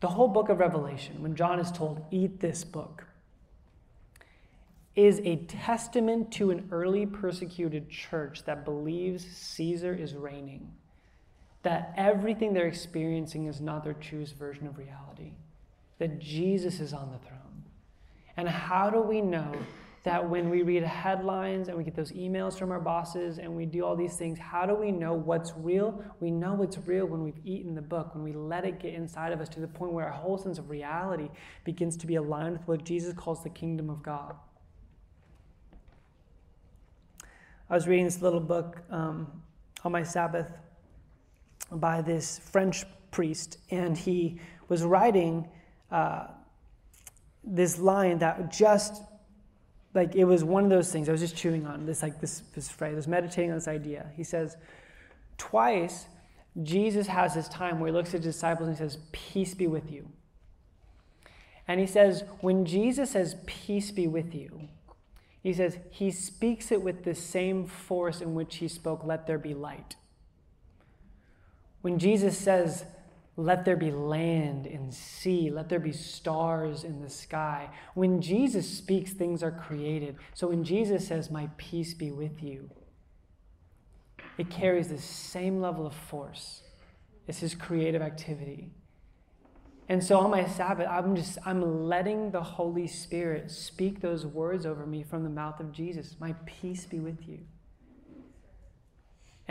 The 0.01 0.09
whole 0.09 0.27
book 0.27 0.49
of 0.49 0.59
Revelation, 0.59 1.21
when 1.21 1.35
John 1.35 1.59
is 1.59 1.71
told, 1.71 2.03
eat 2.11 2.39
this 2.39 2.63
book, 2.63 3.05
is 4.95 5.21
a 5.23 5.37
testament 5.37 6.31
to 6.33 6.51
an 6.51 6.67
early 6.71 7.05
persecuted 7.05 7.89
church 7.89 8.43
that 8.43 8.65
believes 8.65 9.25
Caesar 9.25 9.93
is 9.93 10.13
reigning 10.13 10.73
that 11.63 11.93
everything 11.95 12.53
they're 12.53 12.67
experiencing 12.67 13.45
is 13.45 13.61
not 13.61 13.83
their 13.83 13.93
truest 13.93 14.35
version 14.35 14.65
of 14.67 14.77
reality, 14.77 15.33
that 15.99 16.19
Jesus 16.19 16.79
is 16.79 16.93
on 16.93 17.11
the 17.11 17.19
throne. 17.19 17.63
And 18.35 18.49
how 18.49 18.89
do 18.89 18.99
we 18.99 19.21
know 19.21 19.53
that 20.03 20.27
when 20.27 20.49
we 20.49 20.63
read 20.63 20.81
headlines 20.83 21.67
and 21.67 21.77
we 21.77 21.83
get 21.83 21.95
those 21.95 22.11
emails 22.11 22.57
from 22.57 22.71
our 22.71 22.79
bosses 22.79 23.37
and 23.37 23.55
we 23.55 23.67
do 23.67 23.85
all 23.85 23.95
these 23.95 24.15
things, 24.15 24.39
how 24.39 24.65
do 24.65 24.73
we 24.73 24.91
know 24.91 25.13
what's 25.13 25.53
real? 25.55 26.03
We 26.19 26.31
know 26.31 26.63
it's 26.63 26.77
real 26.87 27.05
when 27.05 27.23
we've 27.23 27.39
eaten 27.45 27.75
the 27.75 27.83
book, 27.83 28.15
when 28.15 28.23
we 28.23 28.33
let 28.33 28.65
it 28.65 28.79
get 28.79 28.95
inside 28.95 29.31
of 29.31 29.39
us 29.41 29.49
to 29.49 29.59
the 29.59 29.67
point 29.67 29.93
where 29.93 30.05
our 30.05 30.11
whole 30.11 30.39
sense 30.39 30.57
of 30.57 30.71
reality 30.71 31.29
begins 31.63 31.95
to 31.97 32.07
be 32.07 32.15
aligned 32.15 32.57
with 32.57 32.67
what 32.67 32.83
Jesus 32.83 33.13
calls 33.13 33.43
the 33.43 33.49
kingdom 33.49 33.91
of 33.91 34.01
God. 34.01 34.35
I 37.69 37.75
was 37.75 37.87
reading 37.87 38.05
this 38.05 38.21
little 38.21 38.39
book 38.39 38.81
um, 38.89 39.27
on 39.83 39.91
my 39.91 40.03
Sabbath 40.03 40.51
by 41.71 42.01
this 42.01 42.39
French 42.39 42.85
priest, 43.11 43.59
and 43.69 43.95
he 43.95 44.41
was 44.67 44.83
writing 44.83 45.47
uh, 45.91 46.25
this 47.43 47.77
line 47.77 48.17
that 48.19 48.51
just 48.51 49.03
like 49.93 50.15
it 50.15 50.25
was 50.25 50.43
one 50.43 50.63
of 50.63 50.69
those 50.69 50.91
things 50.91 51.09
I 51.09 51.11
was 51.11 51.21
just 51.21 51.35
chewing 51.35 51.67
on 51.67 51.85
this 51.85 52.01
like 52.01 52.19
this 52.21 52.43
this 52.55 52.69
phrase, 52.69 52.93
I 52.93 52.95
was 52.95 53.07
meditating 53.07 53.51
on 53.51 53.57
this 53.57 53.67
idea. 53.67 54.11
He 54.15 54.23
says, 54.23 54.57
twice 55.37 56.07
Jesus 56.63 57.07
has 57.07 57.33
this 57.33 57.47
time 57.47 57.79
where 57.79 57.87
he 57.87 57.93
looks 57.93 58.09
at 58.09 58.23
his 58.23 58.35
disciples 58.35 58.67
and 58.67 58.77
he 58.77 58.83
says, 58.83 58.97
"Peace 59.11 59.53
be 59.53 59.67
with 59.67 59.91
you." 59.91 60.09
And 61.67 61.79
he 61.79 61.87
says, 61.87 62.23
when 62.41 62.65
Jesus 62.65 63.11
says, 63.11 63.35
"Peace 63.45 63.91
be 63.91 64.07
with 64.07 64.35
you," 64.35 64.67
he 65.41 65.53
says 65.53 65.77
he 65.89 66.11
speaks 66.11 66.71
it 66.71 66.81
with 66.81 67.03
the 67.03 67.15
same 67.15 67.65
force 67.65 68.19
in 68.19 68.35
which 68.35 68.57
he 68.57 68.67
spoke, 68.67 69.03
"Let 69.05 69.27
there 69.27 69.37
be 69.37 69.53
light." 69.53 69.95
When 71.81 71.97
Jesus 71.97 72.37
says, 72.37 72.85
let 73.37 73.63
there 73.63 73.77
be 73.77 73.91
land 73.91 74.65
and 74.65 74.93
sea, 74.93 75.49
let 75.49 75.69
there 75.69 75.79
be 75.79 75.93
stars 75.93 76.83
in 76.83 77.01
the 77.01 77.09
sky. 77.09 77.69
When 77.93 78.21
Jesus 78.21 78.67
speaks, 78.67 79.13
things 79.13 79.41
are 79.41 79.51
created. 79.51 80.17
So 80.33 80.47
when 80.47 80.63
Jesus 80.63 81.07
says, 81.07 81.31
My 81.31 81.49
peace 81.57 81.93
be 81.93 82.11
with 82.11 82.43
you, 82.43 82.69
it 84.37 84.49
carries 84.49 84.89
the 84.89 84.97
same 84.97 85.61
level 85.61 85.87
of 85.87 85.93
force 85.93 86.63
as 87.27 87.39
his 87.39 87.55
creative 87.55 88.01
activity. 88.01 88.71
And 89.87 90.03
so 90.03 90.19
on 90.19 90.31
my 90.31 90.45
Sabbath, 90.45 90.87
I'm 90.89 91.15
just 91.15 91.37
I'm 91.45 91.87
letting 91.87 92.31
the 92.31 92.43
Holy 92.43 92.87
Spirit 92.87 93.51
speak 93.51 93.99
those 94.01 94.25
words 94.25 94.65
over 94.65 94.85
me 94.85 95.03
from 95.03 95.23
the 95.23 95.29
mouth 95.29 95.59
of 95.59 95.71
Jesus. 95.71 96.15
My 96.19 96.33
peace 96.45 96.85
be 96.85 96.99
with 96.99 97.27
you. 97.27 97.39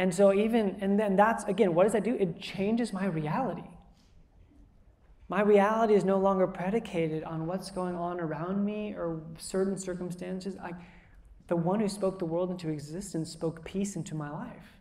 And 0.00 0.14
so, 0.14 0.32
even, 0.32 0.78
and 0.80 0.98
then 0.98 1.14
that's, 1.14 1.44
again, 1.44 1.74
what 1.74 1.82
does 1.82 1.92
that 1.92 2.04
do? 2.04 2.14
It 2.14 2.40
changes 2.40 2.90
my 2.90 3.04
reality. 3.04 3.68
My 5.28 5.42
reality 5.42 5.92
is 5.92 6.04
no 6.04 6.16
longer 6.16 6.46
predicated 6.46 7.22
on 7.22 7.46
what's 7.46 7.70
going 7.70 7.96
on 7.96 8.18
around 8.18 8.64
me 8.64 8.94
or 8.94 9.20
certain 9.36 9.76
circumstances. 9.76 10.56
I, 10.56 10.70
the 11.48 11.56
one 11.56 11.80
who 11.80 11.88
spoke 11.88 12.18
the 12.18 12.24
world 12.24 12.50
into 12.50 12.70
existence 12.70 13.30
spoke 13.30 13.62
peace 13.62 13.94
into 13.94 14.14
my 14.14 14.30
life. 14.30 14.78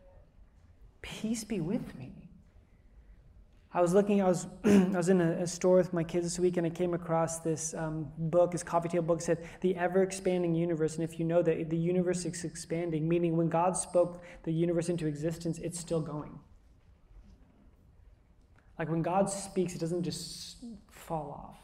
Peace 1.01 1.43
be 1.43 1.59
with 1.59 1.97
me. 1.97 2.29
I 3.72 3.82
was 3.82 3.93
looking, 3.93 4.22
I 4.22 4.28
was, 4.28 4.47
I 4.63 4.88
was 4.88 5.09
in 5.09 5.22
a, 5.22 5.43
a, 5.43 5.47
store 5.47 5.76
with 5.76 5.93
my 5.93 6.03
kids 6.03 6.26
this 6.26 6.39
week 6.39 6.57
and 6.57 6.65
I 6.65 6.72
came 6.72 6.95
across 6.95 7.39
this 7.39 7.76
um, 7.76 8.11
book, 8.17 8.51
this 8.51 8.63
coffee 8.63 8.89
table 8.89 9.05
book 9.05 9.22
said, 9.22 9.47
The 9.61 9.76
Ever 9.76 10.01
Expanding 10.01 10.55
Universe. 10.55 10.95
And 10.95 11.03
if 11.03 11.20
you 11.20 11.26
know 11.26 11.43
that 11.43 11.70
the 11.70 11.78
universe 11.78 12.26
is 12.26 12.43
expanding, 12.43 13.07
meaning 13.07 13.38
when 13.38 13.47
God 13.47 13.78
spoke 13.78 14.24
the 14.43 14.51
universe 14.51 14.89
into 14.89 15.05
existence, 15.05 15.59
it's 15.59 15.80
still 15.80 16.01
going. 16.01 16.39
Like 18.80 18.89
when 18.89 19.03
God 19.03 19.30
speaks, 19.30 19.76
it 19.76 19.80
doesn't 19.80 20.03
just 20.03 20.63
fall 20.89 21.32
off. 21.32 21.59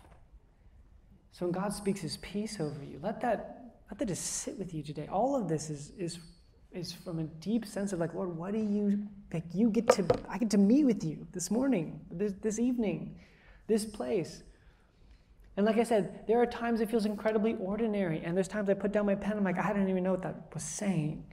So 1.32 1.46
when 1.46 1.54
God 1.54 1.74
speaks 1.74 2.02
his 2.02 2.18
peace 2.18 2.60
over 2.60 2.84
you, 2.84 3.00
let 3.02 3.20
that, 3.22 3.74
let 3.90 3.98
that 3.98 4.08
just 4.08 4.26
sit 4.26 4.60
with 4.60 4.76
you 4.76 4.84
today. 4.84 5.08
All 5.12 5.36
of 5.36 5.50
this 5.50 5.72
is, 5.72 5.92
is 5.98 6.20
is 6.76 6.92
from 6.92 7.20
a 7.20 7.24
deep 7.24 7.66
sense 7.66 7.94
of 7.94 8.00
like, 8.00 8.14
Lord, 8.14 8.36
what 8.36 8.54
do 8.54 8.60
you 8.60 9.08
like? 9.34 9.44
You 9.54 9.70
get 9.70 9.88
to, 9.92 10.06
I 10.30 10.38
get 10.38 10.50
to 10.52 10.58
meet 10.58 10.86
with 10.86 11.04
you 11.04 11.26
this 11.32 11.50
morning, 11.50 12.00
this, 12.12 12.34
this 12.42 12.60
evening, 12.60 13.16
this 13.68 13.86
place. 13.86 14.44
And 15.58 15.66
like 15.66 15.78
I 15.78 15.84
said, 15.84 16.28
there 16.28 16.42
are 16.42 16.46
times 16.46 16.82
it 16.82 16.90
feels 16.90 17.06
incredibly 17.06 17.56
ordinary, 17.56 18.22
and 18.24 18.36
there's 18.36 18.48
times 18.48 18.70
I 18.70 18.74
put 18.74 18.92
down 18.92 19.06
my 19.06 19.16
pen, 19.16 19.38
I'm 19.38 19.44
like, 19.44 19.58
I 19.58 19.72
don't 19.72 19.90
even 19.90 20.04
know 20.04 20.12
what 20.12 20.24
that 20.24 20.50
was 20.54 20.64
saying. 20.64 21.26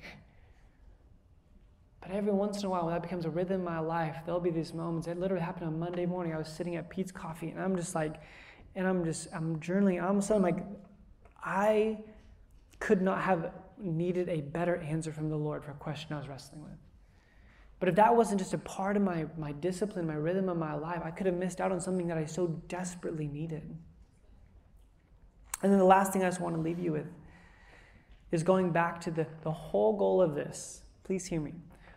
But 2.01 2.12
every 2.12 2.32
once 2.32 2.61
in 2.61 2.66
a 2.66 2.70
while, 2.70 2.84
when 2.84 2.95
that 2.95 3.03
becomes 3.03 3.24
a 3.24 3.30
rhythm 3.30 3.61
in 3.61 3.64
my 3.64 3.78
life, 3.78 4.16
there'll 4.24 4.40
be 4.40 4.51
these 4.51 4.74
moments. 4.74 5.07
It 5.07 5.18
literally 5.18 5.45
happened 5.45 5.66
on 5.66 5.78
Monday 5.78 6.07
morning. 6.07 6.34
I 6.34 6.38
was 6.38 6.49
sitting 6.49 6.76
at 6.76 6.90
Peet's 6.90 7.12
Coffee, 7.12 7.51
and 7.51 7.61
I'm 7.61 7.76
just 7.76 7.95
like, 7.95 8.20
and 8.74 8.86
I'm 8.86 9.05
just, 9.05 9.28
I'm 9.32 9.61
journaling. 9.61 10.03
All 10.03 10.11
of 10.11 10.16
a 10.16 10.22
sudden, 10.22 10.45
I'm 10.45 10.55
like, 10.55 10.64
I 11.45 11.99
could 12.80 13.03
not 13.03 13.20
have 13.22 13.53
needed 13.83 14.28
a 14.28 14.41
better 14.41 14.76
answer 14.76 15.12
from 15.12 15.28
the 15.28 15.37
Lord 15.37 15.64
for 15.64 15.72
a 15.72 15.74
question 15.74 16.12
I 16.12 16.18
was 16.18 16.28
wrestling 16.28 16.62
with. 16.62 16.78
But 17.80 17.89
if 17.89 17.97
that 17.97 18.14
wasn't 18.14 18.41
just 18.41 18.55
a 18.55 18.59
part 18.59 18.97
of 18.97 19.03
my, 19.03 19.26
my 19.37 19.51
discipline, 19.53 20.07
my 20.07 20.14
rhythm 20.14 20.49
of 20.49 20.57
my 20.57 20.74
life, 20.74 21.03
I 21.05 21.11
could 21.11 21.26
have 21.26 21.35
missed 21.35 21.61
out 21.61 21.72
on 21.72 21.80
something 21.80 22.07
that 22.07 22.16
I 22.16 22.26
so 22.26 22.47
desperately 22.68 23.26
needed. 23.26 23.76
And 25.62 25.72
then 25.72 25.78
the 25.78 25.85
last 25.85 26.12
thing 26.12 26.22
I 26.22 26.28
just 26.28 26.41
want 26.41 26.55
to 26.55 26.61
leave 26.61 26.78
you 26.78 26.93
with 26.93 27.09
is 28.30 28.43
going 28.43 28.70
back 28.70 29.01
to 29.01 29.11
the, 29.11 29.26
the 29.43 29.51
whole 29.51 29.97
goal 29.97 30.22
of 30.22 30.35
this. 30.35 30.85
Please 31.03 31.26
hear 31.26 31.41
me. 31.41 31.55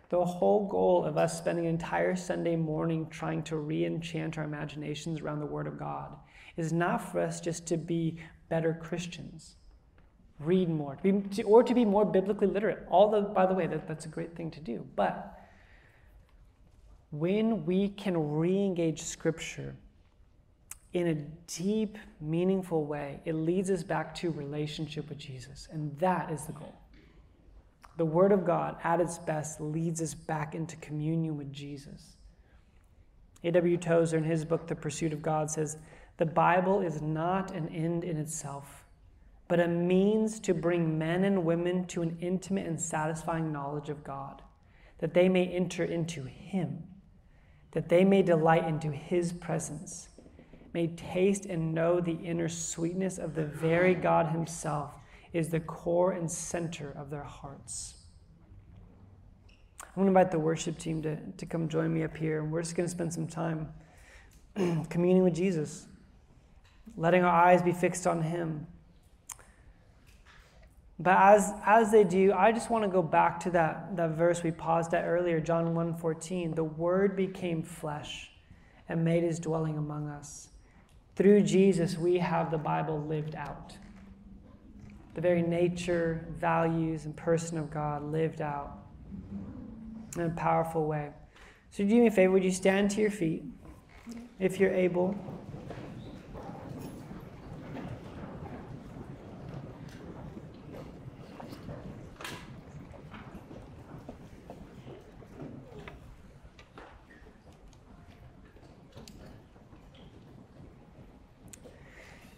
The 0.09 0.23
whole 0.23 0.67
goal 0.67 1.05
of 1.05 1.17
us 1.17 1.37
spending 1.37 1.65
an 1.65 1.73
entire 1.73 2.15
Sunday 2.15 2.55
morning 2.55 3.07
trying 3.09 3.43
to 3.43 3.57
re 3.57 3.85
enchant 3.85 4.37
our 4.37 4.43
imaginations 4.43 5.21
around 5.21 5.39
the 5.39 5.45
Word 5.45 5.67
of 5.67 5.77
God 5.77 6.15
is 6.57 6.73
not 6.73 7.11
for 7.11 7.19
us 7.19 7.39
just 7.39 7.65
to 7.67 7.77
be 7.77 8.19
better 8.49 8.77
Christians 8.81 9.55
read 10.39 10.69
more, 10.69 10.95
to 10.95 11.03
be, 11.03 11.29
to, 11.35 11.43
or 11.43 11.63
to 11.63 11.73
be 11.73 11.85
more 11.85 12.05
biblically 12.05 12.47
literate. 12.47 12.85
All 12.89 13.09
the, 13.09 13.21
by 13.21 13.45
the 13.45 13.53
way, 13.53 13.67
that, 13.67 13.87
that's 13.87 14.05
a 14.05 14.09
great 14.09 14.35
thing 14.35 14.51
to 14.51 14.59
do. 14.59 14.85
But 14.95 15.39
when 17.11 17.65
we 17.65 17.89
can 17.89 18.31
re-engage 18.31 19.01
Scripture 19.01 19.75
in 20.93 21.07
a 21.07 21.15
deep, 21.47 21.97
meaningful 22.19 22.85
way, 22.85 23.21
it 23.25 23.33
leads 23.33 23.69
us 23.69 23.83
back 23.83 24.13
to 24.15 24.31
relationship 24.31 25.09
with 25.09 25.17
Jesus, 25.17 25.67
and 25.71 25.97
that 25.99 26.31
is 26.31 26.45
the 26.45 26.53
goal. 26.53 26.75
The 27.97 28.05
Word 28.05 28.33
of 28.33 28.45
God, 28.45 28.75
at 28.83 28.99
its 28.99 29.17
best, 29.17 29.61
leads 29.61 30.01
us 30.01 30.13
back 30.13 30.53
into 30.53 30.75
communion 30.77 31.37
with 31.37 31.53
Jesus. 31.53 32.17
A.W. 33.45 33.77
Tozer, 33.77 34.17
in 34.17 34.23
his 34.23 34.43
book, 34.43 34.67
The 34.67 34.75
Pursuit 34.75 35.13
of 35.13 35.21
God, 35.21 35.49
says, 35.49 35.77
The 36.17 36.25
Bible 36.25 36.81
is 36.81 37.01
not 37.01 37.51
an 37.51 37.69
end 37.69 38.03
in 38.03 38.17
itself 38.17 38.84
but 39.47 39.59
a 39.59 39.67
means 39.67 40.39
to 40.39 40.53
bring 40.53 40.97
men 40.97 41.23
and 41.23 41.45
women 41.45 41.85
to 41.85 42.01
an 42.01 42.17
intimate 42.19 42.65
and 42.65 42.79
satisfying 42.79 43.51
knowledge 43.51 43.89
of 43.89 44.03
God, 44.03 44.41
that 44.99 45.13
they 45.13 45.29
may 45.29 45.47
enter 45.47 45.83
into 45.83 46.23
Him, 46.23 46.83
that 47.71 47.89
they 47.89 48.03
may 48.03 48.23
delight 48.23 48.67
into 48.67 48.91
His 48.91 49.31
presence, 49.31 50.09
may 50.73 50.87
taste 50.87 51.45
and 51.45 51.73
know 51.73 52.01
the 52.01 52.17
inner 52.23 52.49
sweetness 52.49 53.17
of 53.17 53.35
the 53.35 53.45
very 53.45 53.93
God 53.93 54.27
Himself 54.27 54.95
is 55.31 55.49
the 55.49 55.59
core 55.59 56.13
and 56.13 56.29
center 56.31 56.91
of 56.97 57.09
their 57.09 57.23
hearts. 57.23 57.95
I'm 59.81 60.03
going 60.03 60.05
to 60.07 60.19
invite 60.19 60.31
the 60.31 60.39
worship 60.39 60.77
team 60.77 61.01
to, 61.03 61.17
to 61.37 61.45
come 61.45 61.69
join 61.69 61.93
me 61.93 62.03
up 62.03 62.17
here, 62.17 62.41
and 62.41 62.51
we're 62.51 62.63
just 62.63 62.75
going 62.75 62.87
to 62.87 62.91
spend 62.91 63.13
some 63.13 63.27
time 63.27 63.69
communing 64.89 65.23
with 65.23 65.35
Jesus, 65.35 65.85
letting 66.97 67.23
our 67.23 67.45
eyes 67.45 67.61
be 67.61 67.71
fixed 67.71 68.07
on 68.07 68.23
Him 68.23 68.65
but 70.99 71.17
as, 71.17 71.53
as 71.65 71.91
they 71.91 72.05
do, 72.05 72.31
I 72.33 72.51
just 72.51 72.69
want 72.69 72.83
to 72.83 72.89
go 72.89 73.01
back 73.01 73.39
to 73.41 73.51
that, 73.51 73.97
that 73.97 74.11
verse 74.11 74.43
we 74.43 74.51
paused 74.51 74.93
at 74.93 75.03
earlier, 75.05 75.41
John 75.41 75.73
1.14. 75.73 76.55
The 76.55 76.63
Word 76.63 77.17
became 77.17 77.63
flesh 77.63 78.31
and 78.87 79.03
made 79.03 79.23
his 79.23 79.39
dwelling 79.39 79.77
among 79.77 80.07
us. 80.07 80.49
Through 81.15 81.41
Jesus, 81.41 81.97
we 81.97 82.17
have 82.19 82.49
the 82.49 82.57
Bible 82.57 83.01
lived 83.01 83.35
out. 83.35 83.73
The 85.15 85.21
very 85.21 85.41
nature, 85.41 86.25
values, 86.39 87.05
and 87.05 87.15
person 87.15 87.57
of 87.57 87.71
God 87.71 88.03
lived 88.11 88.41
out 88.41 88.77
in 90.15 90.23
a 90.23 90.29
powerful 90.29 90.85
way. 90.85 91.11
So, 91.71 91.83
do 91.83 91.89
me 91.89 92.07
a 92.07 92.11
favor, 92.11 92.33
would 92.33 92.43
you 92.43 92.51
stand 92.51 92.91
to 92.91 93.01
your 93.01 93.11
feet 93.11 93.43
if 94.39 94.59
you're 94.59 94.73
able? 94.73 95.15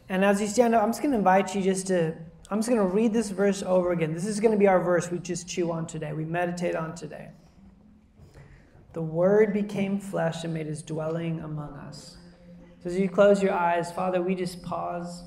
And 0.09 0.23
as 0.23 0.39
you 0.39 0.47
stand 0.47 0.73
up, 0.73 0.83
I'm 0.83 0.89
just 0.89 1.01
going 1.01 1.11
to 1.11 1.17
invite 1.17 1.53
you 1.53 1.61
just 1.61 1.87
to, 1.87 2.15
I'm 2.49 2.59
just 2.59 2.69
going 2.69 2.81
to 2.81 2.87
read 2.87 3.13
this 3.13 3.29
verse 3.29 3.61
over 3.61 3.91
again. 3.91 4.13
This 4.13 4.25
is 4.25 4.39
going 4.39 4.53
to 4.53 4.57
be 4.57 4.67
our 4.67 4.81
verse 4.81 5.11
we 5.11 5.19
just 5.19 5.47
chew 5.47 5.71
on 5.71 5.85
today, 5.85 6.13
we 6.13 6.25
meditate 6.25 6.75
on 6.75 6.95
today. 6.95 7.29
The 8.93 9.01
Word 9.01 9.53
became 9.53 9.99
flesh 9.99 10.43
and 10.43 10.53
made 10.53 10.65
his 10.65 10.81
dwelling 10.81 11.41
among 11.41 11.73
us. 11.73 12.17
So 12.81 12.89
as 12.89 12.97
you 12.97 13.09
close 13.09 13.43
your 13.43 13.53
eyes, 13.53 13.91
Father, 13.91 14.21
we 14.21 14.33
just 14.33 14.63
pause. 14.63 15.23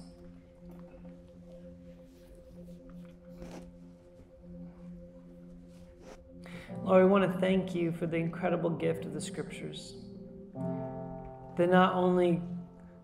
Lord, 6.83 7.05
we 7.05 7.11
want 7.11 7.31
to 7.31 7.39
thank 7.39 7.74
you 7.74 7.93
for 7.93 8.07
the 8.07 8.16
incredible 8.16 8.70
gift 8.70 9.05
of 9.05 9.12
the 9.12 9.20
Scriptures. 9.20 9.95
That 11.57 11.68
not 11.68 11.95
only 11.95 12.41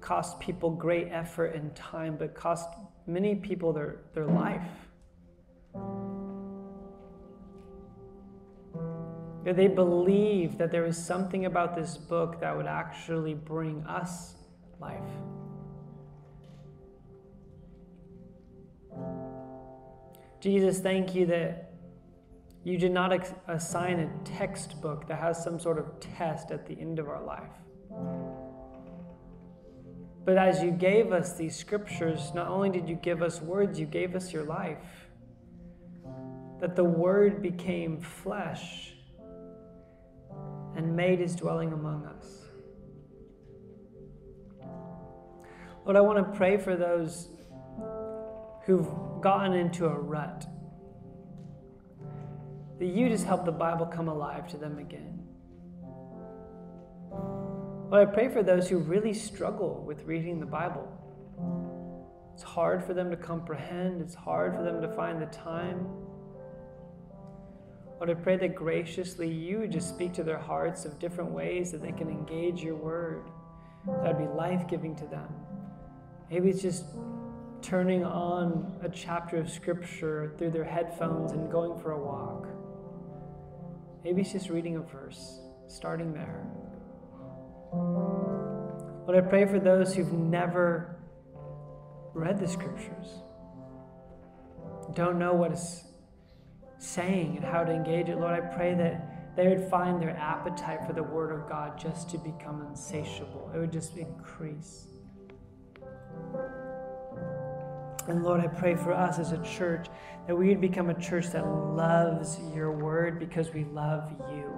cost 0.00 0.38
people 0.40 0.70
great 0.70 1.08
effort 1.10 1.54
and 1.54 1.74
time, 1.74 2.16
but 2.16 2.34
cost 2.34 2.68
many 3.06 3.34
people 3.34 3.72
their, 3.72 4.00
their 4.14 4.26
life. 4.26 4.62
They 9.44 9.68
believe 9.68 10.58
that 10.58 10.72
there 10.72 10.86
is 10.86 10.96
something 10.96 11.46
about 11.46 11.76
this 11.76 11.96
book 11.96 12.40
that 12.40 12.56
would 12.56 12.66
actually 12.66 13.34
bring 13.34 13.84
us 13.84 14.34
life. 14.80 15.00
Jesus, 20.40 20.80
thank 20.80 21.14
you 21.14 21.26
that 21.26 21.72
you 22.64 22.76
did 22.76 22.90
not 22.90 23.12
assign 23.46 24.00
a 24.00 24.10
textbook 24.24 25.06
that 25.06 25.20
has 25.20 25.42
some 25.42 25.60
sort 25.60 25.78
of 25.78 26.00
test 26.00 26.50
at 26.50 26.66
the 26.66 26.74
end 26.80 26.98
of 26.98 27.08
our 27.08 27.22
life. 27.22 28.25
But 30.26 30.38
as 30.38 30.60
you 30.60 30.72
gave 30.72 31.12
us 31.12 31.34
these 31.34 31.54
scriptures, 31.54 32.32
not 32.34 32.48
only 32.48 32.68
did 32.68 32.88
you 32.88 32.96
give 32.96 33.22
us 33.22 33.40
words, 33.40 33.78
you 33.78 33.86
gave 33.86 34.16
us 34.16 34.32
your 34.32 34.42
life. 34.42 35.06
That 36.60 36.74
the 36.74 36.82
Word 36.82 37.40
became 37.40 38.00
flesh 38.00 38.94
and 40.74 40.96
made 40.96 41.20
his 41.20 41.36
dwelling 41.36 41.72
among 41.72 42.06
us. 42.06 42.42
Lord, 45.84 45.96
I 45.96 46.00
want 46.00 46.18
to 46.18 46.36
pray 46.36 46.56
for 46.56 46.74
those 46.74 47.28
who've 48.64 48.88
gotten 49.20 49.52
into 49.52 49.86
a 49.86 49.96
rut. 49.96 50.44
That 52.80 52.86
you 52.86 53.08
just 53.08 53.26
help 53.26 53.44
the 53.44 53.52
Bible 53.52 53.86
come 53.86 54.08
alive 54.08 54.48
to 54.48 54.56
them 54.56 54.78
again. 54.78 55.22
But 57.88 58.00
I 58.00 58.04
pray 58.04 58.28
for 58.28 58.42
those 58.42 58.68
who 58.68 58.78
really 58.78 59.14
struggle 59.14 59.84
with 59.86 60.02
reading 60.04 60.40
the 60.40 60.46
Bible. 60.46 60.88
It's 62.34 62.42
hard 62.42 62.84
for 62.84 62.94
them 62.94 63.10
to 63.10 63.16
comprehend, 63.16 64.02
it's 64.02 64.14
hard 64.14 64.54
for 64.56 64.62
them 64.62 64.82
to 64.82 64.88
find 64.88 65.22
the 65.22 65.26
time. 65.26 65.86
Lord, 67.98 68.10
I 68.10 68.14
pray 68.14 68.36
that 68.38 68.54
graciously 68.54 69.28
you 69.28 69.66
just 69.68 69.88
speak 69.88 70.12
to 70.14 70.24
their 70.24 70.38
hearts 70.38 70.84
of 70.84 70.98
different 70.98 71.30
ways 71.30 71.70
that 71.72 71.80
they 71.80 71.92
can 71.92 72.10
engage 72.10 72.62
your 72.62 72.74
word. 72.74 73.30
That 73.86 74.18
would 74.18 74.18
be 74.18 74.34
life 74.36 74.66
giving 74.68 74.96
to 74.96 75.06
them. 75.06 75.28
Maybe 76.28 76.50
it's 76.50 76.60
just 76.60 76.84
turning 77.62 78.04
on 78.04 78.78
a 78.82 78.88
chapter 78.88 79.38
of 79.38 79.48
scripture 79.48 80.34
through 80.36 80.50
their 80.50 80.64
headphones 80.64 81.32
and 81.32 81.50
going 81.50 81.80
for 81.80 81.92
a 81.92 81.98
walk. 81.98 82.48
Maybe 84.04 84.22
it's 84.22 84.32
just 84.32 84.50
reading 84.50 84.76
a 84.76 84.80
verse, 84.80 85.40
starting 85.68 86.12
there. 86.12 86.44
Lord, 89.06 89.24
I 89.24 89.28
pray 89.28 89.46
for 89.46 89.60
those 89.60 89.94
who've 89.94 90.12
never 90.12 90.96
read 92.12 92.38
the 92.38 92.48
scriptures, 92.48 93.22
don't 94.94 95.18
know 95.18 95.34
what 95.34 95.52
it's 95.52 95.84
saying 96.78 97.36
and 97.36 97.44
how 97.44 97.64
to 97.64 97.72
engage 97.72 98.08
it. 98.08 98.18
Lord, 98.18 98.34
I 98.34 98.40
pray 98.40 98.74
that 98.74 99.36
they 99.36 99.48
would 99.48 99.68
find 99.68 100.00
their 100.00 100.16
appetite 100.16 100.86
for 100.86 100.92
the 100.92 101.02
Word 101.02 101.30
of 101.30 101.48
God 101.48 101.78
just 101.78 102.08
to 102.10 102.18
become 102.18 102.66
insatiable, 102.68 103.50
it 103.54 103.58
would 103.58 103.72
just 103.72 103.96
increase. 103.96 104.86
And 108.08 108.22
Lord, 108.22 108.40
I 108.40 108.46
pray 108.46 108.76
for 108.76 108.92
us 108.92 109.18
as 109.18 109.32
a 109.32 109.42
church 109.42 109.88
that 110.26 110.36
we 110.36 110.48
would 110.48 110.60
become 110.60 110.90
a 110.90 111.00
church 111.00 111.26
that 111.28 111.46
loves 111.46 112.38
your 112.54 112.70
word 112.70 113.18
because 113.18 113.52
we 113.52 113.64
love 113.64 114.12
you. 114.30 114.52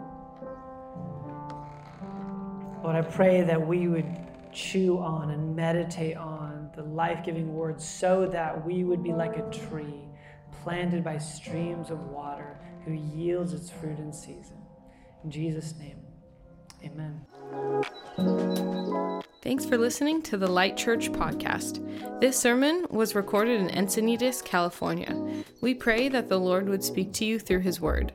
Lord, 2.82 2.94
I 2.94 3.02
pray 3.02 3.42
that 3.42 3.66
we 3.66 3.88
would 3.88 4.06
chew 4.52 4.98
on 4.98 5.30
and 5.30 5.54
meditate 5.54 6.16
on 6.16 6.70
the 6.76 6.82
life 6.82 7.24
giving 7.24 7.52
word 7.52 7.80
so 7.80 8.26
that 8.26 8.64
we 8.64 8.84
would 8.84 9.02
be 9.02 9.12
like 9.12 9.36
a 9.36 9.50
tree 9.50 10.04
planted 10.62 11.02
by 11.02 11.18
streams 11.18 11.90
of 11.90 11.98
water 12.10 12.56
who 12.84 12.92
yields 12.92 13.52
its 13.52 13.68
fruit 13.68 13.98
in 13.98 14.12
season. 14.12 14.58
In 15.24 15.30
Jesus' 15.30 15.74
name, 15.78 15.98
amen. 16.84 17.24
Thanks 19.42 19.64
for 19.64 19.76
listening 19.76 20.22
to 20.22 20.36
the 20.36 20.46
Light 20.46 20.76
Church 20.76 21.10
podcast. 21.10 22.20
This 22.20 22.38
sermon 22.38 22.86
was 22.90 23.14
recorded 23.14 23.60
in 23.60 23.68
Encinitas, 23.68 24.44
California. 24.44 25.16
We 25.60 25.74
pray 25.74 26.08
that 26.10 26.28
the 26.28 26.38
Lord 26.38 26.68
would 26.68 26.84
speak 26.84 27.12
to 27.14 27.24
you 27.24 27.38
through 27.38 27.60
his 27.60 27.80
word. 27.80 28.12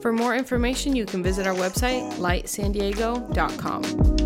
For 0.00 0.12
more 0.12 0.36
information, 0.36 0.94
you 0.94 1.06
can 1.06 1.22
visit 1.22 1.46
our 1.46 1.54
website, 1.54 2.12
lightsandiego.com. 2.14 4.17